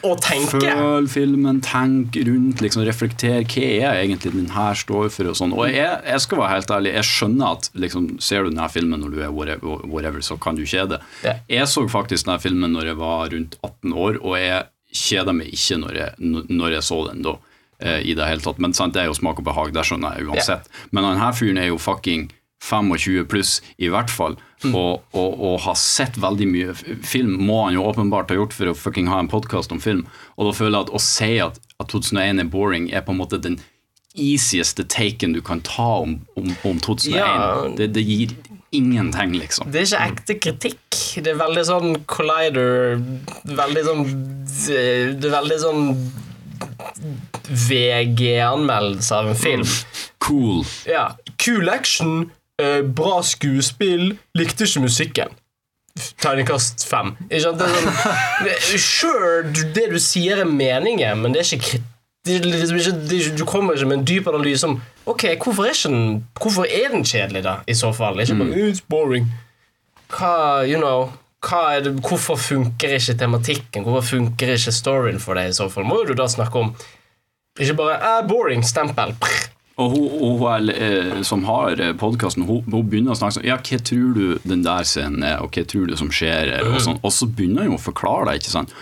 [0.50, 5.30] føle filmen, tenke rundt, liksom reflektere hva er egentlig den her står for.
[5.30, 5.54] Og sånn.
[5.54, 9.06] Og jeg, jeg skal være helt ærlig, jeg skjønner at liksom, ser du denne filmen
[9.06, 11.04] når du er whatever, whatever så kan du kjede.
[11.22, 11.38] Ja.
[11.46, 14.66] Jeg så faktisk denne filmen når jeg var rundt 18 år, og jeg
[15.06, 17.38] kjeda meg ikke når jeg, når jeg så den da.
[17.82, 18.62] Eh, I det hele tatt.
[18.62, 20.70] Men sant, det er jo smak og behag, det skjønner jeg uansett.
[20.92, 22.30] Men denne fyren er jo fucking
[22.62, 24.38] 25 pluss, i hvert fall.
[24.70, 28.70] Og, og, og har sett veldig mye film, må han jo åpenbart ha gjort for
[28.70, 30.06] å fucking ha en podkast om film.
[30.38, 33.22] Og da føler jeg at å si at, at 2001 er boring, er på en
[33.24, 33.58] måte den
[34.14, 37.16] easieste taken du kan ta om, om, om 2001.
[37.18, 37.68] Ja.
[37.78, 38.36] Det, det gir
[38.76, 39.72] ingenting, liksom.
[39.72, 41.00] Det er ikke ekte kritikk.
[41.22, 43.02] Det er veldig sånn collider
[43.44, 44.04] Veldig sånn
[44.70, 45.82] Det er veldig sånn
[47.50, 49.64] VG-anmeldelse av en film.
[50.18, 50.64] Cool.
[50.88, 51.16] Ja.
[51.46, 52.32] Cool action,
[52.62, 55.34] eh, bra skuespill, likte ikke musikken.
[56.22, 57.16] Tegnekast fem.
[57.30, 57.60] Ikke sant?
[57.60, 61.66] Det er sånn, det, sure, du- det du sier er meningen, men det er ikke
[61.72, 61.88] kritikk.
[62.24, 64.76] Liksom du kommer ikke med en dyp analyse om
[65.10, 67.56] Ok, hvorfor er, den, hvorfor er den kjedelig, da?
[67.68, 68.20] I så fall.
[68.22, 69.26] Ikke bare "Uh, It's boring.
[70.14, 71.10] Hva, you know
[71.42, 73.84] det, Hvorfor funker ikke tematikken?
[73.84, 75.50] Hvorfor funker ikke storyen for deg?
[75.50, 75.88] i så fall?
[75.90, 76.76] Må du da snakke om
[77.60, 79.16] Ikke bare eh, 'boring', stempel.
[79.20, 79.50] Prr.
[79.82, 83.48] Og hun, og hun er, eh, som har podkasten, hun, hun begynner å snakke sånn
[83.48, 86.52] Ja, hva tror du den der scenen er, og hva tror du som skjer?
[86.68, 87.00] Og, sånn.
[87.02, 88.76] og så begynner hun å forklare det, ikke sant?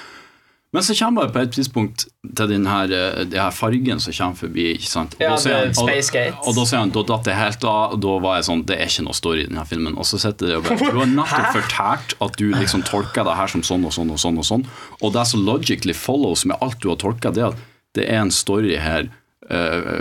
[0.72, 2.04] Men så kommer jeg på et tidspunkt
[2.38, 4.68] til den her, eh, den her fargen som kommer forbi.
[4.76, 5.16] ikke sant?
[5.16, 6.36] Og Ja, da han- Space Gate.
[6.44, 8.66] Og, og da sier han da datt det helt av, og da var jeg sånn
[8.66, 9.98] Det er ikke noe story i denne filmen.
[9.98, 13.36] Og så sitter det og bare Du har nettopp fortalt at du liksom tolker det
[13.36, 14.66] her som sånn og sånn og sånn, og sånn
[15.02, 17.58] Og det som logically follows med alt du har tolka, det er at
[17.96, 19.10] det er en story her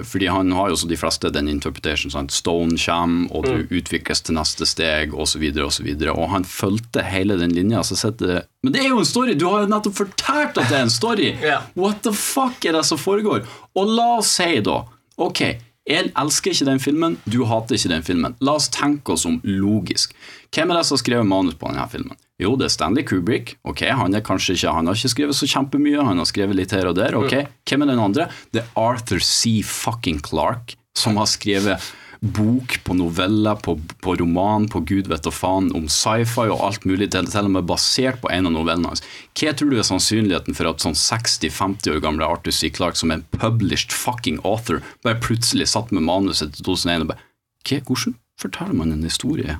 [0.04, 2.12] fordi han har jo så de fleste den interpretation.
[2.12, 2.34] Sant?
[2.34, 5.46] Stone kommer, og du utvikles til neste steg, osv..
[5.64, 7.82] Og, så videre, og han fulgte hele den linja.
[7.82, 9.34] Så det Men det er jo en story!
[9.38, 11.32] Du har jo nettopp fortalt at det er en story!
[11.82, 13.46] What the fuck er det som foregår?
[13.78, 14.82] Og la oss si, da
[15.18, 15.40] Ok,
[15.88, 18.34] jeg elsker ikke den filmen, du hater ikke den filmen.
[18.44, 20.12] La oss tenke oss om logisk.
[20.54, 22.18] Hvem er det som har skrevet manus på denne filmen?
[22.38, 23.56] Jo, det er Stanley Kubrick.
[23.66, 26.74] Ok, Han er kanskje ikke, han har ikke skrevet så kjempemye, han har skrevet litt
[26.76, 27.16] her og der.
[27.18, 27.34] ok.
[27.66, 28.28] Hvem er den andre?
[28.54, 29.62] Det er Arthur C.
[29.64, 31.80] fucking Clarke, som har skrevet
[32.20, 36.86] bok på noveller, på, på roman, på gud vet og faen, om sci-fi og alt
[36.88, 39.04] mulig, til, og med basert på en av novellene hans.
[39.38, 42.72] Hva tror du er sannsynligheten for at sånn 60-50 år gamle Arthur C.
[42.74, 47.12] Clarke, som er en published fucking author, bare plutselig satt med manuset til 2001 og
[47.14, 47.24] bare
[47.68, 49.58] Hva, hvordan forteller man en historie?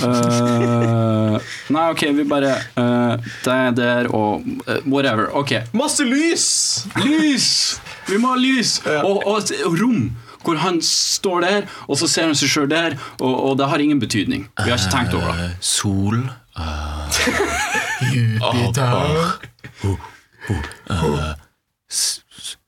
[0.00, 1.36] uh,
[1.74, 5.28] nei, ok, vi bare uh, Det der og uh, whatever.
[5.34, 5.52] Ok.
[5.74, 6.86] Masse lys!
[7.02, 7.80] Lys!
[8.08, 8.78] Vi må ha lys!
[9.02, 10.10] Og, og og rom
[10.44, 13.78] hvor han står der, og så ser han seg sjøl der, og, og det har
[13.84, 14.46] ingen betydning.
[14.64, 15.50] Vi har ikke tenkt over det.
[15.50, 16.20] Uh, Sol.
[18.14, 19.38] Jupiter.
[21.90, 22.20] s-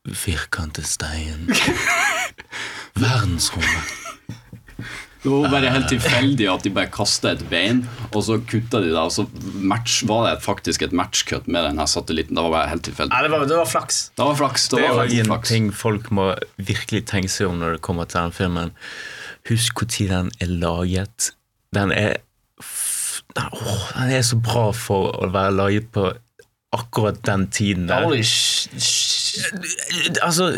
[0.09, 1.49] uh, Firkantet stein.
[3.03, 4.02] Verdensrommet.
[5.23, 8.89] Det var bare helt tilfeldig at de bare kasta et bein, og så kutta de
[8.91, 9.23] det, og så
[9.63, 12.35] match, var det faktisk et matchcut med den satellitten.
[12.35, 13.13] Det var bare helt tilfeldig.
[13.15, 14.01] Nei, det var, det var flaks.
[14.19, 14.65] Det var flaks.
[14.73, 15.49] Det Det var er en flaks.
[15.55, 16.27] ting folk må
[16.59, 18.75] virkelig tenke seg om når det kommer til den filmen.
[19.49, 21.31] Husk når den er laget.
[21.75, 22.19] Den er
[23.33, 26.11] den, åh, den er så bra for å være laget på
[26.75, 28.03] akkurat den tiden der.
[28.05, 28.69] Holy sh...
[28.77, 30.51] sh- Altså,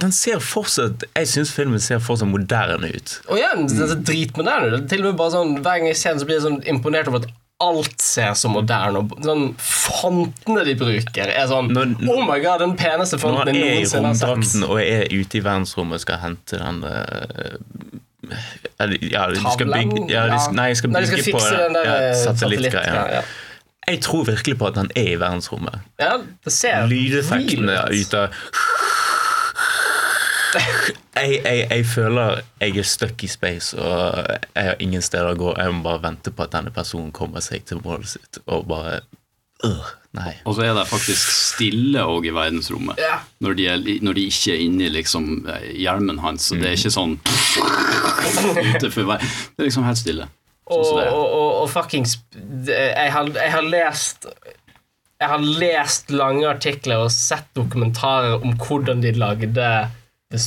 [0.00, 3.16] den ser fortsatt Jeg syns filmen ser fortsatt moderne ut.
[3.28, 4.70] Og igjen, den ser dritmoderne.
[4.78, 6.62] Er til og med bare sånn, Hver gang jeg ser den, så blir jeg sånn
[6.72, 9.12] imponert over at alt ser så moderne ut.
[9.24, 13.54] sånn Fontene de bruker, er sånn Når- Oh my god, den peneste Når fonten han
[13.54, 14.28] jeg er i noensinne har sett.
[14.28, 17.56] romdrakten og er ute i verdensrommet og skal hente den eh,
[18.80, 21.58] eller, ja, de skal bygge, ja, de, Nei, de skal Nei, de bygge fikse på
[21.62, 22.94] den der ja, eh, satellittgreia.
[22.94, 23.22] Satellitt, Ja.
[23.86, 25.76] Jeg tror virkelig på at han er i verdensrommet.
[26.00, 27.92] ja, det ser Lydeffektene ut.
[27.94, 28.32] ut av
[30.56, 34.24] jeg, jeg, jeg føler jeg er stuck i space, og
[34.54, 35.52] jeg har ingen steder å gå.
[35.58, 39.00] Jeg må bare vente på at denne personen kommer seg til målet sitt, og bare
[39.64, 40.32] øh, Nei.
[40.48, 42.96] Og så er det faktisk stille òg i verdensrommet.
[43.00, 43.18] Ja.
[43.44, 46.48] Når, de er, når de ikke er inni liksom, eh, hjelmen hans.
[46.48, 47.18] Så det er ikke sånn
[48.72, 49.18] ute for vei.
[49.20, 50.28] Det er liksom helt stille.
[50.66, 52.16] Sånn Og, og, og, og fuckings
[52.66, 59.04] jeg har, jeg har lest Jeg har lest lange artikler og sett dokumentarer om hvordan
[59.04, 59.68] de lagde
[60.30, 60.38] The,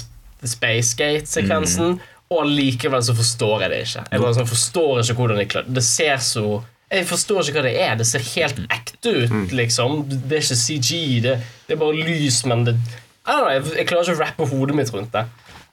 [0.41, 1.99] The Spacegate-sekvensen,
[2.29, 4.03] og likevel så forstår jeg det ikke.
[4.11, 7.63] Jeg bare sånn, forstår ikke hvordan jeg klar- Det ser så Jeg forstår ikke hva
[7.69, 7.95] det er.
[7.95, 10.09] Det ser helt ekte ut, liksom.
[10.09, 11.21] Det er ikke CG.
[11.21, 11.35] Det,
[11.67, 12.75] det er bare lys, men det
[13.29, 15.21] jeg, jeg klarer ikke å rappe hodet mitt rundt det.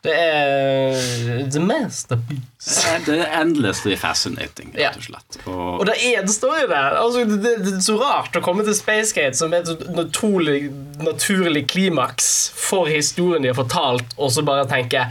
[0.06, 2.84] Det er The masterpiece.
[3.06, 5.38] Det er- er endlessly fascinating, rett og slett.
[5.46, 6.96] Og, Og det eneste i der.
[7.00, 10.70] altså, det, det, det er så rart å komme til Spacegate, som er et naturlig,
[11.02, 15.06] naturlig klimaks for historien de har fortalt, og så bare tenke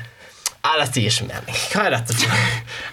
[0.65, 1.57] Nei, dette gir ikke mening.
[1.69, 2.31] Hva er dette for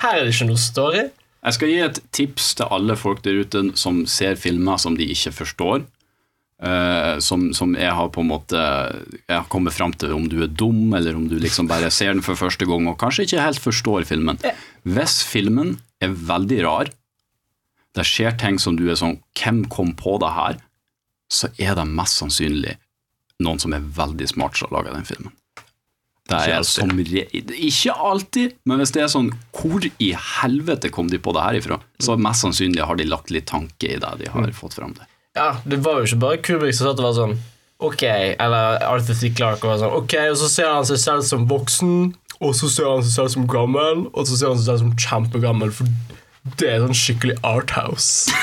[0.02, 1.06] Her er det ikke noe story.
[1.42, 5.06] Jeg skal gi et tips til alle folk der ute som ser filmer som de
[5.08, 5.86] ikke forstår.
[6.62, 8.56] Eh, som, som jeg har på en måte
[9.28, 12.12] Jeg har kommet fram til om du er dum, eller om du liksom bare ser
[12.14, 14.38] den for første gang og kanskje ikke helt forstår filmen.
[14.86, 16.90] Hvis filmen er veldig rar,
[17.94, 20.56] det skjer ting som du er sånn Hvem kom på det her?
[21.32, 22.78] Så er det mest sannsynlig
[23.42, 25.32] noen som er veldig smart som har laga den filmen.
[26.30, 26.72] Det Ikke er alltid.
[26.72, 27.22] som re
[27.66, 31.58] Ikke alltid, men hvis det er sånn Hvor i helvete kom de på det her
[31.58, 31.80] ifra?
[32.00, 34.54] Så mest sannsynlig har de lagt litt tanke i det de har Mm.
[34.54, 35.04] fått fram til.
[35.36, 37.38] Ja, det var jo ikke bare Kubrick som satt og var sånn
[37.82, 39.30] Ok, eller Arthur C.
[39.34, 42.68] Clarke og var sånn Ok, og så ser han seg selv som voksen, og så
[42.70, 45.88] ser han seg selv som gammel, og så ser han seg selv som kjempegammel, for
[46.60, 48.30] det er sånn skikkelig arthouse.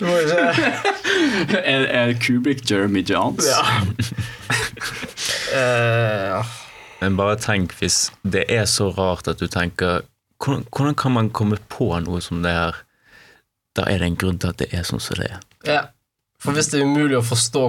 [0.00, 3.44] Det var ikke Er, er Kubrick Jeremy Johns?
[3.44, 3.60] Ja.
[5.52, 6.40] uh, ja.
[7.02, 10.06] Men bare tenk hvis det er så rart at du tenker
[10.40, 12.80] Hvordan, hvordan kan man komme på noe som det her?
[13.76, 15.42] Da er det en grunn til at det er sånn som det er.
[15.66, 15.90] Ja,
[16.40, 17.64] for hvis det er umulig å forstå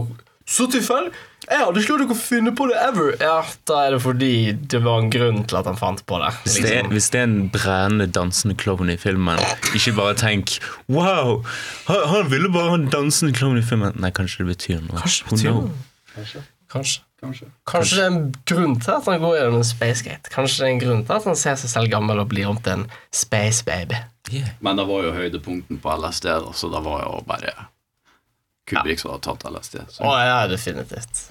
[0.47, 1.11] Så tilfeldig!
[1.41, 3.15] Jeg hadde ikke klart å finne på det ever!
[3.19, 4.33] Ja, da er det fordi
[4.71, 6.29] det var en grunn til at han fant på det.
[6.45, 6.91] Hvis det, er, liksom.
[6.93, 9.41] hvis det er en brennende dansende klovn i filmen,
[9.75, 11.41] ikke bare tenk Wow!
[11.89, 13.97] Han, han ville bare ha en dansende klovn i filmen.
[13.99, 15.01] Nei, kanskje det betyr noe.
[15.01, 16.45] Kanskje det betyr noe.
[16.71, 17.01] Kanskje.
[17.21, 17.49] Kanskje.
[17.97, 20.31] det er en grunn til at han går gjennom en spacegate.
[20.33, 22.57] Kanskje det er en grunn til at han ser seg selv gammel og blir om
[22.63, 23.99] til en space baby.
[24.31, 24.55] Yeah.
[24.63, 27.53] Men det var jo høydepunkten på LSD, steder så det var jo bare
[28.71, 29.79] Kubrick som hadde tatt LSD.
[29.89, 30.03] Så.
[30.07, 31.25] Å ja, definitivt.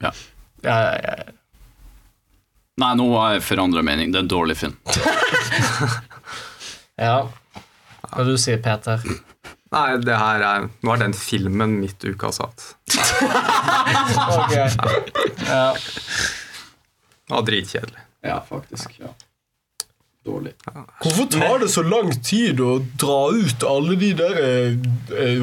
[0.00, 0.12] Ja.
[0.64, 1.32] Ja, ja, ja, ja.
[2.82, 4.10] Nei, nå har jeg forandra mening.
[4.10, 4.74] Det er en dårlig film.
[7.06, 7.18] ja.
[8.10, 9.02] Hva du sier Peter?
[9.74, 12.66] Nei, det her er Nå er den filmen mitt ukas hatt.
[14.34, 14.52] Ok.
[15.44, 15.74] Ja.
[17.24, 18.02] Det var dritkjedelig.
[18.26, 18.94] Ja, faktisk.
[19.00, 19.10] Ja.
[20.24, 20.54] Dårlig.
[21.02, 24.76] Hvorfor tar det så lang tid å dra ut alle de der eh,
[25.20, 25.42] eh,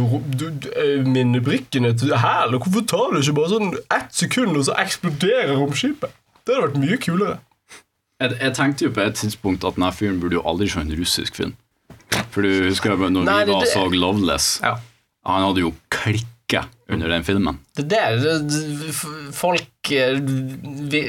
[0.73, 2.55] eh, minnebrikkene til hæl?
[2.57, 6.15] Og hvorfor tar det ikke bare sånn ett sekund, og så eksploderer romskipet?
[6.41, 7.37] Det hadde vært mye kulere.
[8.21, 10.95] Jeg, jeg tenkte jo på et tidspunkt at denne fyren burde jo aldri se en
[10.97, 11.53] russisk film.
[12.33, 14.49] For du husker jo når Nei, vi da var det- så Loveless.
[14.65, 14.75] Ja.
[15.29, 15.73] Han hadde jo
[16.51, 17.59] klikka under den filmen.
[17.75, 18.93] Det er det,
[19.33, 20.19] Folk eh,
[20.91, 21.01] vi,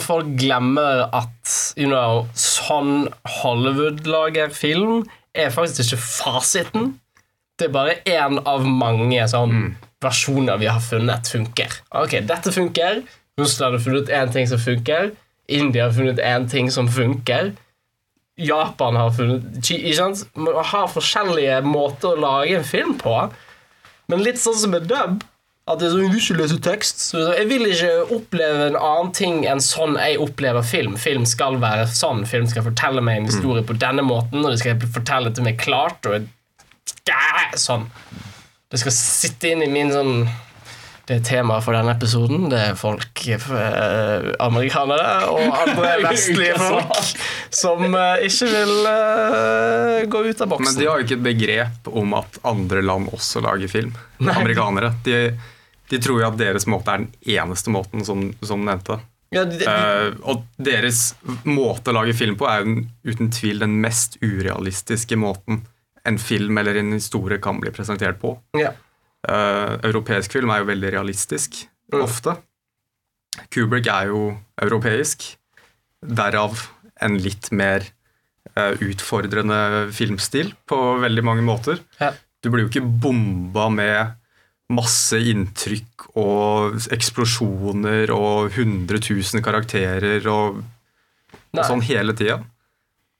[0.00, 3.08] folk glemmer at you know, sånn
[3.40, 6.94] Hollywood lager film, er faktisk ikke fasiten.
[7.56, 11.72] Det er bare én av mange sånn versjoner vi har funnet funker.
[11.96, 13.02] Ok, dette funker.
[13.40, 15.14] Russland har funnet én ting som funker.
[15.48, 17.54] India har funnet én ting som funker.
[18.36, 20.26] Japan har funnet Ikke sant?
[20.36, 23.14] Man har forskjellige måter å lage en film på.
[24.12, 25.24] Men litt sånn som med dub
[25.66, 29.42] At det er sånn, ikke lese tekst så Jeg vil ikke oppleve en annen ting
[29.50, 30.94] enn sånn jeg opplever film.
[31.00, 32.22] Film skal være sånn.
[32.28, 35.58] Film skal fortelle meg en historie på denne måten Og det skal fortelle til meg
[35.62, 36.30] klart Og
[37.58, 37.86] sånn.
[38.70, 40.26] Det skal sitte inn i min sånn
[41.06, 42.48] det er temaet for denne episoden.
[42.50, 47.12] Det er folk, eh, amerikanere og andre vestlige folk,
[47.54, 50.66] som eh, ikke vil eh, gå ut av boksen.
[50.66, 53.92] Men de har jo ikke et begrep om at andre land også lager film.
[54.18, 54.96] Amerikanere.
[55.06, 55.20] De,
[55.92, 58.98] de tror jo at deres måte er den eneste måten, som, som nevnte.
[59.30, 61.12] ja, de, de, uh, og deres
[61.46, 65.62] måte å lage film på er jo uten tvil den mest urealistiske måten
[66.06, 68.34] en film eller en historie kan bli presentert på.
[68.58, 68.74] ja.
[69.26, 72.02] Eh, europeisk film er jo veldig realistisk, Mm.
[72.02, 72.36] ofte.
[73.50, 75.36] Kubrick er jo europeisk,
[76.02, 76.68] derav
[77.00, 77.84] en litt mer
[78.56, 81.80] uh, utfordrende filmstil på veldig mange måter.
[82.00, 82.12] Ja.
[82.42, 84.14] Du blir jo ikke bomba med
[84.72, 90.62] masse inntrykk og eksplosjoner og 100 000 karakterer og,
[91.52, 92.40] og sånn hele tida.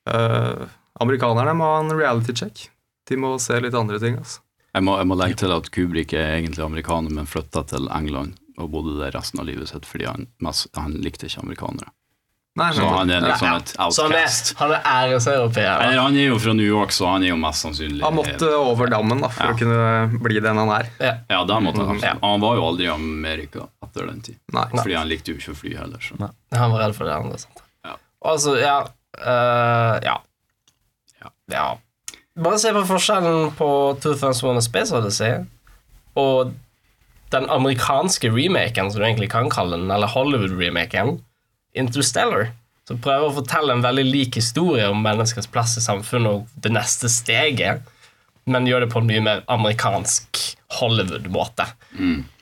[0.08, 0.64] Uh,
[1.02, 2.68] amerikanerne må ha en reality check.
[3.06, 4.16] De må se litt andre ting.
[4.16, 4.40] altså.
[4.76, 8.36] Jeg må, jeg må legge til at Kubrick er egentlig amerikaner, men flytta til England
[8.60, 11.88] og bodde der resten av livet sitt fordi han, mest, han likte ikke amerikanere.
[12.56, 14.52] Nei, Så han er liksom et et Så han er, outcast.
[14.56, 15.82] han er æreseuropeer.
[15.84, 18.48] Eller han er jo fra New York, så han er jo mest sannsynlig Han måtte
[18.56, 19.52] over dammen da, for Ja.
[19.52, 20.88] å kunne bli den han er.
[21.00, 21.12] Ja.
[21.28, 22.00] Ja, der måtte han.
[22.00, 22.14] Ja.
[22.22, 24.38] Han var jo aldri i Amerika etter den tid.
[24.56, 24.64] Nei.
[24.72, 26.00] Fordi han likte jo ikke å fly heller.
[26.00, 26.16] Så.
[26.56, 27.38] Han var redd for det andre.
[27.44, 27.60] Sant?
[27.84, 27.96] Ja.
[28.24, 28.78] Altså, ja,
[29.20, 30.16] uh, ja
[31.20, 31.30] Ja.
[31.52, 31.66] Ja.
[32.36, 33.68] Bare se på forskjellen på
[34.04, 35.44] 2001 A Space Odyssey
[36.20, 36.52] og
[37.32, 41.18] den amerikanske remaken, som du egentlig kan kalle den, eller Hollywood-remaken,
[41.76, 42.52] Interstellar.
[42.86, 46.70] Som prøver å fortelle en veldig lik historie om menneskers plass i samfunnet og det
[46.76, 47.82] neste steget,
[48.46, 50.38] men gjør det på en mye mer amerikansk
[50.78, 51.66] Hollywood-måte.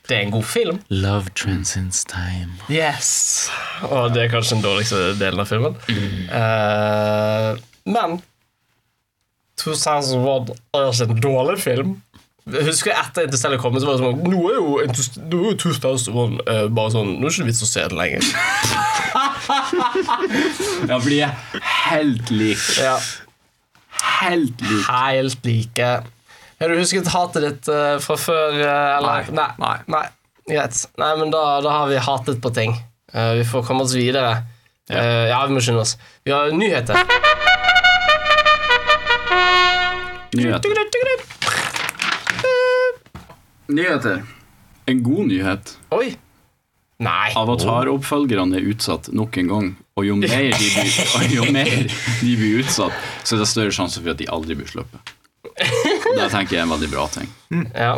[0.04, 0.82] Det er en god film.
[0.92, 2.52] Love transcends time.
[2.68, 3.48] Yes!
[3.88, 5.78] Og det er kanskje den dårligste delen av filmen.
[6.28, 8.20] Eh, men
[9.64, 11.94] 2001 er ikke en dårlig film.
[12.44, 14.74] Jeg husker etter Interstellar kom, så var det sånn Nå er jo,
[15.30, 17.96] nå er jo 2001 uh, bare sånn Nå er det ikke vits å se det
[17.96, 18.26] lenger.
[20.84, 21.34] Ja, for de er
[21.86, 22.82] helt like.
[22.82, 22.96] Ja,
[24.20, 24.84] Helt like.
[24.88, 25.90] Helt like.
[26.60, 28.58] Har du husket hatet ditt uh, fra før?
[28.58, 29.30] Uh, eller?
[29.34, 29.48] Nei.
[29.62, 29.76] Nei.
[29.94, 30.04] Nei.
[30.48, 30.82] Greit.
[31.00, 32.74] Nei, men da, da har vi hatet på ting.
[33.14, 34.42] Eh, vi får komme oss videre.
[34.92, 35.00] Ja.
[35.30, 35.94] ja, vi må skynde oss.
[36.26, 37.00] Vi har nyheter.
[40.34, 40.70] Nyheter.
[43.66, 44.22] Nyheter.
[44.86, 45.76] En god nyhet.
[45.94, 46.14] Oi.
[47.04, 47.30] Nei.
[47.38, 49.68] Avatar-oppfølgerne er utsatt nok en gang.
[49.98, 50.96] Og jo mer de blir,
[51.38, 51.70] jo mer
[52.20, 55.14] de blir utsatt, så er det større sjanse for at de aldri blir sluppet.
[55.54, 57.30] Det tenker jeg er en veldig bra ting.
[57.74, 57.94] Ja.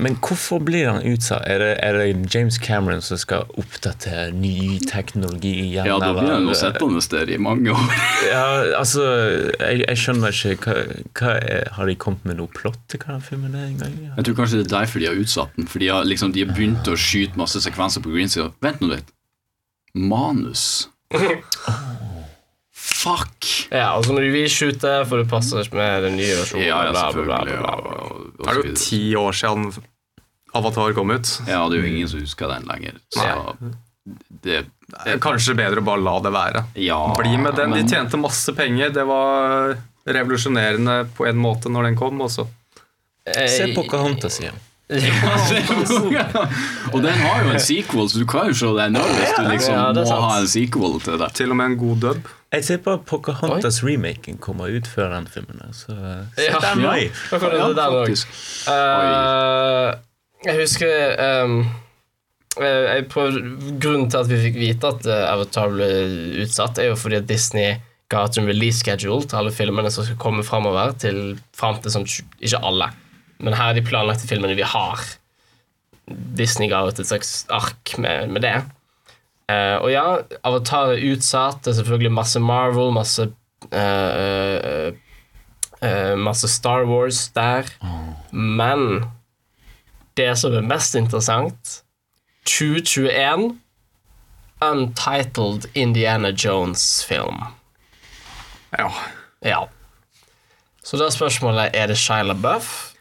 [0.00, 1.44] Men hvorfor blir han utsatt?
[1.48, 5.88] Er det, er det James Cameron som skal oppdatere ny teknologi igjen?
[5.88, 7.96] Ja, da blir han jo sittende der i mange år.
[8.30, 8.44] Ja,
[8.78, 9.04] altså,
[9.58, 13.16] jeg, jeg skjønner ikke hva, hva er, Har de kommet med noe plott til hva
[13.16, 13.96] den filmen er en gang?
[14.04, 14.12] Ja.
[14.18, 15.70] Jeg tror kanskje det er derfor de har utsatt den.
[15.70, 18.52] For de har, liksom, de har begynt å skyte masse sekvenser på green side.
[18.64, 19.10] Vent nå litt.
[19.94, 20.88] Manus.
[23.00, 23.38] Fuck!
[23.72, 26.66] ja, og så må du reshoot for det passer ikke med den nye versjonen.
[26.66, 27.60] Ja, ja, bla, bla, bla, selvfølgelig.
[27.60, 27.94] bla, Ja, bla.
[28.40, 29.62] Det er jo ti år siden
[30.58, 31.28] Avatar kom ut.
[31.46, 32.94] Ja, det er jo ingen som husker den lenger.
[33.14, 33.22] Så
[34.42, 34.58] det
[34.90, 36.60] Det er Kanskje bedre å bare la det være.
[36.82, 37.70] Ja, Bli med den.
[37.76, 38.90] De tjente masse penger.
[38.90, 39.76] Det var
[40.10, 42.18] revolusjonerende på en måte når den kom.
[42.26, 42.48] Også.
[43.30, 44.58] Se Eh, Pocahontas igjen.
[46.90, 49.74] Og den har jo en sequel, så du kan jo se den hvis du liksom
[49.76, 51.28] Ja, må ha en sequel til det.
[51.38, 52.20] Til og med en god dub.
[52.50, 55.60] Jeg ser på Pocahontas-remaken kommer ut før den filmen.
[55.70, 55.94] Så
[56.34, 56.58] se Ja.
[56.58, 56.94] den Ja.
[57.76, 58.32] det faktisk.
[58.68, 59.94] Eh,
[60.48, 61.70] jeg husker um,
[62.58, 65.86] jeg, jeg prøvde, Grunnen til at vi fikk vite at eh, Avatar ble
[66.42, 67.76] utsatt, er jo fordi at Disney
[68.10, 70.96] ga ut en release schedule til alle filmene som skal komme framover.
[70.98, 72.08] Til, frem til sånn,
[72.42, 72.90] ikke alle,
[73.38, 74.98] men her er de planlagte filmene vi har.
[76.10, 78.56] Disney ga ut et slags ark med, med det.
[79.50, 80.06] Eh, og ja,
[80.46, 81.62] Avatar er utsatt.
[81.64, 83.26] Det er selvfølgelig masse Marvel, masse
[83.74, 84.90] uh,
[85.80, 87.68] eh, Masse Star Wars der.
[88.32, 89.04] Men
[90.16, 91.82] det som er mest interessant
[92.44, 93.56] 2021
[94.60, 97.40] Untitled Indiana Jones-film.
[98.78, 98.90] Ja.
[99.44, 99.60] Ja.
[100.84, 102.92] Så da er spørsmålet Er det Shia LaBeouf?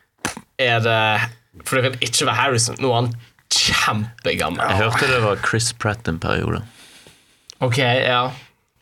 [0.58, 2.80] Er det For det kan ikke være Harrison.
[2.80, 3.12] Noe han
[3.70, 4.66] kjempegammel.
[4.70, 6.62] Jeg hørte det var Chris Pratt en periode.
[7.60, 8.22] Ok, ja.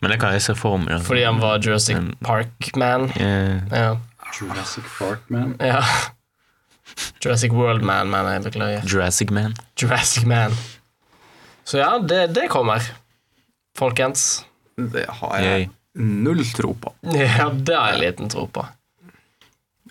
[0.01, 0.91] Men det kan jeg se for meg.
[0.93, 3.07] ja Fordi han var Jurassic Park-man.
[3.17, 3.63] Yeah.
[3.71, 3.95] Ja.
[4.37, 5.55] Jurassic Park, man.
[5.63, 5.81] ja.
[7.23, 8.43] Jurassic World-man, mener jeg.
[8.43, 8.81] Beklager.
[8.87, 9.55] Jurassic Man.
[9.81, 10.53] Jurassic Man.
[11.65, 12.81] Så ja, det, det kommer.
[13.77, 14.45] Folkens.
[14.77, 15.67] Det har jeg Yay.
[15.95, 16.93] null tro på.
[17.13, 18.65] Ja, det har jeg liten tro på.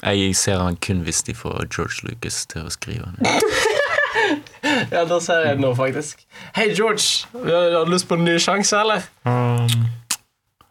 [0.02, 3.26] jeg ser han kun hvis de får George Lucas til å skrive den.
[4.90, 6.24] Ja, da ser jeg det nå, faktisk.
[6.56, 7.26] Hei, George.
[7.32, 9.06] Har du lyst på en ny sjanse, eller?
[9.24, 9.86] Um,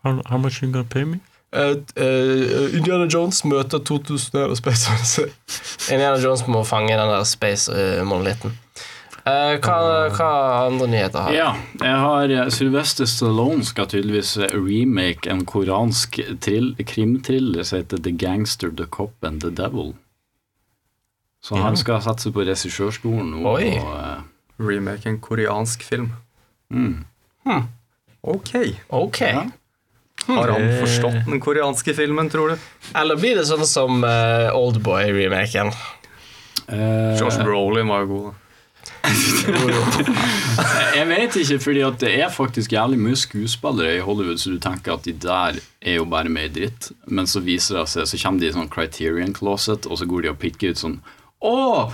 [0.04, 1.20] how, how much you gonna pay me?
[1.56, 5.30] Uh, uh, Indiana Jones møter 2000 og Space Odyssey.
[5.92, 8.58] Indiana Jones må fange den der Space-monolitten.
[9.26, 9.78] Uh, hva,
[10.14, 10.32] hva
[10.68, 11.34] andre nyheter har?
[11.34, 11.48] Ja,
[11.82, 18.04] jeg har eh, Sylvester Stallone skal tydeligvis eh, remake en koransk trill, krimthriller som heter
[18.06, 19.96] The Gangster, The Cop and The Devil.
[21.46, 23.44] Så han skal satse på regissørstolen nå.
[23.52, 23.76] Oi.
[23.78, 26.10] Og, uh, Remake en koreansk film.
[28.26, 28.56] Ok.
[28.90, 29.36] okay.
[29.36, 29.44] Ja.
[30.26, 32.64] Har han forstått den koreanske filmen, tror du?
[32.98, 35.70] Eller blir det sånn som uh, Oldboy-remaken?
[36.66, 38.32] Uh, Josh Brolin var jo god.
[38.32, 38.42] da.
[40.98, 44.58] Jeg vet ikke, fordi at det er faktisk jævlig mye skuespillere i Hollywood, så du
[44.64, 46.90] tenker at de der er jo bare med i dritt.
[47.06, 50.26] Men så viser det seg, så kommer de i sånn Criterion Closet, og så går
[50.26, 50.98] de og pikker ut sånn
[51.44, 51.92] Å!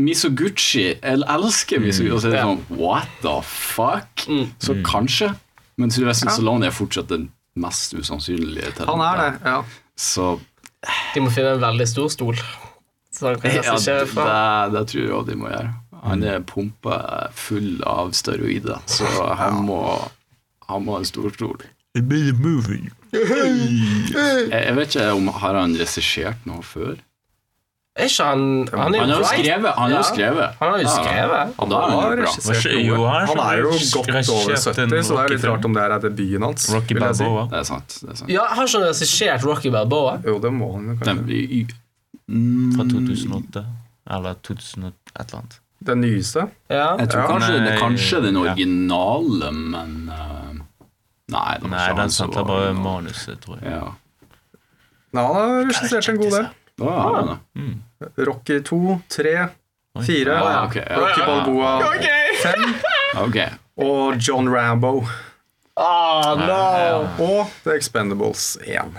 [0.00, 0.84] Misoguchi!
[0.96, 2.12] Jeg elsker Misoguchi!
[2.14, 4.26] Og så er det sånn What the fuck?
[4.64, 5.32] Så kanskje.
[5.80, 7.28] Men Sylvester Stallone er fortsatt den
[7.60, 8.90] mest usannsynlige talentet.
[8.90, 9.58] Han er det, ja.
[9.96, 10.40] Så
[11.14, 12.38] De må finne en veldig stor stol.
[13.14, 13.96] Så han kan ja, det,
[14.74, 15.70] det tror jeg også de må gjøre.
[16.04, 16.96] Han er pumpa
[17.32, 19.06] full av steroider, så
[19.38, 19.78] han må
[20.68, 21.58] han må ha en stor stol.
[21.94, 22.04] Jeg
[24.74, 26.96] vet ikke om Har han regissert noe før?
[27.96, 28.40] Er ikke han
[28.74, 29.74] Han, er Han har jo skrevet!
[29.74, 30.02] Han har jo Ja.
[30.02, 30.48] skrevet.
[30.60, 31.52] Han har jo skrevet.
[31.58, 32.00] Ja, da er han
[32.88, 33.10] jo bra.
[33.14, 35.82] han Han er jo godt over en 70, så det er litt rart om det
[35.84, 36.66] er debuten hans.
[36.74, 36.94] Rocky.
[36.98, 37.44] Balboa.
[37.50, 37.98] Det er sant.
[38.02, 38.30] Det er sant.
[38.30, 40.16] Ja, Har ikke han regissert Rocky Balboa?
[40.26, 41.68] Jo, det må han jo kanskje.
[42.74, 43.64] Fra 2008.
[44.10, 45.60] Eller 2000 et eller annet.
[45.84, 46.48] Den nyeste?
[46.70, 46.96] Ja.
[46.98, 47.26] jeg tror Ja.
[47.28, 50.52] kanskje, Nei, kanskje den originale, men eh,
[51.28, 53.70] Nei, den, Nei, den sendte bare manuset, tror jeg.
[53.72, 53.92] Ja.
[55.12, 56.48] Nei, han har regissert en god del.
[56.82, 58.14] Å, har han det?
[58.26, 59.34] Rocky 2, 3,
[60.06, 60.86] 4, Ja, okay.
[60.98, 61.74] Rocky Balboa
[62.42, 62.64] 5
[63.28, 63.54] okay.
[63.78, 65.04] og John Rambo.
[65.74, 67.24] Ah, no!
[67.24, 68.98] Og The Expendables 1.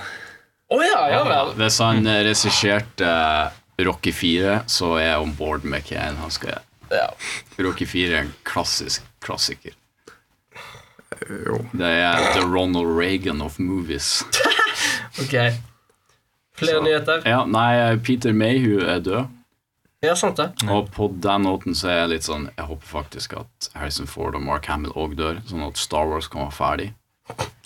[0.72, 1.54] Å ja, ja vel.
[1.60, 6.34] Hvis han eh, regisserte eh, Rocky 4, så er jeg on board med hva han
[6.34, 6.64] skal gjøre.
[7.66, 9.76] Rocky 4 er en klassisk klassiker.
[11.28, 11.62] Jo.
[11.74, 14.22] Det er the Ronald Reagan of movies.
[15.16, 15.32] Ok.
[16.56, 17.24] Flere nyheter?
[17.28, 19.26] Ja, nei, Peter Mayhew er død.
[20.06, 20.52] Ja, sant det.
[20.70, 24.36] Og på den måten så er jeg litt sånn Jeg håper faktisk at Harrison Ford
[24.38, 26.92] og Mark Hamill òg dør, sånn at Star Wars kan være ferdig.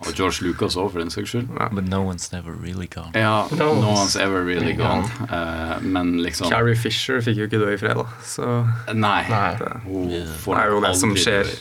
[0.07, 1.49] Og George Lucas òg, for den saks skyld.
[1.75, 3.11] But no one's never really gone.
[3.13, 5.03] Ja, No no one's- one's ever really gone.
[5.27, 8.05] Uh, men liksom Carrie Fisher fikk jo ikke dø i fred, da.
[8.23, 8.47] Så
[8.93, 9.25] Nei.
[9.27, 9.57] Nei.
[9.83, 10.23] Hun det
[10.55, 11.51] er jo det som skjer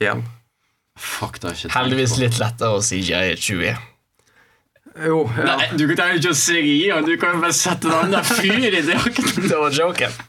[0.00, 0.24] igjen.
[0.96, 3.76] Fuck, det er ikke Heldigvis litt lettere å si jeg er 20.
[5.00, 5.56] Jo, ja.
[5.56, 8.26] Nei, du trenger ikke å synge i den, du kan jo bare sette en annen
[8.28, 9.30] fyr i drakten.
[9.48, 10.20] Det var joken.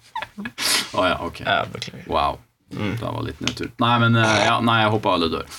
[0.93, 1.43] Å ja, ok.
[1.43, 2.07] Ja, beklager.
[2.07, 2.39] Wow.
[2.73, 3.69] Det var litt nedtur.
[3.83, 5.57] Nei, men eh, ja, nei, jeg håper alle dør.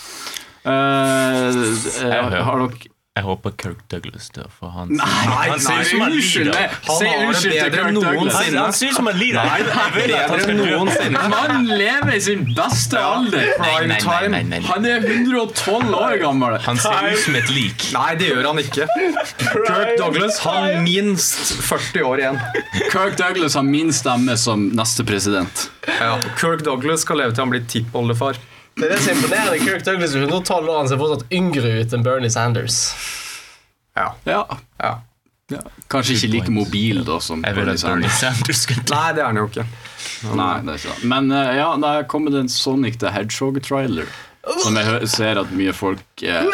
[0.65, 5.87] Uh, uh, har dere Jeg håper Kirk Douglas dør, for han Nei, han ser ut
[5.87, 6.49] som han lider.
[6.83, 8.63] Han har det bedre enn noensinne.
[8.65, 9.53] Han ser ut som han lider.
[9.77, 11.21] Han Bedre enn noensinne.
[11.31, 13.53] Mannen lever i sin beste alder.
[13.61, 14.41] Prime time.
[14.67, 16.57] Han er 112 år gammel.
[16.65, 17.87] Han ser ut som et lik.
[17.95, 18.89] Nei, det gjør han ikke.
[19.45, 22.41] Kirk Douglas har minst 40 år igjen.
[22.89, 25.69] Kirk Douglas har min stemme som neste president.
[26.01, 26.17] Ja.
[26.43, 28.43] Kirk Douglas skal leve til han blir tippoldefar.
[28.75, 29.59] Det er det som er imponerende.
[29.63, 32.79] Kirk Douglas er 112 år, han ser fortsatt yngre ut enn Bernie Sanders.
[33.95, 34.09] Ja.
[34.27, 34.43] Ja.
[34.83, 34.95] ja.
[35.93, 38.19] Kanskje ikke like mobil da som Bernie Sanders.
[38.19, 38.67] Sanders.
[38.95, 39.67] Nei, det er han jo ikke.
[40.35, 41.11] Nei, det er ikke det.
[41.15, 44.11] Men uh, ja, da kommer det en Sonic the Hedgehog-trailer.
[44.63, 46.49] Som jeg ser at mye folk er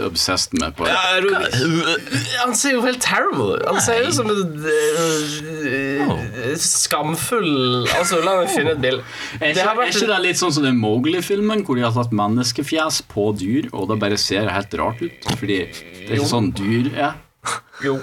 [0.00, 3.64] er obsessed med på Han ser jo helt terrible ut.
[3.66, 7.50] Han ser jo som en uh, skamfull
[7.96, 9.04] Altså, la meg finne et bilde.
[9.40, 13.30] Er ikke, ikke det litt sånn som den Mowgli-filmen, hvor de har tatt menneskefjes på
[13.40, 15.28] dyr, og det bare ser helt rart ut?
[15.34, 17.20] Fordi det er ikke sånn dyr er.
[17.84, 17.98] Jo.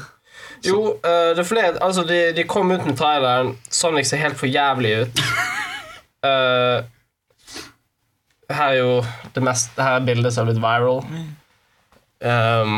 [0.65, 3.53] Jo, eh, det er flere Altså, de, de kom ut med traileren.
[3.69, 5.23] Sonic ser helt for jævlig ut.
[6.25, 6.79] Eh,
[8.53, 8.91] her er jo
[9.35, 11.01] det mest Her er bildet som har blitt viral.
[12.23, 12.77] Um,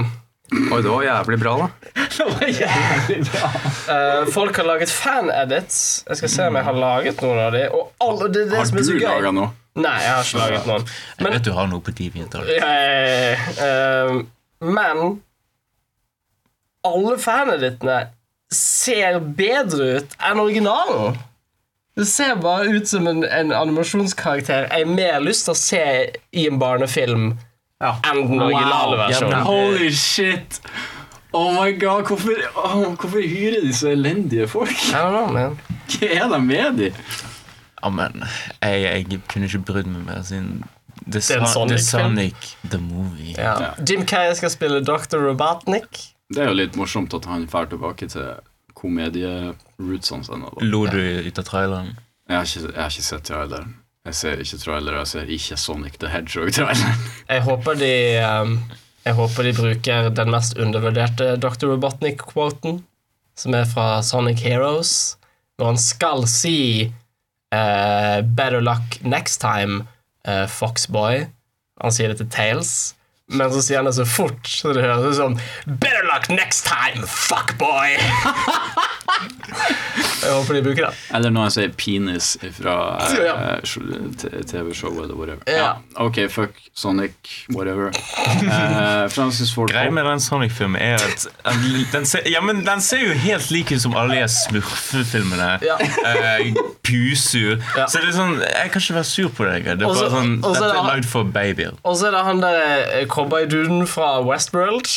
[0.50, 1.68] Oi, det var jævlig bra, da.
[2.16, 5.78] det var jævlig bra uh, folk har laget fan-edits.
[6.10, 7.64] Jeg skal se om jeg har laget noen av de.
[7.70, 9.06] Og alle, det er det Har som er du så gøy.
[9.06, 9.52] laga noe?
[9.80, 10.88] Nei, jeg har ikke laget noen.
[11.20, 12.50] Jeg vet du har noe på DeviantArt.
[12.58, 14.10] Ja, ja, ja, ja.
[14.10, 14.24] Um,
[14.74, 15.04] men
[16.90, 18.00] alle fanedittene
[18.56, 21.20] ser bedre ut enn originalen.
[22.00, 25.82] Det ser bare ut som en, en animasjonskarakter jeg har mer lyst til å se
[26.32, 27.34] i en barnefilm
[27.84, 29.44] enn den originale versjonen.
[29.48, 30.62] Holy shit!
[31.36, 34.72] Oh my god, hvorfor, oh, hvorfor hyrer de så elendige folk?
[34.72, 35.60] I don't know, man.
[35.92, 36.90] Hva er det med de?
[37.84, 38.24] Ja, men
[38.64, 40.64] jeg, jeg kunne ikke brydd meg mer siden
[41.10, 43.36] The, Son- Sonic, the Sonic The Movie.
[43.38, 43.74] Ja.
[43.88, 45.22] Jim Carrey skal spille Dr.
[45.24, 46.02] Robotnik.
[46.30, 48.34] Det er jo litt morsomt at han drar tilbake til
[48.80, 50.48] komedierootsene sine.
[50.48, 50.66] da.
[50.66, 51.94] Lo du ut av traileren?
[52.30, 53.78] Jeg har ikke, jeg har ikke sett traileren.
[54.08, 57.02] Jeg ser ikke trailer, jeg ser ikke Sonic the Hedgehog-traileren.
[57.34, 57.94] Jeg håper de
[58.24, 58.54] um,
[59.04, 61.68] Jeg håper de bruker den mest undervurderte Dr.
[61.74, 62.80] Robotnik-quoten,
[63.38, 65.18] som er fra Sonic Heroes,
[65.60, 69.84] når han skal si uh, 'Better luck next time,
[70.28, 71.28] uh, Foxboy'.
[71.84, 72.96] Han sier det til Tails,
[73.30, 76.66] men så sier han det så fort, så det høres ut som 'Better luck next
[76.66, 77.98] time, fuckboy'.
[80.24, 80.94] jeg håper de bruker det.
[81.16, 82.28] Eller når jeg sier penis
[82.58, 83.02] fra uh,
[84.50, 85.42] TV-show eller whatever.
[85.50, 85.72] Ja.
[86.02, 87.12] Ok, fuck Sonic,
[87.54, 87.88] whatever.
[88.44, 91.28] Uh, Francis Ford Greia med den Sonic-filmen er at
[91.94, 95.52] den, ser, ja, men den ser jo helt lik ut som alle de smurfefilmene.
[95.66, 95.76] Ja.
[95.80, 96.54] Uh,
[96.86, 97.58] pusur.
[97.78, 97.86] Ja.
[97.90, 99.64] Så det er sånn, jeg kan ikke være sur på deg.
[99.70, 101.74] Det er Også- bare sånn, også Dette er lagd for babyer.
[101.84, 104.90] Og så er det han der cowboyduden fra Westworld.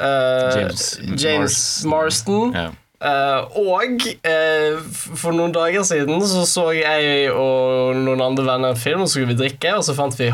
[0.00, 0.84] eh, James
[1.22, 2.54] James Marston.
[2.56, 2.68] Ja.
[3.00, 4.80] Uh, og uh,
[5.16, 9.14] for noen dager siden så så jeg og noen andre venner en film, og så
[9.16, 10.28] skulle vi drikke, og så fant vi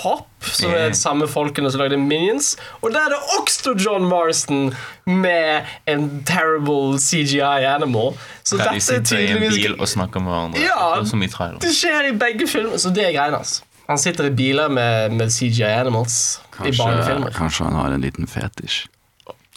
[0.00, 0.90] Hopp, som er Yeah.
[0.90, 2.54] de samme folkene som lagde Minions.
[2.80, 4.74] Og der er det også John Marston
[5.06, 8.14] med en terrible CGI animal.
[8.42, 10.62] Så Der de dette er sitter i en bil og snakker med hverandre.
[10.64, 11.58] Ja.
[11.60, 13.60] Det skjer i begge filmer, så det er greia hans.
[13.90, 17.32] Han sitter i biler med, med CGI animals i barnefilmer.
[17.34, 18.84] kanskje han har en liten fetisj.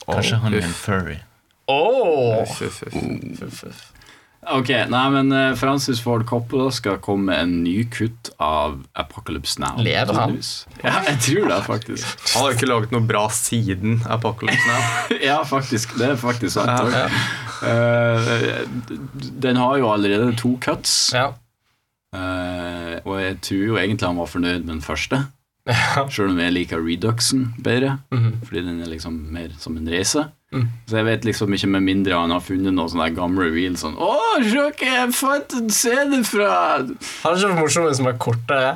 [0.07, 1.19] Kanskje han er en furry.
[1.69, 2.41] Oh.
[2.41, 2.81] Uff, uff,
[3.63, 3.83] uff.
[4.51, 9.61] Ok, nei, men eh, Francis Ford Coppola skal komme med en ny kutt av Apocalypse
[9.61, 9.77] Now.
[9.79, 10.33] Lever han?
[10.81, 12.25] Ja, jeg tror det, faktisk.
[12.33, 14.83] Han har jo ikke laget noe bra siden Apocalypse Now.
[15.29, 15.95] ja, faktisk.
[16.01, 16.73] Det er faktisk sant.
[16.73, 17.39] Ja, ja.
[17.63, 18.65] Uh,
[19.45, 21.29] den har jo allerede to cuts, Ja.
[22.13, 25.23] Eh, og jeg tror jo egentlig han var fornøyd med den første.
[25.65, 26.03] Ja.
[26.11, 28.41] Selv om jeg liker Reduxen bedre, Mhm.
[28.43, 30.25] fordi den er liksom mer som en reise.
[30.53, 30.67] Mm.
[30.87, 33.95] Så jeg vet liksom ikke med mindre han har funnet noen sånne gamle reels sånn
[33.97, 36.85] Å, hva jeg fant en CD fra Han
[37.33, 38.75] er ikke for morsom hvis den er kortere.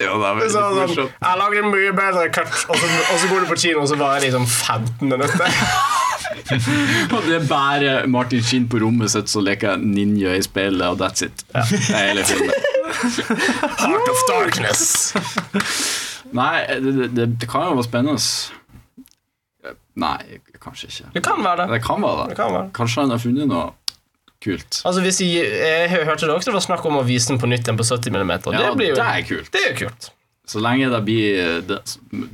[0.00, 1.12] Ja, det er veldig Så, sånn, morsomt.
[1.20, 3.96] jeg lager mye bedre cut, og så, og så går du på kino, og så
[4.00, 5.46] varer det liksom 15 minutter.
[7.14, 11.00] Og det er bare Martin Skinn på rommet sitt som leker ninja i spillet, og
[11.00, 11.44] that's it.
[11.52, 12.54] Det er hele filmen.
[13.80, 15.12] Heart of Darkness.
[16.36, 16.54] Nei,
[16.84, 18.22] det, det, det kan jo være spennende.
[20.00, 21.10] Nei, kanskje ikke.
[21.16, 21.74] Det kan være det.
[21.74, 22.38] Det kan være Det det.
[22.38, 22.70] kan være.
[22.76, 23.66] Kanskje han har funnet noe
[24.40, 24.80] kult.
[24.88, 27.50] Altså hvis jeg, jeg hørte det også det var snakk om å vise den på
[27.50, 28.30] nytt igjen på 70 mm.
[28.30, 29.50] Ja, det, blir jo, det er kult.
[29.52, 30.10] det er jo kult.
[30.48, 31.78] Så lenge det blir Det,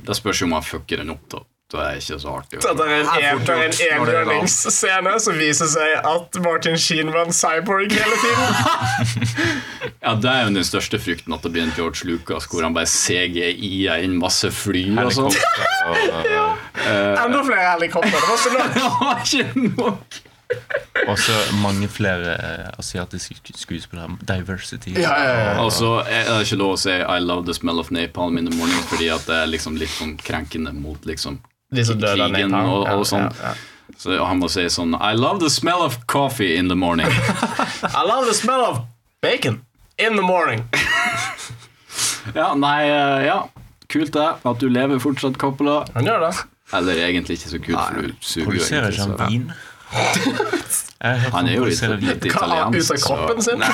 [0.07, 1.43] det spørs jo om han fucker den opp, da.
[1.67, 2.59] Da er det ikke så artig.
[2.63, 7.35] Dette er en, Det det det enhjørningsscene som viser seg at Martin Sheen var en
[7.35, 9.57] cyborg hele tiden.
[10.07, 12.75] Ja, Det er jo den største frykten, at det blir en George Lucas hvor han
[12.77, 15.35] bare CGI-er inn masse fly og sånn.
[15.35, 16.55] Helikopter
[17.25, 18.15] Enda flere helikopter.
[18.15, 18.71] Det var så nok.
[18.77, 20.23] Det var ikke nok!
[21.07, 24.13] og så mange flere eh, asiatiske sku- skuespillere.
[24.29, 24.93] Diversity.
[24.95, 25.57] Ja, ja, ja.
[25.65, 28.47] Og så er det ikke lov å si 'I love the smell of napalm in
[28.47, 31.41] the morning' fordi at det er liksom litt sånn krenkende mot liksom
[31.71, 32.65] De som døde av nedtang.
[32.71, 33.27] og, og sånn.
[33.27, 33.53] ja, ja.
[33.97, 37.09] Så han må si sånn 'I love the smell of coffee in the morning'.
[37.99, 38.79] I love the smell of
[39.21, 39.61] bacon
[39.97, 40.63] in the morning.
[42.35, 43.47] Ja, nei, eh, ja.
[43.89, 44.27] Kult det.
[44.45, 45.85] At du lever fortsatt, Coppola.
[45.95, 46.35] Han gjør det.
[46.73, 48.91] Eller egentlig ikke så kult, for du suger jo Produserer egentlig.
[48.91, 49.53] ikke han så- vin?
[51.33, 52.09] Han er jo litt, produserer vin.
[52.09, 53.59] litt han ut av kroppen sin?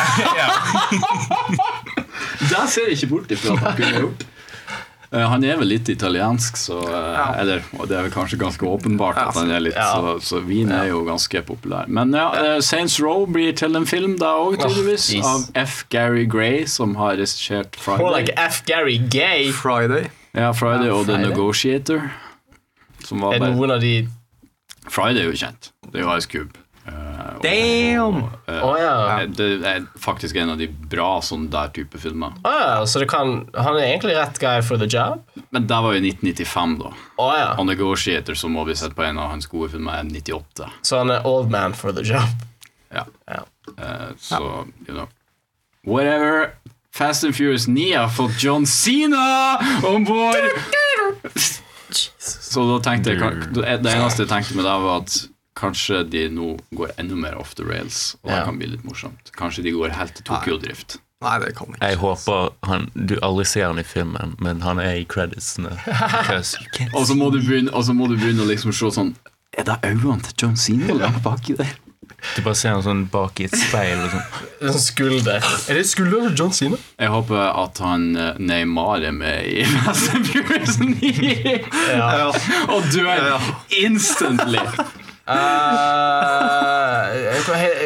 [2.43, 4.25] Det ser jeg ikke bort ifra at han kunne gjort.
[5.13, 8.65] Eh, Han er vel litt italiensk, så eh, Eller, og det er vel kanskje ganske
[8.65, 9.91] åpenbart at han er litt Ja.
[9.93, 11.85] Så, så vin er jo ganske populær.
[11.87, 15.11] Men ja, eh, Saints Row blir til en film da òg, tydeligvis.
[15.23, 15.83] av F.
[15.93, 18.63] Gary Gray, som har regissert More like F.
[18.65, 19.51] Gary Gay.
[19.51, 20.09] Friday.
[20.33, 22.09] Ja, Friday og The Negotiator.
[23.05, 24.07] Som var Er noen av de
[24.89, 25.71] Friday er jo kjent.
[25.91, 26.57] Det er jo Ice Cube.
[27.43, 28.21] Damn!
[28.47, 28.93] Å ja.
[29.19, 32.35] Eh, Det er faktisk en av de bra sånn der type filmer.
[32.47, 32.85] Oh, ja.
[32.87, 35.21] Så det kan Han er egentlig rett guy for the job?
[35.51, 36.93] Men det var jo 1995, da.
[37.19, 37.49] Oh, ja.
[37.59, 40.69] On Negotiator, som må vi sett på en av hans gode filmer, er 98.
[40.81, 42.47] Så han er old man for the job.
[42.93, 43.03] Ja.
[43.27, 43.43] Ja.
[43.77, 44.39] Uh, så,
[44.87, 45.07] you know
[45.83, 46.53] Whatever.
[46.93, 50.51] Fast and Furious 9 har fått John Cena om bord!
[52.19, 55.15] Så da tenkte jeg Det eneste jeg tenkte med det, var at
[55.63, 58.43] kanskje de nå går enda mer off the rails, og det Ja.
[58.51, 59.31] kan bli litt morsomt.
[59.39, 60.97] Kanskje de går helt til Tokyo-drift.
[61.23, 61.87] Nei, det kan ikke.
[61.87, 65.71] Jeg håper han, du aldri ser han i filmen, men han er i creditsene.
[66.97, 69.13] Og så må du begynne, og så må du begynne å liksom se sånn
[69.57, 71.69] Er det øynene til John Cena langt baki der?
[72.35, 74.25] Du bare ser han sånn bak i et speil og sånn.
[74.67, 75.43] En skulder.
[75.69, 76.77] Er det skulder til John Cena?
[76.99, 81.63] Jeg håper at han eh, Neymar er med i Fast and Furious 9
[81.93, 82.31] Ja.
[82.67, 83.39] og dør
[83.79, 84.59] instantly.
[85.23, 85.35] Uh,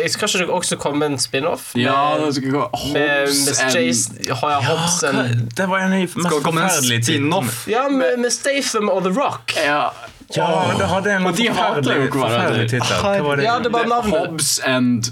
[0.01, 1.71] jeg skal ikke også komme en spin-off?
[1.77, 7.03] Ja, det skal gå Hobbs Jason Har Hobbs hva- and Det var en mest forferdelige
[7.05, 7.67] spin-off.
[7.69, 9.53] Ja, med, med Statham og The Rock.
[9.65, 9.87] Ja,
[10.35, 10.43] Ja,
[10.77, 12.29] det hadde en Og de hater jo forferdelig, hverandre.
[12.29, 13.37] forferdelig tittel.
[13.37, 13.43] Det?
[13.43, 14.17] Ja, det var navnet.
[14.19, 15.03] Hobbs and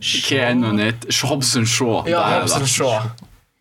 [0.00, 2.04] Keanu Nate Hobbs and Shaw.
[2.08, 3.00] Ja, er Hobbs and Shaw.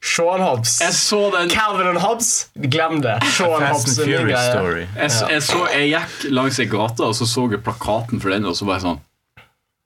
[0.03, 0.81] Sean Hobbs.
[0.83, 2.49] Jeg så den Calvin and Hobbs.
[2.59, 3.15] Glem det.
[3.37, 4.47] Sean Fast Hobbs and er Furious.
[4.51, 4.83] Story.
[4.97, 8.45] jeg, jeg, så, jeg gikk langs ei gate, og så så jeg plakaten for den,
[8.49, 8.99] og så var jeg sånn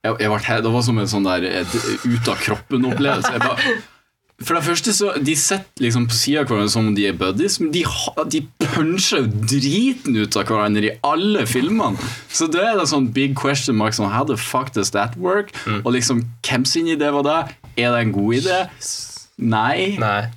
[0.06, 1.46] jeg, jeg Det var som en sånn der
[2.08, 3.62] ut av kroppen-opplevelse.
[4.46, 7.16] For det første så De sitter liksom på sida av hverandre som om de er
[7.18, 7.82] buddies, men de,
[8.30, 11.98] de puncher jo driten ut av hverandre i alle filmene.
[12.30, 15.54] Så det er det sånn big question mark sånn, How the fuck does that work?
[15.84, 17.40] Og liksom, hvem sin idé var det?
[17.78, 18.64] Er det en god idé?
[19.38, 19.96] Nei.
[20.00, 20.28] Nei.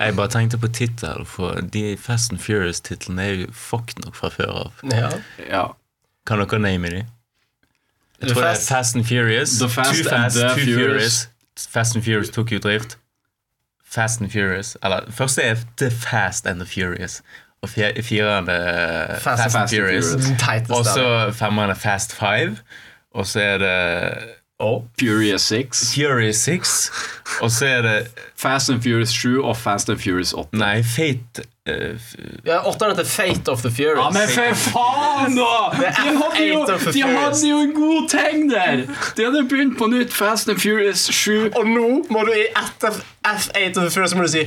[0.00, 4.28] Jeg bare tenkte på tittel, for de Fast and Furious-titlene er jo fucked nok fra
[4.34, 4.72] før av.
[4.90, 5.10] Ja.
[5.50, 5.64] Ja.
[6.26, 7.04] Kan dere name de?
[8.22, 9.50] Jeg tror det er Fast- Fast and Furious.
[9.60, 10.74] The Fast Too and Fast, the Too Furious.
[10.74, 11.28] Furious.
[11.70, 12.98] Fast and Furious tok jo drift.
[13.84, 17.22] Fast and Furious Eller første er The Fast and the Furious.
[17.62, 20.04] Og fire- fireren er Fast, Fast and and Furious.
[20.12, 20.70] Furious.
[20.70, 22.56] Og så femmeren er Fast Five.
[23.14, 24.28] Og så er det
[24.98, 25.94] Furious 6.
[25.94, 26.92] Furious 6.
[27.40, 30.48] Og så er det Fast and Furious 7 og Fast and Furious 8.
[30.52, 31.98] Nei, Fate uh,
[32.46, 33.98] Ja, Åttende heter Fate of the Furious.
[33.98, 35.70] Ja, men for faen, da!
[35.74, 35.86] De
[36.22, 38.86] hadde jo, F8 of the de hadde jo en god ting der!
[39.16, 41.50] De hadde begynt på nytt Fast and Furious 7.
[41.54, 44.46] Og nå må du i etter F8 of the Furious så må du si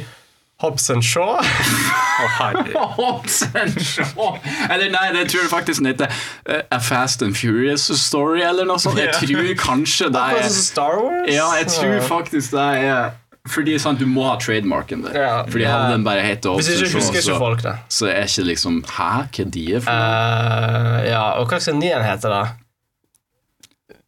[0.60, 1.38] Hobbs and Shaw.
[1.40, 2.94] oh.
[2.98, 4.40] Hobbs and Shaw.
[4.70, 6.10] Eller nei, det tror jeg faktisk den heter
[6.50, 8.98] eh, A Fast and Furious Story, eller noe sånt.
[8.98, 11.30] Jeg tror kanskje det er Star Wars.
[11.30, 13.12] Ja, jeg tror faktisk det er
[13.48, 15.14] Fordi sant, du må ha trademarken der.
[15.22, 15.36] Ja.
[15.48, 15.78] Fordi Ja.
[15.78, 17.78] hadde den bare hett Hvis ikke husker ikke folk det.
[17.88, 20.98] så er ikke liksom Hæ, hva er de for noe?
[20.98, 22.42] Uh, ja, og hva skal nien hete, da?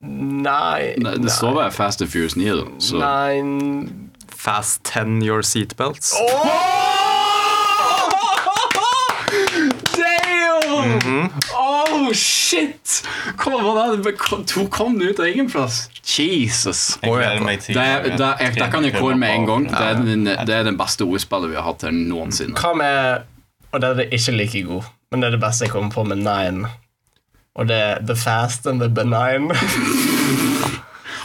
[0.01, 2.65] Nei Nei, Det står bare Fast and Furious 9, da.
[2.79, 4.08] Så Nei
[4.49, 6.13] Fast 10 your seatbelts.
[6.17, 6.25] Oh!
[9.93, 11.29] Damn!
[11.53, 13.03] Oh, shit!
[13.37, 14.15] Kom, hva det?
[14.55, 15.83] Hun kom du ut av ingen plass.
[16.01, 16.97] Jesus.
[17.03, 19.69] Jeg gleder meg til Det, det, det kan jeg kåre med en gang.
[19.69, 22.57] Det er den, det er den beste ordspillet vi har hatt her noensinne.
[22.57, 23.29] Hva med
[23.69, 26.25] Og den er ikke like god, men det er det beste jeg kommer på med
[26.25, 26.73] Nine.
[27.53, 29.51] Og det er The Fast and the Benign.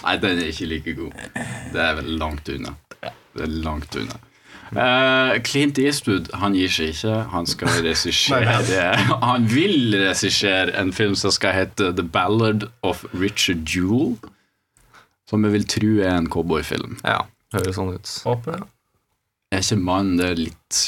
[0.05, 1.29] Nei, den er ikke like god.
[1.73, 2.77] Det er vel langt unna.
[3.35, 4.21] Det er langt unna.
[4.75, 7.15] Uh, Clint Eastwood han gir seg ikke.
[7.35, 8.87] Han skal regissere det.
[9.23, 14.17] Han vil regissere en film som skal hete The Ballad of Richard Jewell.
[15.31, 16.99] Som jeg vil tro er en cowboyfilm.
[17.05, 17.23] Ja,
[17.55, 18.11] høres sånn ut.
[18.27, 18.71] Håper det.
[19.55, 20.81] Er ikke mannen det litt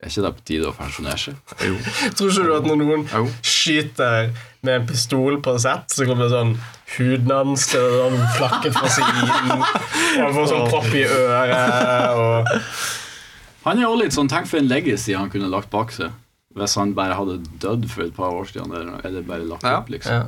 [0.00, 1.34] Er ikke det på tide å pensjonere seg?
[1.60, 1.74] Jo.
[2.16, 3.26] Tror ikke du at når noen Jo.
[3.44, 4.30] skyter
[4.64, 6.54] med en pistol på sett, så kommer det sånn
[6.96, 9.28] huden hans til å sånn flakke fra siden,
[9.60, 9.66] og
[10.24, 12.48] han får sånn propp i øret og
[13.68, 16.14] Han er jo litt sånn Tenk for en legacy han kunne lagt bak seg.
[16.56, 18.72] Hvis han bare hadde dødd for et par år siden.
[18.72, 20.16] Eller, eller bare lagt opp, liksom.
[20.16, 20.24] ja.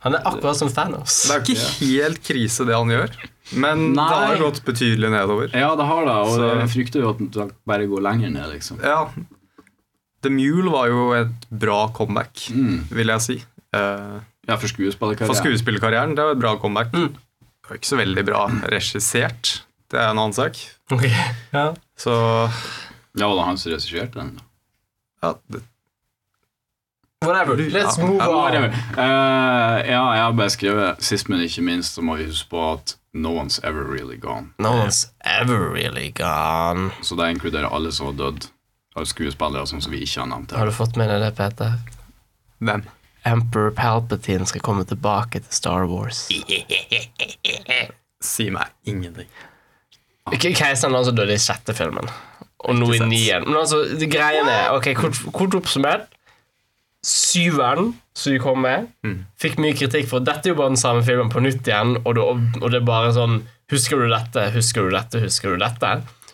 [0.00, 1.16] Han er akkurat som Thanos.
[1.28, 3.10] Det er jo ikke helt krise, det han gjør.
[3.52, 4.06] Men Nei.
[4.08, 5.50] det har gått betydelig nedover.
[5.52, 8.48] Ja, det har det, og Så- jeg frykter jo at det bare går lenger ned,
[8.54, 8.80] liksom.
[8.82, 9.08] Ja.
[10.22, 12.84] The Mule var jo et bra comeback, Mm.
[12.90, 13.36] vil jeg si.
[13.74, 15.26] Uh, Ja, for skuespillerkarrieren.
[15.26, 16.90] for skuespillerkarrieren, det var et bra comeback.
[16.92, 19.62] Det var ikke så veldig bra regissert.
[19.90, 20.56] Det er en annen sak.
[20.90, 21.10] Okay.
[21.52, 21.74] ja.
[21.96, 22.10] Så
[23.16, 24.40] Ja, var det han som regisserte den?
[25.22, 25.62] ja, det,
[27.24, 27.56] Whatever.
[27.56, 28.36] Let's move ja, on.
[28.36, 28.68] Whatever.
[28.96, 32.62] Uh, ja, jeg har bare skrevet Sist, men ikke minst, så må vi huske på
[32.72, 34.54] at no one's ever really gone.
[34.58, 36.90] No one's ever really gone.
[37.02, 38.46] Så det inkluderer alle som har dødd
[38.96, 41.76] av skuespillere sånn som vi ikke har nevnt Har du fått med deg det, Peter?
[42.64, 42.86] Hvem?
[43.28, 46.24] Emperor Palpatine skal komme tilbake til Star Wars.
[48.20, 49.28] Si meg ingenting.
[50.32, 52.08] Ikke Keiseren altså døde i sjette filmen.
[52.64, 53.44] Og nå i nien.
[53.44, 56.08] Men altså, greiene er Ok, kort, kort oppsummert.
[57.06, 58.90] Syveren som de kom med,
[59.40, 62.18] fikk mye kritikk for Dette er jo bare den samme filmen på nytt igjen, og
[62.18, 62.26] det,
[62.60, 63.38] og det er bare sånn
[63.70, 64.48] Husker du dette?
[64.52, 65.20] Husker du dette?
[65.22, 65.92] Husker du dette?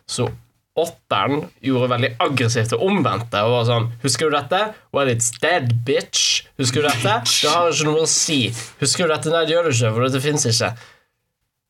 [0.09, 0.31] Så
[0.77, 3.43] åtteren gjorde veldig aggressivt og omvendte.
[3.45, 4.61] Og var sånn Husker du dette?
[4.97, 6.47] Well, it's dead, bitch.
[6.61, 7.19] Husker du dette?
[7.29, 8.41] Det har ikke noe å si.
[8.81, 9.33] Husker du dette?
[9.33, 10.73] Nei, det gjør du ikke, for dette fins ikke.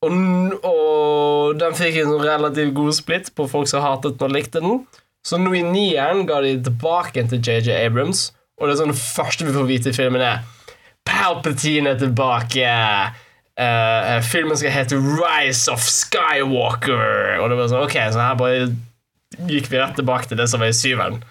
[0.07, 0.15] Og,
[0.69, 4.81] og den fikk en relativt god splitt på folk som hatet den og likte den.
[5.25, 8.99] Så nå i nieren ga de tilbake til JJ Abrams, og det er sånn det
[8.99, 10.45] første vi får vite i filmen, er
[11.07, 12.67] Palpatine er tilbake.
[13.57, 17.37] Uh, filmen skal hete Rise of Skywalker.
[17.39, 18.67] Og det var sånn, ok, så her bare
[19.47, 21.21] gikk vi rett tilbake til det som var i syveren.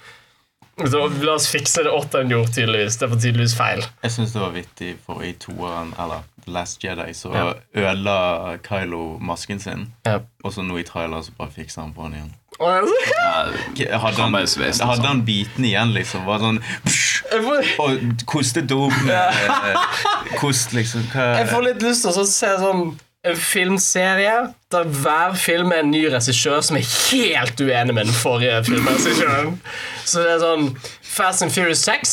[0.76, 2.98] Så la oss fikse det åtteren gjorde, tydeligvis.
[3.00, 3.84] Det var tydeligvis feil.
[4.04, 7.46] Jeg syns det var vittig, for i toeren, eller Last Jedi, så Ja.
[7.74, 9.86] ødela Kylo masken sin.
[10.04, 10.18] Ja.
[10.44, 12.34] Og så nå i trailer så bare fikser han på den igjen.
[12.60, 12.68] Og
[14.00, 15.06] Hadde han, hadde sånn.
[15.06, 16.24] han biten igjen, liksom?
[16.24, 16.62] Var sånn
[17.80, 19.74] Og kostet dop med eh,
[20.40, 21.02] kost, liksom.
[21.12, 22.98] Hva Jeg får litt lyst til å se sånn
[23.30, 24.36] en filmserie
[24.72, 29.52] der hver film er en ny regissør som er helt uenig med den forrige filmregissøren.
[30.06, 30.68] Så det er sånn
[31.16, 32.10] Fast and Furious 6.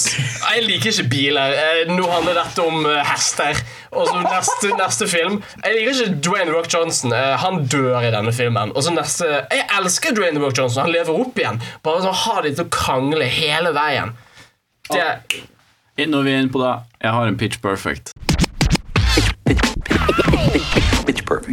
[0.54, 1.56] Jeg liker ikke biler.
[1.60, 3.58] Eh, Nå handler dette om eh, hester.
[3.94, 5.36] Og så neste, neste film
[5.66, 7.12] Jeg liker ikke Dwayne Rock Johnson.
[7.14, 8.72] Eh, Han dør i denne filmen.
[8.74, 10.86] Og så neste Jeg elsker Dwayne Rock Johnson.
[10.86, 11.60] Han lever opp igjen.
[11.84, 14.16] Bare sånn ha de til å krangle hele veien.
[14.94, 16.74] Det Når vi er inne på det,
[17.04, 18.14] jeg har en pitch perfect.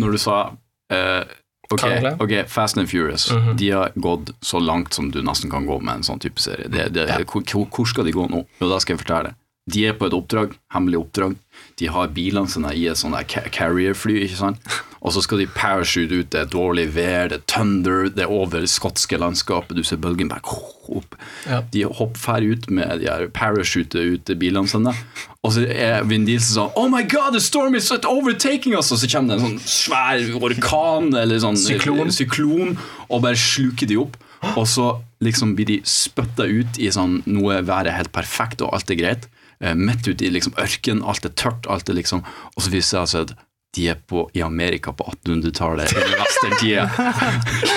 [0.00, 1.24] Når du sa uh,
[1.70, 1.82] ok,
[2.24, 3.28] ok, Fast and Furious
[3.60, 6.66] De har gått så langt som du nesten kan gå med en sånn type serie.
[6.68, 8.44] Det, det, hvor, hvor- hvor skal de gå nå?
[8.60, 9.34] Jo, da skal jeg fortelle.
[9.70, 11.36] De er på et oppdrag, hemmelig oppdrag.
[11.80, 13.16] De har bilene sine i et sånt
[13.54, 14.78] carrier-fly, ikke sant?
[15.00, 16.28] Og så skal de parachute ut.
[16.32, 19.78] Det er dårlig vær, det er thunder, det er over det skotske landskapet.
[19.78, 20.44] Du ser bølgen bare
[20.90, 21.16] opp.
[21.48, 21.62] Ja.
[21.72, 24.92] De hopper ut med de her parachute ut bilene sine.
[25.40, 28.92] Og så er Vin Diesel sånn Oh my god, the storm is overtaking us!
[28.92, 32.12] Og så kommer det en sånn svær orkan eller sånn Syklon.
[32.12, 32.76] syklon
[33.08, 34.20] og bare sluker de opp.
[34.56, 34.92] Og så
[35.24, 39.30] liksom blir de spytta ut i sånn været er helt perfekt, og alt er greit.
[39.60, 42.22] Eh, midt ute i liksom ørken, alt er tørt, alt er liksom
[42.56, 43.34] Og så viser det seg at
[43.76, 46.86] De er på, i Amerika på 1800-tallet, i westerntida.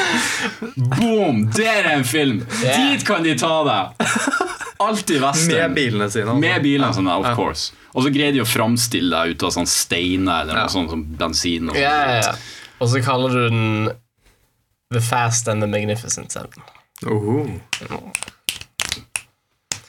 [0.97, 1.43] Boom!
[1.53, 2.39] Der er en film!
[2.63, 4.07] Dit kan de ta deg!
[4.81, 5.53] Alltid western.
[5.59, 6.25] Med bilene sine.
[6.31, 6.39] altså.
[6.41, 7.73] Med bilene sine, of course.
[7.93, 11.03] Og så greier de å framstille deg ut av sånn steiner eller noe sånt som
[11.19, 11.69] bensin.
[11.69, 12.71] Og, yeah, Ja, ja, ja.
[12.81, 13.91] og så kaller du den
[14.93, 16.65] The Fast and the Magnificent Seven.
[17.05, 17.43] Oho.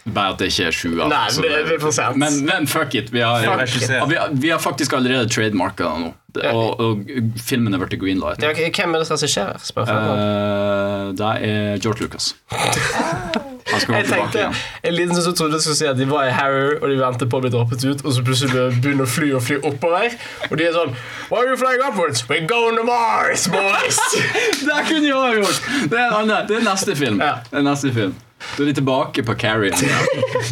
[0.04, 2.18] Bare at det ikke er sju av Nei, så det er for sent.
[2.20, 3.08] Men, men fuck it.
[3.14, 6.12] Vi har, Fuck vi, har, vi har faktisk allerede trademarka det nå.
[6.50, 8.42] Og, og filmen er blitt greenlight.
[8.42, 9.56] Ja, hvem er det som regisserer?
[9.78, 12.34] Uh, det er George Lucas.
[13.64, 14.56] Han skal Jeg tenkte igjen.
[14.84, 17.30] En liten som trodde jeg skulle si at de var i Harrow og de ventet
[17.32, 20.18] på å bli droppet ut, og så plutselig begynner å fly og fly oppover.
[20.50, 20.92] Og de er sånn
[21.30, 22.26] Why are you flying upwards?
[22.28, 23.98] We're going to Mars, boys!
[24.68, 25.72] Det kunne jeg gjort!
[25.90, 27.24] Det er, det er neste film.
[27.24, 27.38] Ja.
[27.48, 28.14] Det er neste film.
[28.56, 29.72] Da er de tilbake på Carrie.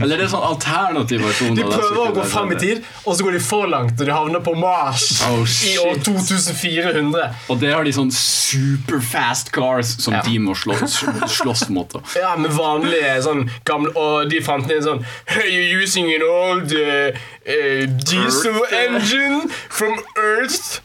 [0.03, 1.55] Eller det er sånn alternativ versjon.
[1.57, 4.13] De prøver å gå fram i tid, og så går de for langt, og de
[4.15, 7.29] havner på Mars Oh, i år 2400.
[7.53, 10.23] Og det har de sånn superfast cars som Ja.
[10.27, 11.05] de må slåss,
[11.39, 11.93] slåss mot.
[12.17, 16.73] Ja, med vanlige sånn gamle Og de fant inn sånn Hey, you're using an old
[16.73, 17.11] uh,
[17.47, 20.81] uh, diesel engine from Earth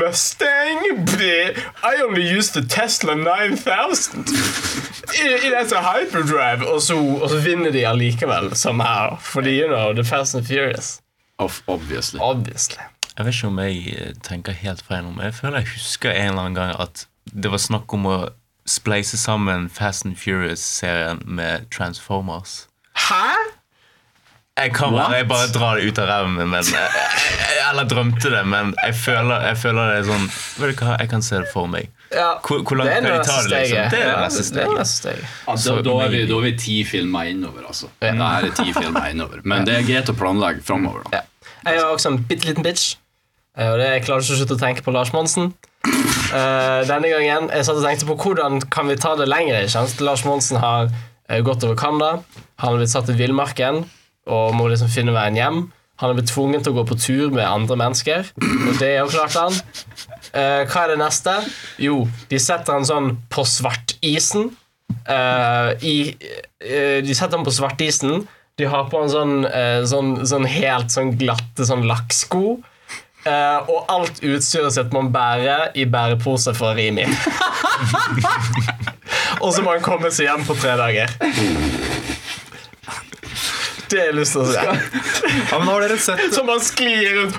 [0.00, 0.78] Mustang
[1.82, 4.28] I only used the Tesla 9000
[5.12, 9.68] It, it has a hyperdrive Og så, og så vinner de allikevel Somehow Fordi, you
[9.68, 11.00] know, the Fast and Furious
[11.38, 12.20] Of, obviously.
[12.20, 12.82] Obviously
[13.18, 16.10] Jeg vet ikke om jeg eh, tenker helt feil nå, men jeg føler jeg husker
[16.10, 18.18] en eller annen gang at det var snakk om å
[18.66, 22.68] spleise sammen Fast and Furious-serien med Transformers.
[22.96, 23.34] Hæ?
[24.60, 26.54] Jeg kan bare, jeg bare drar det ut av ræven min,
[27.70, 30.26] eller drømte det, men jeg føler, jeg føler det er sånn
[30.60, 31.88] Vet du hva, jeg kan se det for meg.
[32.10, 33.50] Ja, Hvor, hvor langt det er kan de ta det?
[33.54, 33.90] liksom?
[33.92, 34.90] Det er neste er steg.
[34.90, 37.90] steget Ja, da, da, er vi, da er vi ti filmer innover, altså.
[38.02, 39.44] Da er er ti filmer innover.
[39.44, 41.06] Men det er greit å planlegge framover.
[41.06, 41.20] Da.
[41.20, 41.52] Ja.
[41.70, 42.96] Jeg har også en bitte liten bitch.
[43.56, 45.52] eh, Og det Jeg klarer ikke å slutte å tenke på Lars Monsen.
[46.30, 49.62] Uh, denne gangen Jeg satt og tenkte på hvordan kan vi ta det lenger.
[49.62, 50.00] ikke sant?
[50.04, 50.90] Lars Monsen har
[51.28, 52.24] eh, gått over Canada.
[52.60, 53.84] Han har blitt satt i villmarken
[54.30, 55.60] og må liksom finne veien hjem.
[56.00, 59.02] Han er blitt tvunget til å gå på tur med andre mennesker, og det er
[59.02, 59.58] jo klart han.
[60.32, 61.34] Eh, hva er det neste?
[61.82, 64.48] Jo, de setter han sånn på svartisen.
[65.04, 65.96] Eh, i,
[66.64, 68.24] eh, de setter han på svartisen.
[68.56, 72.58] De har på han sånn, eh, sånn, sånn helt sånn glatte sånn lakksko.
[73.28, 77.04] Eh, og alt utstyret sitt må han bære i bærepose fra Rimi.
[79.44, 81.12] og så må han komme seg hjem på tre dager.
[83.90, 84.62] Det har jeg lyst til å se.
[85.50, 87.36] Ja, men har dere sett, Som han sklir rundt.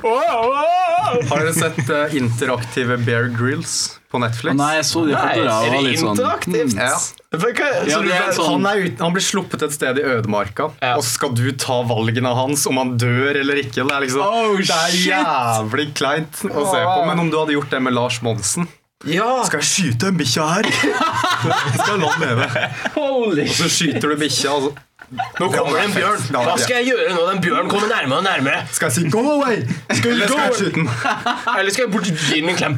[1.32, 4.56] Har dere sett eh, interaktive Bear Grills på Netflix?
[4.60, 5.56] Nei, jeg så de Nei, fotoene.
[5.56, 6.76] er det sånn, interaktivt?
[6.76, 6.90] Ja.
[7.32, 9.98] Hva- hva- Ja, du det er sånn- Han, er ut, han blir sluppet et sted
[9.98, 10.96] i ødemarka, Ja.
[10.98, 13.88] og skal du ta valgene hans om han dør eller ikke.
[13.88, 15.08] Det er liksom Oh, Det er shit!
[15.14, 17.00] jævlig kleint å se på.
[17.08, 18.68] Men om du hadde gjort det med Lars Monsen
[19.08, 20.64] Ja, Skal jeg skyte en bikkja her?
[21.82, 22.72] skal jeg la den leve.
[22.94, 24.74] Holy Og så skyter du bikkja, og så
[25.12, 26.22] nå kommer det en bjørn.
[26.32, 28.60] Hva skal jeg gjøre når den bjørnen kommer nærmere og nærmere?
[28.72, 29.60] skal jeg si 'go away'!
[29.92, 30.90] Skal Eller skal jeg skyte den?
[31.60, 32.76] Eller skal jeg bort gi den en klem?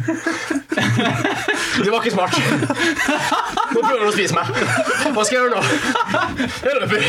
[1.83, 2.33] Det var ikke smart.
[3.73, 4.45] Nå prøver den å spise meg.
[5.13, 5.61] Hva skal jeg gjøre nå?
[6.63, 6.99] Jeg løper.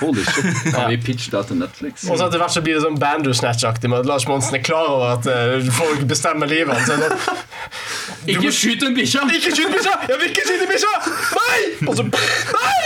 [0.00, 0.48] Holy shit.
[0.74, 2.06] Kan vi pitche det til Netflix?
[2.08, 4.88] Og så etter hvert så blir det sånn Bandersnatch-aktig med at Lars Monsen er klar
[4.90, 6.90] over at uh, folk bestemmer livet hans.
[6.90, 9.24] Er Ikke skyt en bikkje!
[9.36, 9.94] Ikke skyt bikkja!
[10.10, 10.94] Jeg vil ikke skyte bikkja!
[11.36, 11.60] Nei!
[11.88, 12.84] Og så Nei!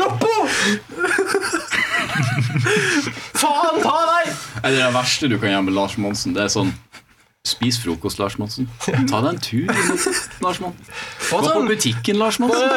[0.00, 0.34] Roppo!
[3.36, 4.34] Faen ta deg!
[4.62, 6.34] Er det det verste du kan gjøre med Lars Monsen?
[6.36, 6.72] Det er sånn
[7.46, 8.66] Spis frokost, Lars Monsen.
[9.10, 9.66] Ta deg en tur,
[10.42, 10.84] Lars Monsen.
[11.30, 12.70] Gå på butikken, Lars Monsen.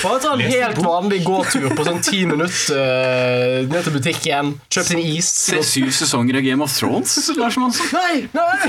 [0.00, 4.54] Bare ta en helt vanlig gåtur på sånn ti minutter eh, ned til butikken.
[4.72, 5.28] Kjøp din is.
[5.28, 7.86] Se syv sesonger av Game of Thrones, Lars Monsen.
[7.92, 8.28] Nei!
[8.32, 8.54] Nei!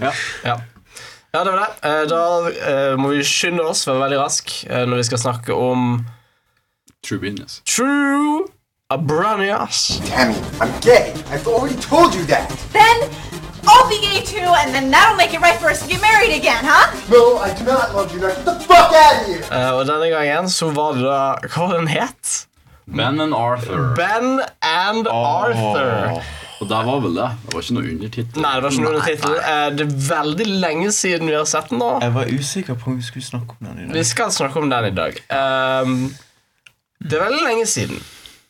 [0.00, 0.12] Ja.
[0.46, 0.54] Ja.
[1.32, 1.70] ja, det var det.
[1.84, 6.06] Eh, Da eh, må vi skynde oss, være veldig rask, når vi skal snakke om
[7.04, 7.60] True business.
[7.68, 8.46] True
[8.90, 10.00] Abranias.
[10.08, 11.12] Tammy, I'm gay.
[11.30, 12.48] I've already told you that.
[12.72, 12.96] Then
[13.68, 16.34] I'll be gay too, and then that'll make it right for us to get married
[16.34, 16.90] again, huh?
[17.08, 18.20] No, I do not love you.
[18.20, 19.42] Now get the fuck out of here.
[19.50, 22.46] Uh, og denne gangen så var det da Hva var den het?
[22.90, 23.94] Ben and Arthur.
[23.94, 26.22] Ben and Arthur.
[26.60, 27.28] Og der var vel det.
[27.46, 28.42] Det var ikke noe undertittel.
[28.42, 29.36] Nei, det var ikke noe tittel.
[29.38, 31.92] Eh, Det er veldig lenge siden vi har sett den nå.
[32.02, 33.94] Jeg var usikker på om vi skulle snakke om den i dag.
[34.00, 35.20] Vi skal snakke om den i dag.
[35.30, 35.94] Um,
[37.00, 38.02] det er veldig lenge siden.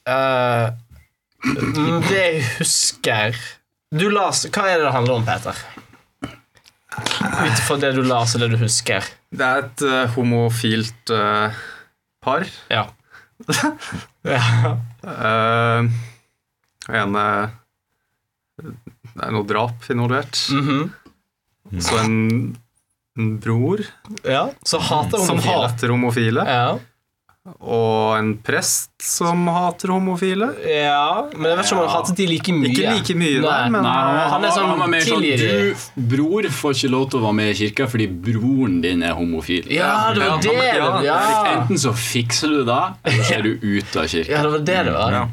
[0.08, 3.36] Mm, det jeg husker
[3.96, 5.56] Du las Hva er det det handler om, Peter?
[7.00, 9.06] Ut ifra det du las og det du husker.
[9.32, 11.60] Det er et uh, homofilt uh,
[12.24, 12.48] par.
[12.72, 12.88] Ja.
[14.20, 14.42] Ja.
[15.00, 15.86] Uh,
[16.92, 17.22] ene
[18.60, 20.42] Det er noe drap involvert.
[20.52, 20.90] Mhm.
[21.80, 22.18] Så en,
[23.16, 23.80] en bror
[24.26, 24.50] ja.
[24.66, 26.44] Så hater som hater homofile.
[26.44, 26.76] Ja.
[27.48, 30.50] Og en prest som hater homofile.
[30.68, 32.68] ja, men jeg vet ikke om han hater de like mye.
[32.68, 35.24] Ikke like mye, nei, men Nei, han, Han er sånn var mer sånn.
[35.24, 39.16] Du, bror, får ikke lov til å være med i kirka fordi broren din er
[39.16, 39.72] homofil.
[39.72, 41.00] Ja, det var det var.
[41.06, 41.18] Ja.
[41.54, 44.36] Enten så fikser du det, eller så er du ute av kirka.
[44.36, 45.18] ja, det var det det var.
[45.22, 45.26] Ja.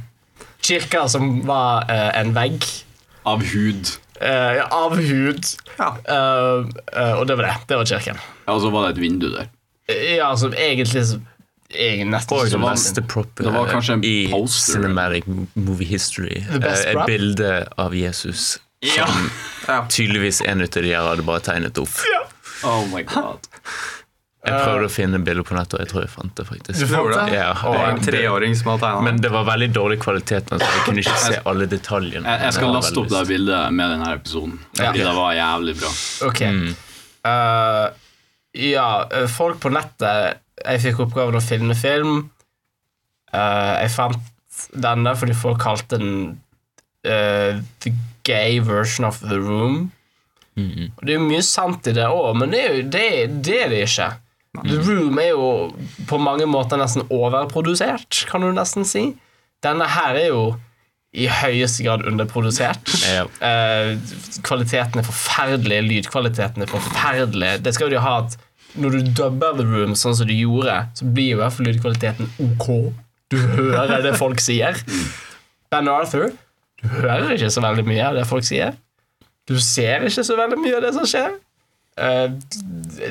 [0.71, 2.63] Kirka som var uh, en vegg
[3.27, 3.89] Av hud.
[4.23, 5.43] Ja, av hud.
[5.75, 5.91] Ja.
[6.07, 6.63] Uh,
[6.95, 7.55] eh, og det var det.
[7.67, 8.21] Det var kirken.
[8.47, 9.51] Ja, og så var det et vindu der.
[9.91, 11.33] Eh, Ja, som egentlig så egentlig
[11.69, 14.73] nesten det var- propet det var kanskje en i poster.
[14.81, 15.25] cinematic
[15.55, 16.45] movie history.
[16.49, 17.05] Eh, Et prop?
[17.07, 19.05] bilde av Jesus Ja.
[19.07, 19.29] som
[19.89, 21.89] tydeligvis en av de her hadde bare tegnet opp.
[22.63, 23.39] Oh my god.
[24.47, 26.45] Jeg prøvde å finne bilde på nettet, og jeg tror jeg fant det.
[26.47, 27.33] faktisk Du fant det?
[27.35, 30.69] Ja, Og en treåring som har tegna Men det var veldig dårlig kvalitet, altså.
[30.71, 32.23] jeg kunne ikke se alle detaljene.
[32.23, 34.59] Jeg, jeg skal laste opp det bildet med denne episoden.
[34.79, 34.91] Ja.
[34.93, 35.91] Det var jævlig bra.
[36.29, 36.41] Ok.
[37.27, 37.89] Eh,
[38.71, 42.27] ja, eh, folk på nettet Jeg fikk oppgaven å filme film.
[43.33, 44.33] Uh, jeg fant
[44.73, 46.13] denne fordi folk kalte den
[47.05, 47.93] uh, The
[48.27, 49.91] gay version of The Room.
[50.57, 53.09] Og Det er jo mye sant i det òg, men det er jo det,
[53.45, 54.07] det er det ikke.
[54.57, 55.49] The Room er jo
[56.09, 59.11] på mange måter nesten overprodusert, kan du nesten si.
[59.65, 60.47] Denne her er jo
[61.17, 62.89] i høyeste grad underprodusert.
[63.05, 63.37] Yep.
[63.45, 63.91] Eh,
[64.45, 67.53] kvaliteten er forferdelig, lydkvaliteten er forferdelig.
[67.65, 68.37] Det skal jo de ha at
[68.77, 72.29] når du dubber The Room sånn som du gjorde, så blir i hvert fall lydkvaliteten
[72.45, 72.67] ok.
[73.31, 74.77] Du hører det folk sier.
[75.73, 76.31] Ben Arthur,
[76.79, 78.77] du hører ikke så veldig mye av det folk sier.
[79.47, 81.35] Du ser ikke så veldig mye av det som skjer.
[81.97, 82.29] Uh,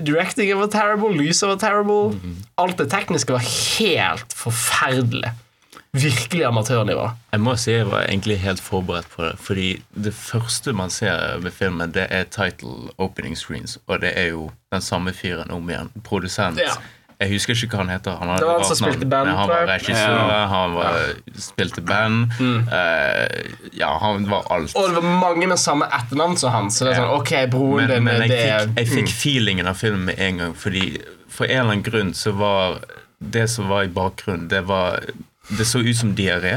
[0.06, 2.14] directing var terrible, lyset var terrible.
[2.60, 5.32] Alt det tekniske var helt forferdelig.
[5.96, 7.06] Virkelig amatørnivå.
[7.32, 9.32] Jeg må si jeg var egentlig helt forberedt på det.
[9.42, 13.78] Fordi det første man ser ved filmen, det er title opening screens.
[13.86, 15.90] Og det er jo den samme fyren om igjen.
[16.04, 16.60] Produsent.
[16.60, 16.76] Ja.
[17.16, 18.16] Jeg husker ikke hva han heter.
[18.20, 20.40] Han hadde Det var han som spilte band, Han var regissør, ja.
[20.50, 20.98] han var,
[21.40, 22.34] spilte band.
[22.76, 24.74] eh, ja, han var alt.
[24.76, 26.68] Og det var mange med samme etternavn som han.
[26.70, 29.14] Så det er sånn, ok, broren Men, din men jeg, det er fikk, jeg fikk
[29.22, 30.84] feelingen av filmen med en gang, fordi
[31.32, 32.82] for en eller annen grunn så var
[33.18, 35.00] det som var i bakgrunnen, det var
[35.48, 36.56] Det så ut som diaré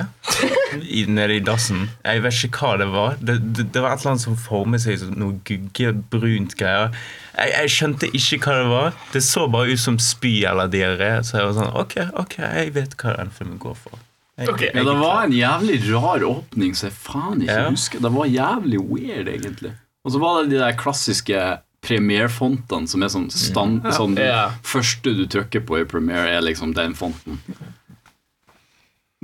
[1.08, 1.90] nede i dassen.
[2.06, 3.18] Jeg vet ikke hva det var.
[3.22, 6.90] Det, det, det var et eller annet som formet seg som noe guggebrunt greier.
[7.38, 8.98] Jeg, jeg skjønte ikke hva det var.
[9.14, 11.12] Det så bare ut som spy eller diaré.
[11.24, 14.02] Så jeg var sånn Ok, ok, jeg vet hva den filmen går for.
[14.40, 14.62] Jeg, Ok.
[14.74, 17.70] Ja, det var en jævlig rar åpning så jeg faen ikke Ja.
[17.70, 18.00] husker.
[18.06, 19.74] Det var jævlig weird, egentlig.
[20.08, 21.42] Og så var det de der klassiske
[21.84, 23.86] Premiere-fontene som er sånn stand...
[23.96, 24.50] Sånn, Ja.
[24.68, 27.40] Første du trykker på i Premiere, er liksom den fonten.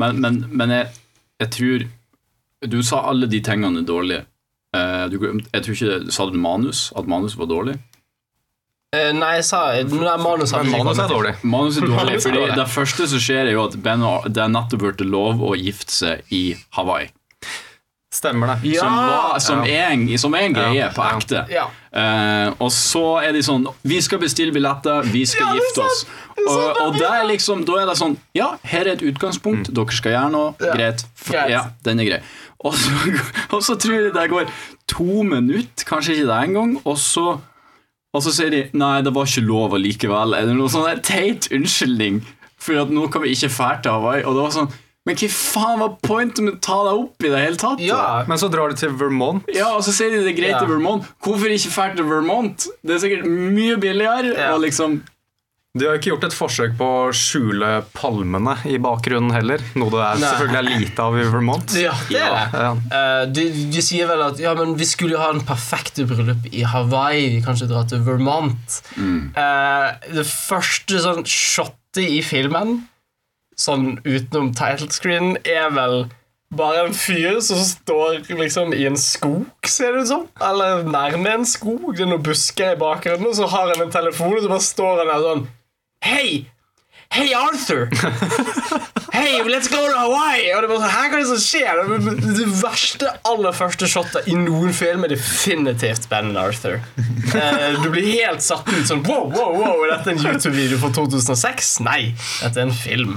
[0.01, 0.87] Men, men, men jeg,
[1.39, 1.83] jeg tror
[2.67, 4.25] Du sa alle de tingene er dårlige.
[4.75, 6.89] Eh, du, jeg tror ikke det, Sa du manus?
[6.97, 7.77] At manus var dårlig?
[8.95, 11.33] Uh, Nei, jeg sa nei, manus hadde Manus er dårlig.
[11.43, 12.43] Manus er dårlig, fordi.
[12.55, 15.51] Det første som skjer, er jo at Ben og, det er nettopp blitt lov å
[15.59, 16.43] gifte seg i
[16.77, 17.09] Hawaii.
[18.15, 18.71] Stemmer det.
[18.77, 18.85] Ja!
[18.85, 19.89] Som, var, som, ja.
[19.91, 21.17] en, som en greie Ja, på ja.
[21.17, 21.41] ekte.
[21.51, 21.65] Ja.
[21.95, 26.01] Eh, og så er de sånn Vi skal bestille billetter, vi skal Ja, gifte oss.
[26.43, 29.71] Og, og der er er liksom Da er det sånn Ja, her er et utgangspunkt.
[29.71, 30.49] Dere skal gjøre noe.
[30.59, 30.73] Ja.
[30.75, 31.05] Greit.
[31.31, 32.21] Ja, den er grei.
[32.65, 33.15] Og så,
[33.55, 34.51] og så tror jeg det går
[34.91, 37.37] to minutter, kanskje ikke det engang, og så
[38.15, 40.37] og så sier de Nei, det var ikke lov allikevel.
[40.37, 42.21] Eller noe sånn teit unnskyldning
[42.55, 44.23] for at nå kan vi ikke fære til Hawaii.
[44.23, 44.69] Og det var sånn
[45.05, 47.81] Men hva faen var pointet med å ta deg opp i det hele tatt?
[47.85, 48.23] Ja.
[48.25, 49.45] Men så drar du til Vermont.
[49.53, 50.63] Ja, og så sier de det er greit Ja.
[50.65, 51.05] i Vermont.
[51.21, 52.65] Hvorfor ikke dra til Vermont?
[52.81, 54.33] Det er sikkert mye billigere.
[54.33, 54.55] Ja.
[54.55, 55.03] Og liksom
[55.75, 59.59] De har ikke gjort et forsøk på å skjule palmene i bakgrunnen heller.
[59.75, 60.29] Noe det er, Nei.
[60.29, 61.73] selvfølgelig er lite av i Vermont.
[61.75, 62.61] Ja, det er det.
[62.63, 62.69] Ja.
[62.95, 63.43] Uh, de,
[63.75, 67.27] de sier vel at ja, men vi skulle jo ha den perfekte bryllup i Hawaii.
[67.35, 68.79] Vi kan ikke dra til Vermont.
[68.97, 72.77] Eh, det første sånn shotet i filmen,
[73.59, 76.05] sånn utenom title screen, er vel
[76.55, 80.25] bare en fyr som står liksom i en skog, ser det ut som.
[80.43, 81.87] Eller nærme en skog.
[81.95, 84.67] Det er noen busker i bakgrunnen, og så har han en telefon, og så bare
[84.69, 85.47] står han der sånn
[86.05, 86.27] Hei!
[87.15, 87.87] Hei, Arthur!
[89.13, 90.49] Hei, let's go to Hawaii!
[90.55, 91.79] Og det var sånn, her er det som skjer?
[91.87, 96.81] Det, det verste, aller første shotet i noen film er definitivt Ben Arthur.
[96.99, 100.91] Eh, du blir helt satt ut sånn Wow, wow, wow, er dette en YouTube-video fra
[100.97, 101.71] 2006?
[101.87, 102.01] Nei,
[102.43, 103.15] dette er en film.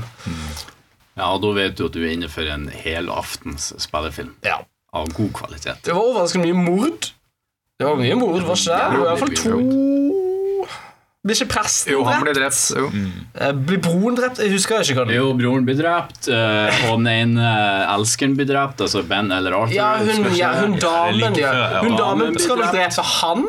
[1.19, 4.61] Ja, og da vet du at du er inne for en helaftens spillefilm Ja.
[4.95, 5.83] av god kvalitet.
[5.85, 7.11] Det var overraskende mye mord.
[7.79, 8.81] Det var mye mord, var ikke det?
[8.95, 10.25] Det var i hvert fall to
[11.29, 12.59] Blir ikke presten Jo, han blir drept?
[12.73, 12.81] drept.
[12.81, 12.89] Jo.
[13.45, 14.39] Eh, Blir broren drept?
[14.41, 17.51] Jeg husker ikke hva det Jo, broren blir drept, eh, og den ene
[17.95, 19.75] elskeren blir drept, altså Ben eller Arthur.
[19.77, 21.83] Ja, hun, ja, hun damen like ja.
[21.85, 22.97] Hun Ja, damen Skal vel drept.
[22.97, 23.45] drepe han?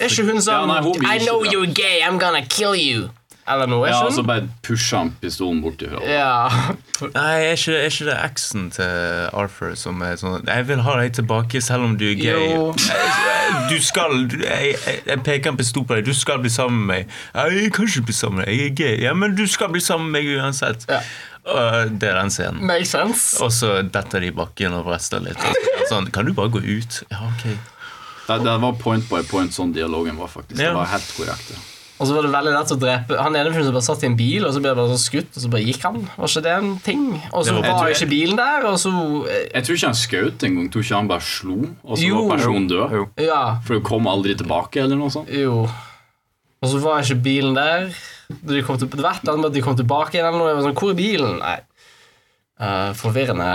[0.00, 3.08] Er ikke hun sånn Ja, nei, hun I know you're gay, I'm gonna kill you.
[3.48, 3.88] Eller noe.
[3.90, 5.98] Ja, og så bare pusha han pistolen bort ifra.
[6.06, 6.46] Ja.
[7.02, 8.92] Nei, er ikke, er ikke det eksen til
[9.34, 12.52] Arthur som er sånn Jeg vil ha deg tilbake selv om du er gay.
[12.52, 12.68] Jo.
[13.68, 14.76] Du skal du, jeg,
[15.08, 16.06] jeg, peker en pistol på deg.
[16.06, 17.18] Du skal bli sammen med meg.
[17.34, 18.60] Jeg kan ikke bli sammen med deg.
[18.60, 18.94] Jeg er gay.
[19.08, 20.86] Ja, men du skal bli sammen med meg uansett.
[20.90, 21.02] Ja.
[21.42, 22.62] Uh, det er den scenen.
[22.70, 23.26] Makes sense.
[23.42, 25.42] Og så detter de i bakken og vrester litt.
[25.90, 27.02] Sånn, kan du bare gå ut?
[27.10, 27.48] Ja, ok.
[28.28, 30.62] Det, det var point by point sånn dialogen var, faktisk.
[30.62, 30.70] Ja.
[30.70, 31.50] Det var helt korrekt.
[31.56, 31.64] Ja.
[32.02, 34.08] Og så var det veldig lett å drepe Han ene fyren som bare satt i
[34.08, 36.00] en bil, og så ble han bare sånn skutt, og så bare gikk han.
[36.18, 37.04] Var ikke det en ting?
[37.30, 38.90] Og så var- var Jeg ikke bilen der, og så
[39.30, 40.68] eh, Jeg tror ikke han skjøt engang.
[40.72, 42.26] Tror ikke han bare slo, og så Jo.
[42.26, 43.08] var personen død.
[43.22, 43.42] Ja.
[43.62, 45.30] For det kom aldri tilbake, eller noe sånt.
[45.30, 45.68] Jo.
[46.62, 47.94] Og så var ikke bilen der.
[48.42, 50.48] De kom til, det var annet med at de kom tilbake igjen eller noe.
[50.48, 51.38] Jeg var sånn, Hvor er bilen?
[51.38, 51.58] Nei.
[52.62, 53.46] Uh, forvirrende.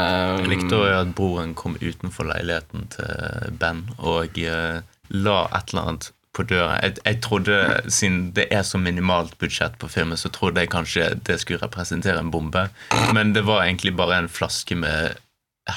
[0.41, 4.81] Jeg likte også at broren kom utenfor leiligheten til Ben og uh,
[5.15, 6.77] la et eller annet på døra.
[6.83, 7.57] Jeg, jeg trodde,
[7.89, 12.19] Siden det er så minimalt budsjett på filmen, så trodde jeg kanskje det skulle representere
[12.21, 12.67] en bombe.
[13.13, 15.15] Men det var egentlig bare en flaske med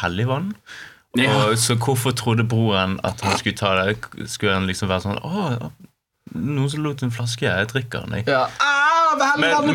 [0.03, 0.53] hellig vann.
[1.19, 1.31] Ja.
[1.51, 3.97] Og så hvorfor trodde broren at han skulle ta det?
[4.31, 5.71] Skulle han liksom være sånn Å,
[6.39, 7.49] noen som lot en flaske?
[7.49, 8.29] Jeg drikker den, jeg.
[8.31, 8.45] Ja.
[8.63, 9.73] Ah, Men,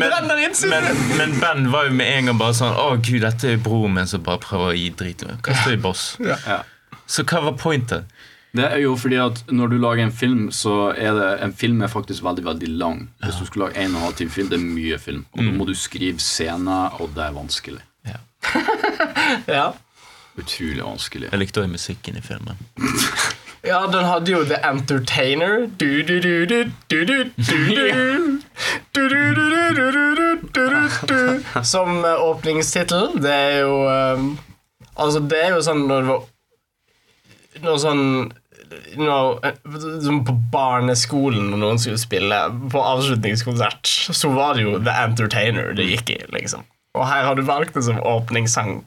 [0.70, 0.86] men,
[1.18, 4.08] men Ben var jo med en gang bare sånn Å gud, dette er broren min
[4.08, 5.26] som bare prøver å gi drit.
[5.44, 6.14] Kaster i boss.
[6.24, 6.62] Ja.
[7.06, 8.08] Så hva var pointet?
[8.56, 11.82] Det er jo fordi at Når du lager en film, så er det en film
[11.82, 13.10] er faktisk veldig veldig lang.
[13.24, 15.26] Hvis du skulle lage en og en halv time film, det er mye film.
[15.32, 15.50] Og mm.
[15.50, 17.82] da må du skrive scener, og det er vanskelig.
[18.06, 18.20] Ja.
[19.58, 19.66] ja.
[20.36, 21.28] Utrolig vanskelig.
[21.32, 22.58] Jeg likte òg musikken i filmen.
[23.64, 25.68] ja, den hadde jo The Entertainer.
[31.64, 33.16] Som åpningstittel.
[33.22, 34.38] Det er jo um,
[34.96, 36.22] Altså, det er jo sånn når det var
[37.64, 38.04] når sånn
[40.04, 42.38] som På barneskolen når noen skulle spille
[42.72, 43.86] på avslutningskonsert,
[44.16, 46.66] så var det jo The Entertainer det gikk i, liksom.
[46.96, 48.86] Og her har du valgt det som åpningssang.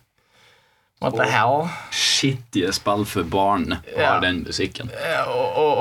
[0.99, 1.69] What the hell?
[1.95, 4.91] Skittige spill for barn har den musikken.
[5.27, 5.77] Og, og,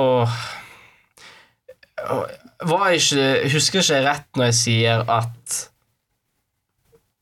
[0.00, 0.28] og,
[2.64, 5.58] var ikke, Husker ikke rett når jeg sier at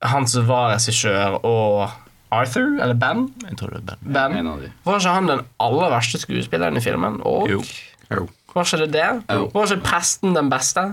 [0.05, 1.91] han som var regissør, og
[2.41, 4.13] Arthur, eller Ben, Jeg tror det er Ben.
[4.19, 4.73] ben En av de.
[4.85, 7.21] Var ikke han den aller verste skuespilleren i filmen?
[7.25, 7.63] Og Jo.
[8.11, 8.29] Jo.
[8.55, 9.09] var ikke det det?
[9.33, 9.51] Jo.
[9.55, 10.85] Var ikke presten den beste?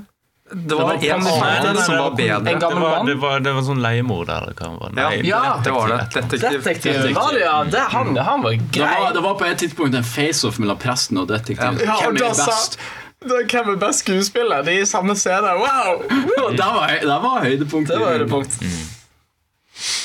[0.51, 1.27] Det var Det var en
[1.63, 2.53] annen som var var en bedre.
[2.59, 3.05] gammel Det var, mann?
[3.07, 4.89] det var, det var sånn leiemorder, eller hva det var.
[4.91, 5.99] Ja, Nei, Ja, det var det.
[6.15, 6.57] Detektiv.
[6.63, 7.13] Detektiv.
[7.15, 8.97] Var det, ja, det, han, han var Det grei.
[9.03, 11.79] var, det var på et tidspunkt en face-off mellom presten og detektiven.
[11.79, 12.75] Ja, og Hvem da er sa best?
[13.23, 14.61] da, Hvem er best skuespiller?
[14.67, 15.53] De er i samme scene.
[15.55, 16.03] Wow!
[16.43, 17.95] Og det var, det var høydepunktet.
[17.95, 18.59] Det var høydepunkt.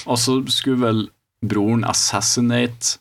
[0.07, 1.03] Og så skulle vel
[1.45, 2.99] broren assassinate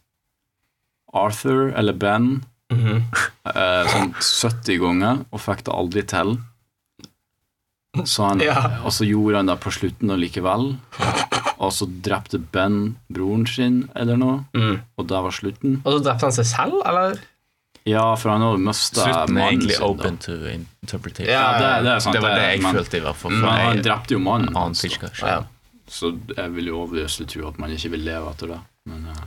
[1.15, 6.35] Arthur, eller Ben, eh, sånn 70 ganger, og fikk det aldri til.
[8.03, 8.81] Så han, Ja.
[8.83, 10.73] Og så gjorde han det på slutten og likevel.
[11.55, 14.41] Og så drepte Ben broren sin, eller noe,
[14.99, 15.77] og det var slutten.
[15.85, 17.21] Og så drepte han seg selv, eller?
[17.87, 19.81] Ja, for han hadde mista Slutten er mannen egentlig sin.
[19.85, 19.87] da.
[19.93, 21.29] open to interpretation.
[21.31, 22.15] Ja, det, det er sant.
[22.17, 23.31] det var det jeg men- følte, i hvert fall.
[23.37, 24.49] Men han drepte jo mannen.
[24.57, 25.43] Annen hva Ja.
[25.87, 28.61] Så jeg vil jo obviously tro at man ikke vil leve etter det.
[28.89, 29.23] Men uh,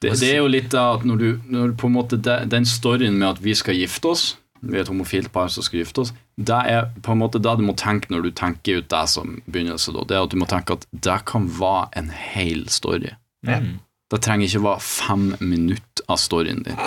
[0.00, 2.36] det, det er jo litt av at når du, når du på en måte de,
[2.48, 4.24] Den storyen med at vi skal gifte oss,
[4.60, 7.52] vi er et homofilt par som skal gifte oss, det er på en måte det
[7.60, 9.92] du må tenke når du tenker ut det som begynnelse.
[9.96, 10.04] Da.
[10.08, 13.12] Det er at du må tenke at det kan være en hel story.
[14.10, 16.80] Det trenger ikke være fem minutter av storyen din.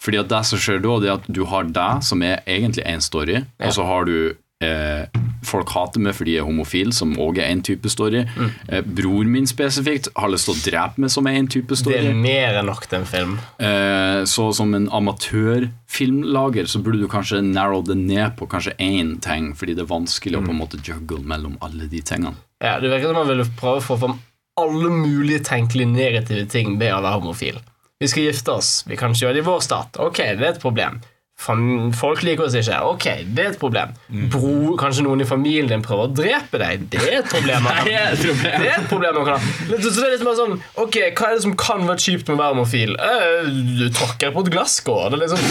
[0.00, 2.86] Fordi at det som skjer da, det er at du har det som er egentlig
[2.86, 4.34] én story, og så har du
[4.64, 5.06] eh,
[5.46, 8.24] folk hater meg fordi jeg er homofil, som òg er en type story.
[8.68, 11.98] Eh, bror min spesifikt har lyst til å drepe meg, som er en type story.
[12.02, 13.36] Det er mer enn nok til en film.
[13.62, 19.16] Eh, så som en amatørfilmlager så burde du kanskje narrow det ned på kanskje én
[19.24, 22.36] ting, fordi det er vanskelig å på en måte juggle mellom alle de tingene.
[22.64, 24.18] Ja, Det virker som man ville prøve å få fram
[24.58, 27.60] alle mulige tenkelige negative ting ved å være homofil.
[28.00, 28.84] Vi skal gifte oss.
[28.86, 29.98] Vi kan ikke gjøre det i vår stat.
[30.02, 31.00] Ok, det er et problem.
[31.38, 32.76] Folk liker oss ikke.
[32.90, 33.04] Ok,
[33.34, 33.92] det er et problem.
[34.32, 36.82] Bro, kanskje noen i familien din prøver å drepe deg.
[36.90, 37.68] Det er et problem.
[37.68, 38.56] Nei, Det er et problem.
[38.64, 39.78] Det er et problem man kan ha.
[39.78, 42.36] Så det er litt mer sånn Ok, hva er det som kan være kjipt med
[42.36, 42.92] å være homofil?
[42.98, 43.48] Eh,
[43.78, 45.06] du tråkker på et glasskår.
[45.14, 45.46] Det liksom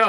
[0.00, 0.08] ja.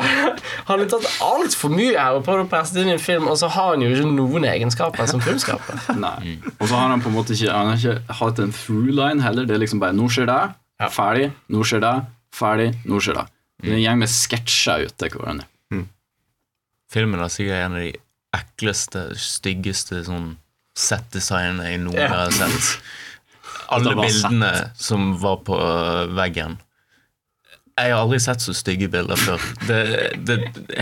[0.71, 3.27] Han har tatt altfor mye her og prøvd å presse det inn i en film,
[3.31, 5.83] og så har han jo ikke noen egenskaper som filmskaper.
[6.07, 6.37] Nei.
[6.55, 9.45] Og så har han på en måte ikke Han har ikke hatt en through-line heller.
[9.45, 10.55] Det er liksom bare 'nå skjer det',
[10.95, 11.31] ferdig.
[11.51, 12.71] 'Nå skjer det', ferdig.
[12.87, 13.34] 'Nå skjer det'.
[13.65, 15.49] Det er en gjeng med sketsjer ute hverandre.
[16.95, 17.93] Filmen er sikkert en av de
[18.35, 20.35] ekleste, styggeste sånn
[20.77, 22.69] settdesignene jeg noen gang har sett.
[23.73, 24.85] Alle bildene sett.
[24.85, 26.59] som var på øh, veggen.
[27.75, 29.41] Jeg har aldri sett så stygge bilder før.
[29.67, 29.79] Det,
[30.23, 30.35] det,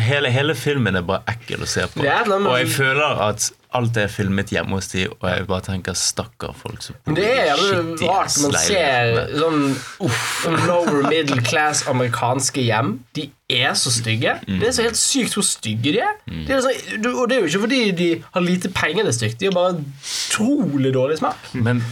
[0.03, 2.03] hele, hele filmen er bare ekkel å se på.
[2.03, 3.47] Og jeg føler at
[3.77, 7.29] alt er filmet hjemme hos de, og jeg bare tenker stakkar folk som bor det
[7.29, 9.63] jævlig shitty rart man ser sånn
[10.07, 10.25] uff,
[10.67, 12.97] lower middle class amerikanske hjem.
[13.17, 14.33] De er så stygge.
[14.47, 14.59] Mm.
[14.59, 16.13] Det er så helt sykt hvor stygge de er.
[16.47, 16.71] Det er så,
[17.11, 19.39] og det er jo ikke fordi de har lite penger, det er stygt.
[19.39, 19.81] De har bare
[20.33, 21.49] utrolig dårlig smak.
[21.53, 21.83] Men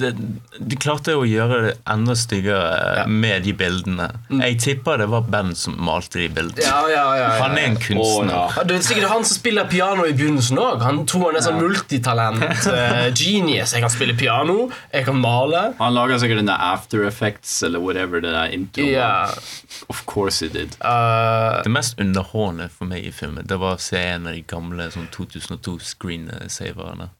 [0.00, 0.12] det,
[0.58, 4.08] de klarte å gjøre det enda styggere med de bildene.
[4.42, 6.58] Jeg tipper det var Ben som malte de bildene.
[6.58, 6.66] Mm.
[6.66, 7.30] Ja, ja, ja, ja.
[7.44, 8.34] Han er en kunstner.
[8.58, 10.82] Ja, Det er sikkert han som spiller piano i begynnelsen òg.
[10.82, 12.42] Han tror han er sånn multitalent.
[12.74, 13.76] eh, genius.
[13.76, 15.68] Jeg kan spille piano, jeg kan male.
[15.78, 18.92] Han lager sikkert den der After Effects eller whatever det der introen.
[18.92, 19.12] Ja.
[19.88, 20.71] Of course he did.
[20.80, 24.42] Eh, Det mest underhåndet for meg i filmen Det var å se en av de
[24.48, 27.10] gamle sånn 2002 screensaverne.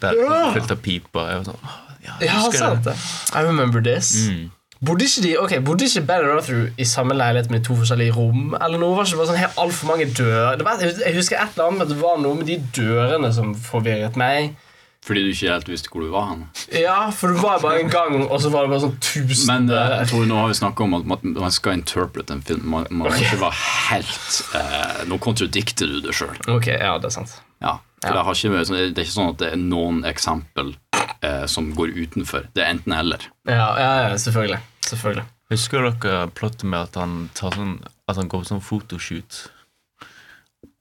[0.00, 0.52] Der Ja.
[0.54, 1.28] Fylt av piper.
[1.30, 2.96] Jeg var sånn, «Åh, ja, jeg ja, sant det.
[3.34, 4.28] I remember this.
[4.28, 4.50] Mm.
[4.82, 7.76] Bodde ikke de, ok, bodde ikke Ben og Arthur i samme leilighet med de to
[7.78, 8.56] forskjellige rom?
[8.58, 8.96] Eller noe?
[8.96, 10.56] Var ikke det bare sånn helt altfor mange dører?
[10.58, 13.52] Det var, jeg husker et eller annet men det var noe med de dørene som
[13.54, 14.56] forvirret meg.
[15.02, 16.42] Fordi du ikke helt visste hvor du var hen.
[16.70, 19.72] Ja, for det var bare en gang, og så var det bare sånn tusen Men
[19.74, 22.68] eh, jeg tror nå har vi snakka om at man, skal interpret en film.
[22.70, 23.24] Man, man okay.
[23.26, 23.58] ikke være
[23.88, 26.38] helt eh, Nå kontradikter du det sjøl.
[26.52, 27.34] Ok, ja, det er sant.
[27.62, 28.14] Ja, for Ja.
[28.14, 28.62] det, har ikke,
[28.94, 30.74] det er ikke sånn at det er noen eksempel
[31.18, 32.46] eh, som går utenfor.
[32.54, 33.26] Det er enten eller.
[33.48, 34.62] Ja, ja, ja selvfølgelig.
[34.86, 35.26] Selvfølgelig.
[35.52, 37.76] Husker dere plottet med at han, tar sånn,
[38.08, 39.42] at han går på sånn fotoshoot?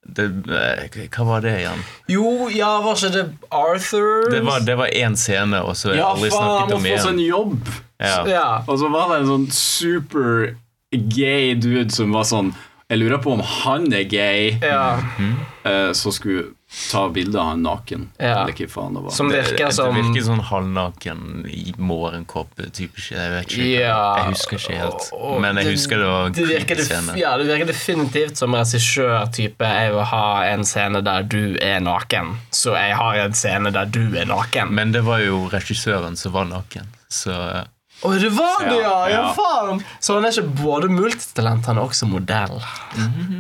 [0.01, 1.83] Det, eh, hva var det igjen?
[2.09, 4.31] Jo, ja, var ikke det Arthur?
[4.33, 7.21] Det var, én scene, og så er Ja, aldri faen, han må få seg en
[7.23, 7.69] jobb!
[8.01, 8.15] Ja.
[8.25, 8.47] Ja.
[8.65, 10.55] Og så var det en sånn super
[10.91, 12.49] gay dude som var sånn
[12.89, 14.97] Jeg lurer på om han er gay, ja.
[15.63, 16.49] eh, så skulle
[16.91, 18.06] ta bilde av han naken.
[18.18, 18.43] Ja.
[18.43, 19.11] Eller hva faen det var.
[19.11, 22.69] Som Det, virker det som virker sånn halvnaken i morgenkåpe.
[22.72, 23.65] Type, ikke- jeg vet ikke.
[23.81, 24.15] Ja.
[24.18, 25.10] Jeg husker ikke helt.
[25.41, 27.18] Men jeg det- husker det var en det virker, scene.
[27.19, 29.60] ja, det virker definitivt som regissør-type.
[29.68, 33.85] Jeg vil ha en scene der du er naken, så jeg har en scene der
[33.85, 34.72] du er naken.
[34.72, 36.88] Men det var jo regissøren som var naken.
[37.10, 37.65] Så
[38.01, 38.93] Oi, det var det, ja!
[39.11, 39.83] Ja, faen!
[40.01, 42.55] Så han er ikke både multitalent, han er også modell.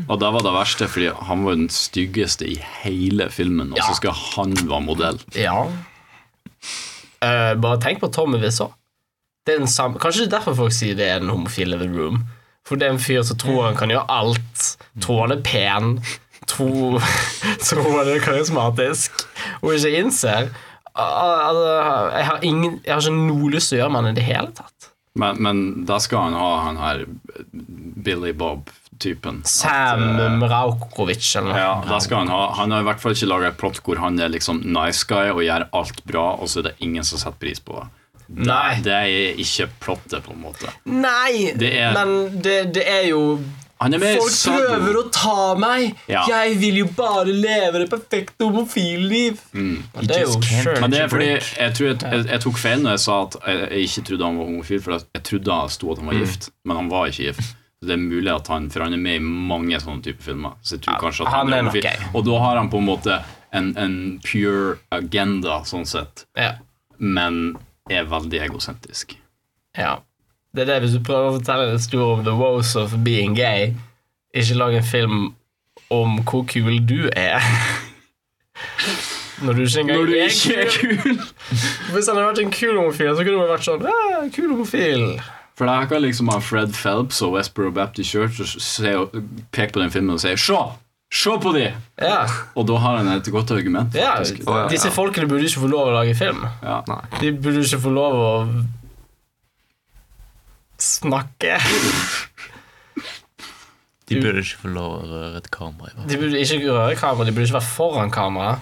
[0.05, 3.87] Og det var det verste, fordi han var den styggeste i hele filmen, og Ja.
[3.89, 5.17] så skal han være modell.
[5.33, 5.63] Ja.
[7.21, 8.71] Uh, bare tenk på Tommy Wiseau.
[9.45, 11.89] Det er den samme Kanskje det er derfor folk sier det er den homofile The
[11.89, 12.21] Room.
[12.65, 14.65] For det er en fyr som tror han kan gjøre alt.
[15.01, 15.95] Tror han er pen.
[16.49, 17.01] Tror,
[17.65, 19.25] tror han er karismatisk.
[19.63, 20.51] Og ikke innser
[20.97, 24.27] jeg, har ingen, jeg har ikke noe lyst til å gjøre med han i det
[24.27, 24.91] hele tatt.
[25.13, 27.01] Men, men da skal han ha han her
[27.51, 29.41] Billy Bob-typen.
[29.43, 31.59] Sam uh, eh, Mraukovic eller noe.
[31.59, 33.99] Ja, da skal Han ha Han har i hvert fall ikke laga et plott hvor
[33.99, 37.19] han er liksom nice guy og gjør alt bra, og så er det ingen som
[37.19, 37.89] setter pris på det.
[38.31, 38.79] Nei.
[38.79, 40.71] Det er ikke plottet, på en måte.
[40.87, 43.41] Nei, Det er- men det, det er jo
[43.81, 44.65] Han er mer Folk subtle.
[44.67, 45.95] prøver å ta meg!
[46.11, 46.21] Ja.
[46.29, 49.39] Jeg vil jo bare leve det perfekte homofilliv.
[49.53, 49.79] Mm.
[49.95, 50.75] Men Det er jo sure.
[50.83, 53.39] Men det er fordi jeg, tror jeg, jeg, jeg tok feil når jeg sa at
[53.41, 56.19] jeg, jeg ikke trodde han var homofil, for jeg trodde det sto at han var
[56.21, 57.49] gift, men han var ikke gift.
[57.81, 60.53] Så det er mulig at han For han er med i mange sånne typer filmer.
[60.61, 61.87] Så jeg tror kanskje at han, han er homofil.
[61.89, 62.11] Okay.
[62.13, 63.17] Og da har han på en måte
[63.57, 66.51] en, en pure agenda, sånn sett, Ja.
[67.01, 67.57] men
[67.89, 69.17] er veldig egosentrisk.
[69.77, 69.97] ja.
[70.55, 73.35] Det er det hvis du prøver å fortelle en historie om the woes of being
[73.37, 73.73] gay.
[74.35, 75.21] Ikke lag en film
[75.91, 77.39] om hvor kul du er.
[79.41, 81.21] Når du ikke engang Når du er ikke er kul.
[81.95, 85.05] Hvis han hadde vært en kul homofil, så kunne han vært sånn ja, kul homofil.
[85.57, 88.93] For da kan liksom ha Fred Phelps og Westboro Baptist Church og se,
[89.55, 90.61] peke på den filmen og si 'se!
[91.11, 92.25] Se på de!' Ja,
[92.55, 93.93] Og da har han et godt argument.
[93.95, 94.13] ja.
[94.69, 96.45] Disse folkene burde ikke få lov å lage film.
[96.63, 96.81] Ja.
[97.19, 98.31] De burde ikke få lov å
[100.81, 101.59] snakke.
[104.09, 105.87] de burde ikke få lov å røre et kamera.
[105.87, 106.09] i hvert fall.
[106.11, 108.57] De burde ikke røre kamera, de burde ikke være foran kamera.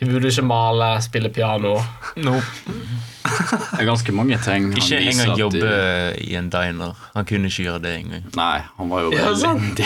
[0.00, 1.76] De burde ikke male, spille piano.
[2.18, 6.92] Det er ganske mange ting han Ikke engang jobbe de- i en diner.
[7.14, 8.24] Han kunne ikke gjøre det engang.
[8.36, 9.80] Nei, han var jo veldig sant.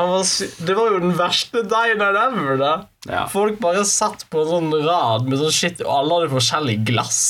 [0.00, 2.56] Han var, sy- det var jo den verste dineren ever.
[2.60, 2.72] da
[3.08, 3.22] Ja.
[3.32, 7.20] Folk bare satt på en sånn rad med sånn shit, og alle hadde forskjellige glass.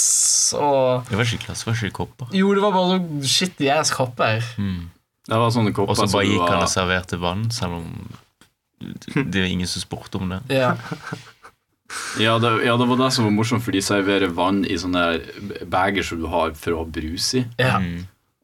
[0.59, 2.33] Og Det var ikke glass, det var ikke kopper.
[2.35, 4.41] Jo, det var bare sånn shitty ass kopper.
[5.31, 7.87] Det var sånne kopper Og så bare gikk gikk han og serverte vann, selv om
[8.81, 10.41] det var ingen som spurte om det.
[10.57, 10.73] Ja.
[12.27, 15.03] ja det, ja, det var det som var morsomt, for de serverer vann i sånne
[15.07, 17.45] her bager som du har for å ha brus i.
[17.61, 17.79] ja.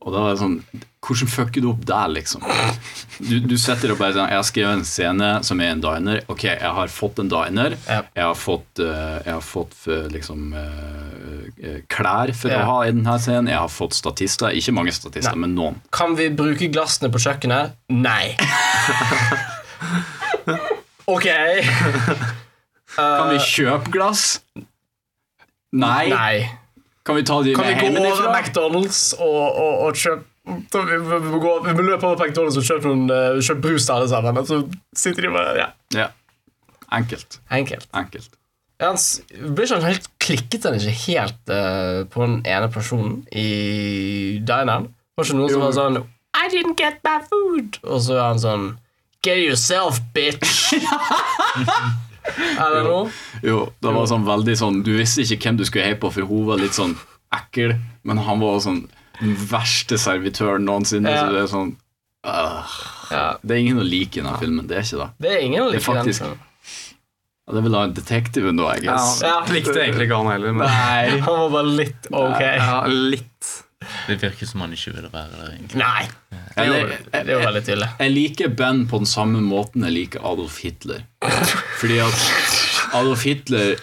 [0.06, 0.60] Og da var det sånn
[1.06, 2.42] hvordan fucker du opp der, liksom?
[3.22, 6.20] Du, du setter opp bare sånn Jeg har skrevet en scene som er en diner.
[6.32, 7.76] Ok, jeg har fått en diner.
[7.86, 8.00] Ja.
[8.16, 12.62] Jeg har fått, eh, jeg har fått eh, liksom eh, klær for Ja.
[12.64, 13.50] å ha i denne scenen.
[13.52, 14.50] Jeg har fått statister.
[14.58, 15.44] Ikke mange statister, Nei.
[15.46, 15.78] men noen.
[15.94, 17.78] Kan vi bruke glassene på kjøkkenet?
[17.94, 18.34] Nei.
[21.16, 21.26] ok.
[22.96, 24.26] Kan vi kjøpe glass?
[25.76, 26.06] Nei.
[26.10, 26.36] Nei.
[27.06, 28.30] Kan vi ta de Kan vi gå over?
[28.34, 32.86] McDonald's og, og, og kjøpe vi, vi, vi, vi må løpe over McDonald's og kjøpe,
[32.86, 34.36] noen, eh, kjøpe brus til alle sammen.
[34.38, 34.60] Og så
[34.94, 36.08] sitter de bare Ja, Ja.
[36.94, 37.40] Enkelt.
[37.50, 37.88] enkelt.
[37.94, 38.30] Enkelt.
[38.78, 44.38] Ja, Blir ikke han helt klikket han ikke helt uh, på den ene personen i
[44.46, 44.90] dineren?
[45.16, 46.02] Var ikke noen som var sånn
[46.36, 47.78] I didn't get my food.
[47.82, 48.66] Og så er han sånn
[49.24, 50.74] Get yourself, bitch.
[52.64, 53.10] Eller noe?
[53.44, 56.26] Jo, det var sånn veldig sånn Du visste ikke hvem du skulle heie på, for
[56.28, 56.96] hun var litt sånn
[57.36, 57.74] ekkel,
[58.06, 58.84] men han var sånn
[59.20, 61.08] den verste servitøren noensinne.
[61.10, 61.24] Ja.
[61.24, 61.70] Så det er sånn
[62.28, 62.74] øh,
[63.10, 64.66] Ja, Det er ingen å like i denne filmen.
[64.68, 65.08] Det er ikke det.
[65.24, 65.96] det er ingen å Det er like den.
[66.02, 66.42] faktisk- filmen.
[67.46, 69.20] Ja, Det vil ha en detektiv nå, jeg guess.
[69.22, 72.40] Ja, likte egentlig ikke han heller, men Nei, han var bare litt ok.
[72.42, 73.52] ja, litt.
[74.08, 75.52] Det virker som han ikke ville være der.
[75.54, 75.78] egentlig.
[75.78, 76.08] Nei,
[76.56, 77.88] det er det er jo veldig tydelig.
[78.00, 81.04] Jeg liker Ben på den samme måten jeg liker Adolf Hitler.
[81.76, 82.18] Fordi at
[82.96, 83.74] Adolf Hitler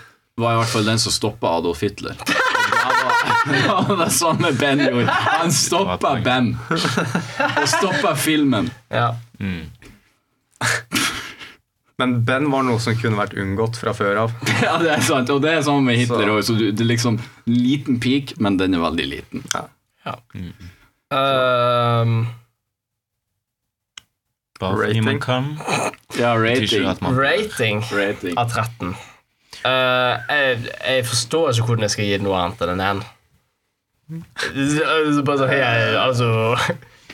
[0.41, 2.15] var i hvert fall den som stoppa Adolf Hitler.
[2.17, 2.25] Ja,
[3.87, 5.11] det var- Det med Ben gjorde.
[5.11, 6.53] Han stoppa Ben.
[6.71, 8.71] Og stoppa filmen.
[8.89, 9.11] Ja.
[12.01, 14.31] Men Ben var noe som kunne vært unngått fra før av.
[14.65, 15.29] Ja, det er sant.
[15.29, 16.41] Og det er sånn med Hitler òg.
[16.47, 19.43] Så du, det er liksom liten peak, men den er veldig liten.
[21.13, 22.42] Ehm, Bare
[24.72, 25.03] fordi Rating.
[25.10, 25.49] man kan.
[26.19, 26.85] Ja, rating.
[27.18, 28.38] rating rating.
[28.38, 28.95] av 13.
[29.64, 29.69] Uh,
[30.30, 30.57] jeg,
[30.88, 33.06] jeg forstår ikke hvordan jeg skal gi det noe annet enn en 1.
[35.23, 36.27] Bare sånn, jeg, altså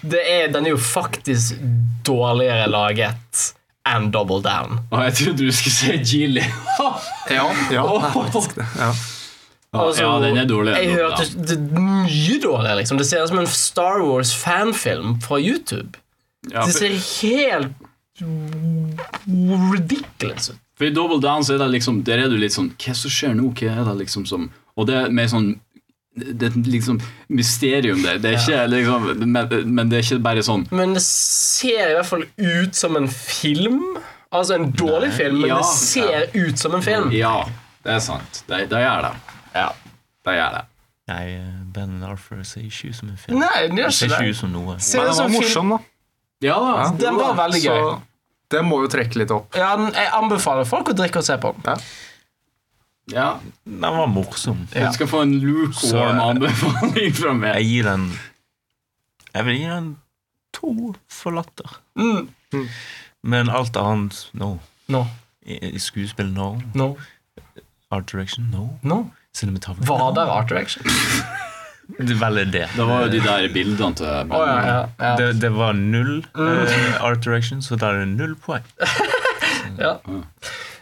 [0.01, 1.59] det er, Den er jo faktisk
[2.07, 3.45] dårligere laget
[3.89, 4.81] enn Double Down.
[4.89, 6.43] Og jeg trodde du skulle si Geely.
[7.29, 8.65] Ja, ja faktisk det.
[8.79, 8.89] Ja.
[9.69, 10.73] Altså, ja, den er dårlig.
[10.81, 12.97] Jeg hørte det er mye dårligere, liksom.
[12.97, 15.99] Det ser ut som en Star Wars-fanfilm fra YouTube.
[16.51, 17.73] Ja, Det ser helt
[19.73, 20.55] ridiculous ut.
[20.77, 23.11] for i Double Down så er det liksom Der er du litt sånn Hva som
[23.13, 23.49] skjer nå?
[23.55, 25.55] Hva er det liksom som Og det er mer sånn
[26.19, 26.97] det er liksom
[27.31, 28.17] mysterium der.
[28.19, 31.93] Det er ikke liksom men, men det er ikke bare sånn Men det ser i
[31.95, 33.77] hvert fall ut som en film.
[34.35, 35.59] Altså en dårlig film, men Ja.
[35.61, 37.11] det ser ut som en film.
[37.15, 37.45] Ja,
[37.85, 38.41] det er sant.
[38.49, 39.13] Det, det gjør det.
[39.55, 39.69] Ja.
[40.27, 40.65] Det gjør det.
[41.13, 41.23] Nei,
[41.77, 43.39] Ben Arthur ser ikke ut som en film.
[43.39, 44.75] Nei, det gjør Det ser ikke ikke ut som noe.
[44.79, 45.79] Ser Men den som var morsom, da.
[46.41, 46.91] Ja da.
[46.97, 47.79] Den var veldig gøy.
[47.79, 48.01] Så
[48.49, 49.53] det må jo trekke litt opp.
[49.55, 51.81] Ja, den- jeg anbefaler folk å drikke og se på den.
[53.11, 53.39] Ja.
[53.65, 54.67] Den var morsom.
[54.71, 57.55] Du skal få en lukewarm anbefaling fra meg.
[57.59, 58.19] Jeg gir den
[59.35, 59.89] Jeg vil gi den
[60.53, 61.77] to for latter.
[61.97, 62.29] Mm.
[63.23, 64.59] Men alt annet no.
[64.87, 65.05] No.
[65.77, 66.59] Skuespill no.
[66.73, 66.97] No.
[67.91, 68.79] Art direction no.
[68.83, 69.11] No.
[69.33, 70.83] Cinematography Var der Art Direction?
[71.97, 72.15] Det
[72.51, 72.67] det.
[72.75, 74.31] Det var jo de der bildene til Ben.
[74.31, 75.15] Oh, ja, ja, ja.
[75.17, 78.63] Det, det var null uh, art direction, så da er det null poeng.
[79.85, 79.95] ja.
[80.05, 80.23] Det-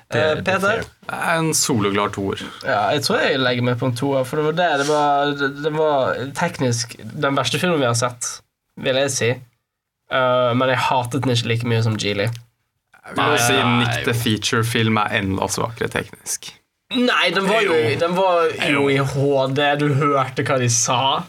[0.10, 0.86] Eh, er Peter?
[1.12, 2.40] En soleklar toer.
[2.64, 4.68] Ja, jeg tror jeg legger meg på en toer, for det var det.
[4.80, 8.30] Det var, det, det var teknisk den verste filmen vi har sett,
[8.80, 9.30] vil jeg si.
[10.08, 12.30] Uh, men jeg hatet den ikke like mye som Geely.
[13.08, 13.58] Jeg vil si
[14.08, 16.54] the Feature-film er enda svakere teknisk.
[16.96, 19.60] Nei, den var jo, den var jo i HD.
[19.82, 21.24] Du hørte hva de sa.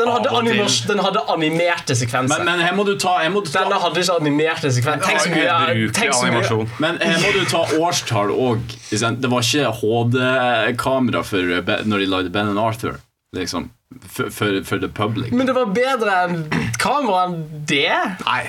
[0.00, 2.40] Den hadde, animas- den hadde animerte sekvenser.
[2.40, 5.04] Men, men her må du ta, må du ta Denne hadde ikke animerte sekvenser.
[5.04, 8.72] Tenk så mye tenk så mye- Men her må du ta årstall òg.
[8.88, 11.22] Det var ikke HD-kamera
[11.84, 12.96] når de lagde Ben Arthur.
[13.36, 13.68] Liksom.
[14.08, 15.30] For, for, for the public.
[15.32, 16.42] Men det var bedre enn
[16.80, 17.38] kamera enn
[17.68, 17.92] det.
[18.24, 18.42] Nei.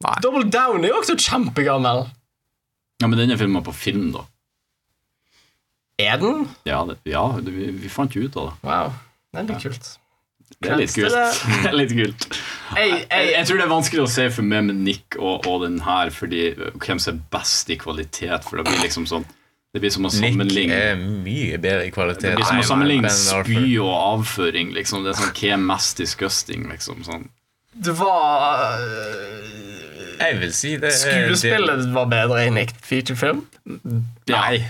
[0.00, 0.16] Nei.
[0.24, 2.06] Double Down er jo også kjempegammel.
[3.00, 4.24] Ja, Men filmen var på film, da.
[6.00, 6.44] Er den?
[6.68, 8.54] Ja, det, ja det, vi, vi fant jo ut av det.
[8.68, 8.94] Wow.
[9.30, 9.90] Det er litt kult.
[10.60, 11.14] Det er litt kult.
[11.62, 12.24] Det er litt kult.
[12.76, 15.46] Jeg, Jeg, jeg, jeg tror det er vanskelig å se for meg med Nick og,
[15.48, 16.50] og den her, fordi
[16.82, 18.44] hvem som er best i kvalitet.
[18.48, 19.24] For det blir liksom sånn
[19.70, 22.32] Det blir som å Nick er mye bedre i kvalitet.
[22.32, 24.72] Det blir som å sammenligne spy og avføring.
[24.76, 25.06] Liksom.
[25.06, 26.66] Det er sånn, Hva er mest disgusting?
[26.72, 27.28] Liksom, sånn.
[27.72, 28.74] det var
[30.20, 33.46] Jeg vil si det Skuespillet var bedre i Nick Feature-film.
[34.28, 34.64] Nei.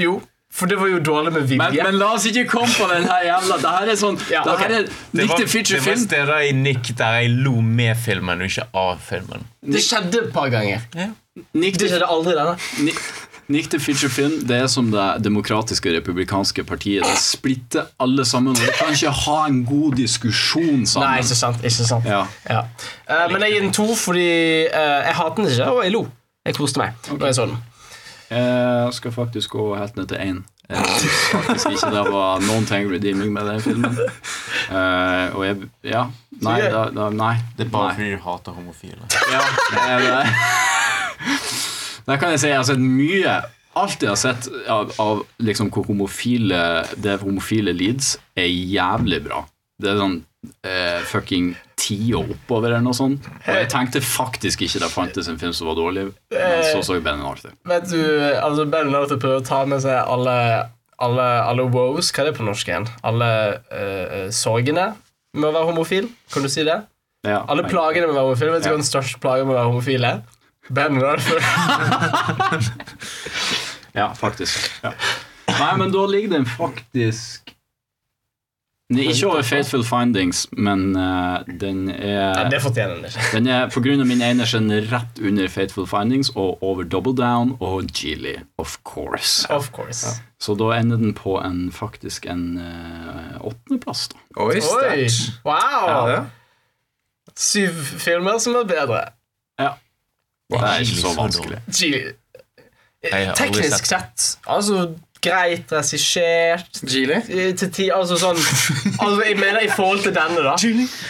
[0.00, 0.18] Jo,
[0.56, 1.82] for det var jo dårlig med vilje.
[1.84, 4.54] men la oss ikke komme på den her jævla Det her er sånn Ja, Det
[4.54, 4.62] ok.
[4.62, 6.00] her er Det Nick var, the det var Film.
[6.06, 9.44] steder i Nick der jeg lo med filmen og ikke av filmen.
[9.66, 10.80] Det skjedde et par ganger.
[11.52, 12.56] Nick Det skjedde aldri denne.
[12.86, 13.00] Nick,
[13.48, 17.04] Nick the Feature Film Det er som det demokratiske republikanske partiet.
[17.04, 18.56] Det splitter alle sammen.
[18.56, 21.10] Og vi kan ikke ha en god diskusjon sammen.
[21.10, 21.62] Nei, ikke sant.
[21.62, 22.04] Ikke sant.
[22.10, 22.24] Ja.
[22.50, 22.64] Ja.
[23.06, 24.26] Uh, men jeg gir den to fordi
[24.66, 26.06] uh, jeg hater den ikke, og jeg lo.
[26.46, 26.94] Jeg koste meg.
[27.10, 27.26] Okay.
[27.26, 27.58] jeg så den.
[28.30, 30.38] Jeg skal faktisk gå helt ned til én.
[30.68, 33.98] Jeg synes faktisk ikke det var noen ting redeeming med den filmen.
[34.70, 36.06] Uh, og jeg Ja.
[36.42, 36.60] Nei.
[36.60, 37.34] Da, da, nei.
[37.56, 39.06] Det er bare fordi du hater homofile.
[39.32, 39.42] Ja,
[39.72, 39.98] det er
[42.06, 42.18] det.
[42.20, 43.36] Kan jeg si jeg har sett mye
[43.76, 46.60] Alt jeg har sett av, av liksom hvor homofile
[47.02, 49.42] det homofile leads, er jævlig bra.
[49.76, 50.14] Det er sånn
[50.66, 53.26] eh, fucking ti og oppover eller noe sånt.
[53.44, 56.96] Og jeg tenkte faktisk ikke det fantes en film som var dårlig, men så så
[56.96, 57.52] jeg Ben Arthur.
[57.68, 58.00] Vet du,
[58.40, 60.36] altså Ben Arthur prøver å ta med seg alle
[60.96, 62.86] alle, alle woes, hva er det på norsk igjen?
[63.04, 63.28] Alle
[63.68, 64.94] uh, sorgene
[65.36, 66.08] med å være homofil?
[66.32, 66.78] Kan du si det?
[67.26, 68.52] Ja, Alle plagene med å være homofil.
[68.54, 70.24] Vet du hva den største plagen med å være homofil er?
[70.72, 71.40] Ben Arthur.
[73.96, 74.60] Ja, faktisk.
[74.82, 74.90] Ja.
[75.56, 77.45] Nei, men da ligger den faktisk
[78.88, 83.24] Den er ikke over Faithful Findings, men uh, den er Nei, det fortjener den ikke.
[83.34, 87.16] Den er på grunn av min ene skjønn rett under Faithful Findings og over Double
[87.18, 89.42] Down og Geely, of course.
[89.50, 90.12] Of course.
[90.38, 94.22] Så da ender den på en faktisk en uh, åttendeplass, da.
[94.44, 94.62] Oi, Oi!
[94.62, 95.40] sterkt.
[95.48, 96.12] Wow!
[96.12, 96.20] Ja.
[97.34, 99.02] Syv filmer som er bedre.
[99.58, 99.72] Ja.
[100.52, 101.58] Det er ikke så vanskelig.
[101.74, 102.04] Gee,
[103.02, 104.86] Jeg har aldri teknisk sett Altså
[105.24, 107.16] greit regissert Geely?
[107.28, 110.54] eh, til ti, altså sånn altså, Jeg mener i forhold til denne, da.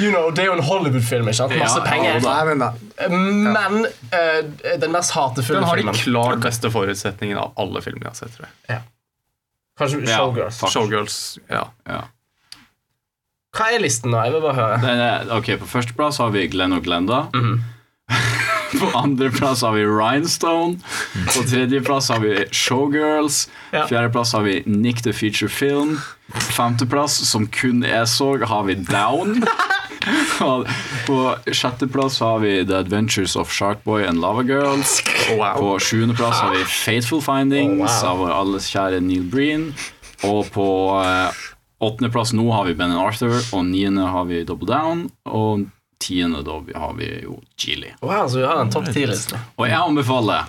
[0.01, 1.29] You know, Det er jo en Hollywood-film.
[1.29, 1.57] ikke sant?
[1.59, 2.21] Masse Ja, penger.
[2.25, 2.71] ja, men da.
[3.11, 4.43] Men uh,
[4.81, 8.37] den mest hatefulle Den har de klart beste forutsetningen av alle filmene jeg har sett,
[8.39, 8.83] tror jeg.
[9.77, 10.59] Kanskje Ja, Showgirls.
[10.63, 10.71] fuck.
[10.73, 11.17] Showgirls,
[11.53, 11.67] ja.
[11.87, 12.03] Ja.
[13.57, 14.21] Hva er listen nå?
[14.25, 14.79] Jeg vil bare høre.
[14.83, 17.27] Den er, ok, På førsteplass har vi Glenn og Glenda.
[17.35, 17.59] Mhm.
[18.81, 20.79] på andreplass har vi Rhinestone.
[21.35, 23.49] På tredjeplass har vi Showgirls.
[23.71, 25.99] Fjerdeplass har vi Nick the Feature Film.
[26.57, 29.45] Femteplass, som kun jeg så, har vi Down.
[31.07, 35.03] På sjetteplass har vi The Adventures of Sharkboy and Lava Girls.
[35.59, 39.71] På sjuendeplass har vi Fateful Findings Oh, av vår alles kjære Neil Breen.
[40.27, 40.67] Og på
[41.03, 41.41] eh,
[41.83, 45.09] åttendeplass nå har vi Ben Arthur, og niende har vi Double Down.
[45.27, 45.67] Og
[45.99, 47.93] tiende da har vi jo Chili.
[48.03, 49.39] Wow, så vi har en topp ti-liste.
[49.57, 50.47] Og jeg anbefaler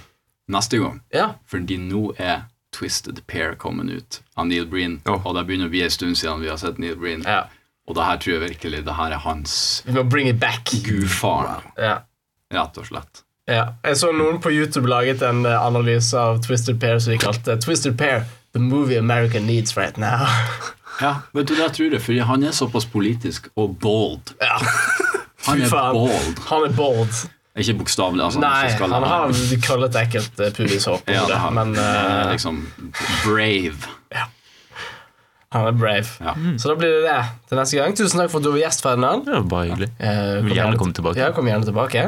[0.52, 1.30] neste gang, Ja.
[1.45, 2.41] fordi nå er
[2.72, 5.02] Twisted Pair kommet ut av Neil Breen.
[5.07, 5.22] Oh.
[5.26, 7.24] Og det begynner å bli en stund siden vi har sett Neil Breen.
[7.26, 7.44] ja.
[7.88, 10.65] Og det her tror jeg virkelig det her er hans Vi må bring it back.
[10.84, 11.99] gudfaren, Ja.
[12.52, 13.24] rett og slett.
[13.48, 13.69] Ja.
[13.86, 17.56] Jeg så noen på YouTube laget en eh, analyse av Twisted Pair som de kalte
[17.61, 20.28] Twisted Pair The movie America needs right now.
[21.02, 24.34] Ja, vet du det jeg tror det, fordi han er såpass politisk og bold.
[24.41, 24.57] Ja.
[25.48, 25.98] Han er bald.
[25.98, 26.40] bold.
[26.52, 27.26] Han er bald.
[27.57, 28.40] Ikke bokstavelig, altså.
[28.44, 29.32] Nei, ikke skal- han har
[29.65, 32.60] krøllete, ekkelt eh, pubishår på ja, hodet, men eh, eh, liksom
[33.24, 33.94] brave.
[35.56, 36.10] han er brave.
[36.22, 36.36] Ja.
[36.60, 37.95] Så da blir det det til neste gang.
[37.98, 39.26] Tusen takk for at du var gjest, Ferdinand.
[39.26, 39.90] Det var bare hyggelig.
[39.98, 41.18] Uh, Vil gjerne komme tilbake.
[41.24, 42.03] Ja, kom gjerne tilbake.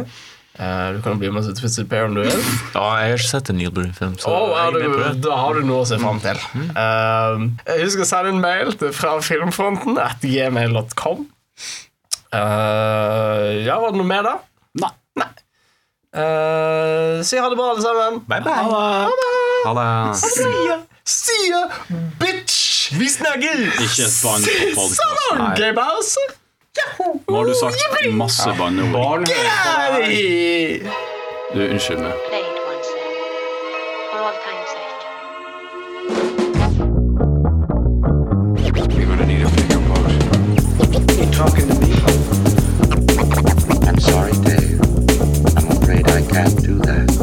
[0.59, 2.35] Uh, du kan bli med til Twisted Pair om du vil.
[2.75, 5.87] Ja, jeg har ikke sett en Neil Breen-film, Oh, ja, da har du noe å
[5.87, 6.41] se fram til.
[6.75, 7.45] Eh,
[7.79, 11.29] husk å sende en mail til fra filmfronten at gmail.com.
[12.33, 14.37] Eh, ja, var det noe mer, da?
[14.79, 14.93] Nei.
[16.09, 18.19] Uh, si ha det bra, alle sammen.
[18.29, 18.53] Bye, bye.
[19.65, 20.17] Ha det.
[20.17, 20.77] See Ha
[21.09, 21.63] see ya,
[22.21, 22.91] bitch!
[22.97, 23.81] Vi snakkes!
[23.85, 25.43] Ikke et bann på podkasten.
[26.09, 26.37] Sånn!
[27.29, 28.93] Nå har du sagt masse banneord.
[28.93, 30.97] Barn hører på det!
[31.53, 32.23] Du, unnskyld meg.
[32.29, 32.48] Play.
[46.29, 47.18] can do that.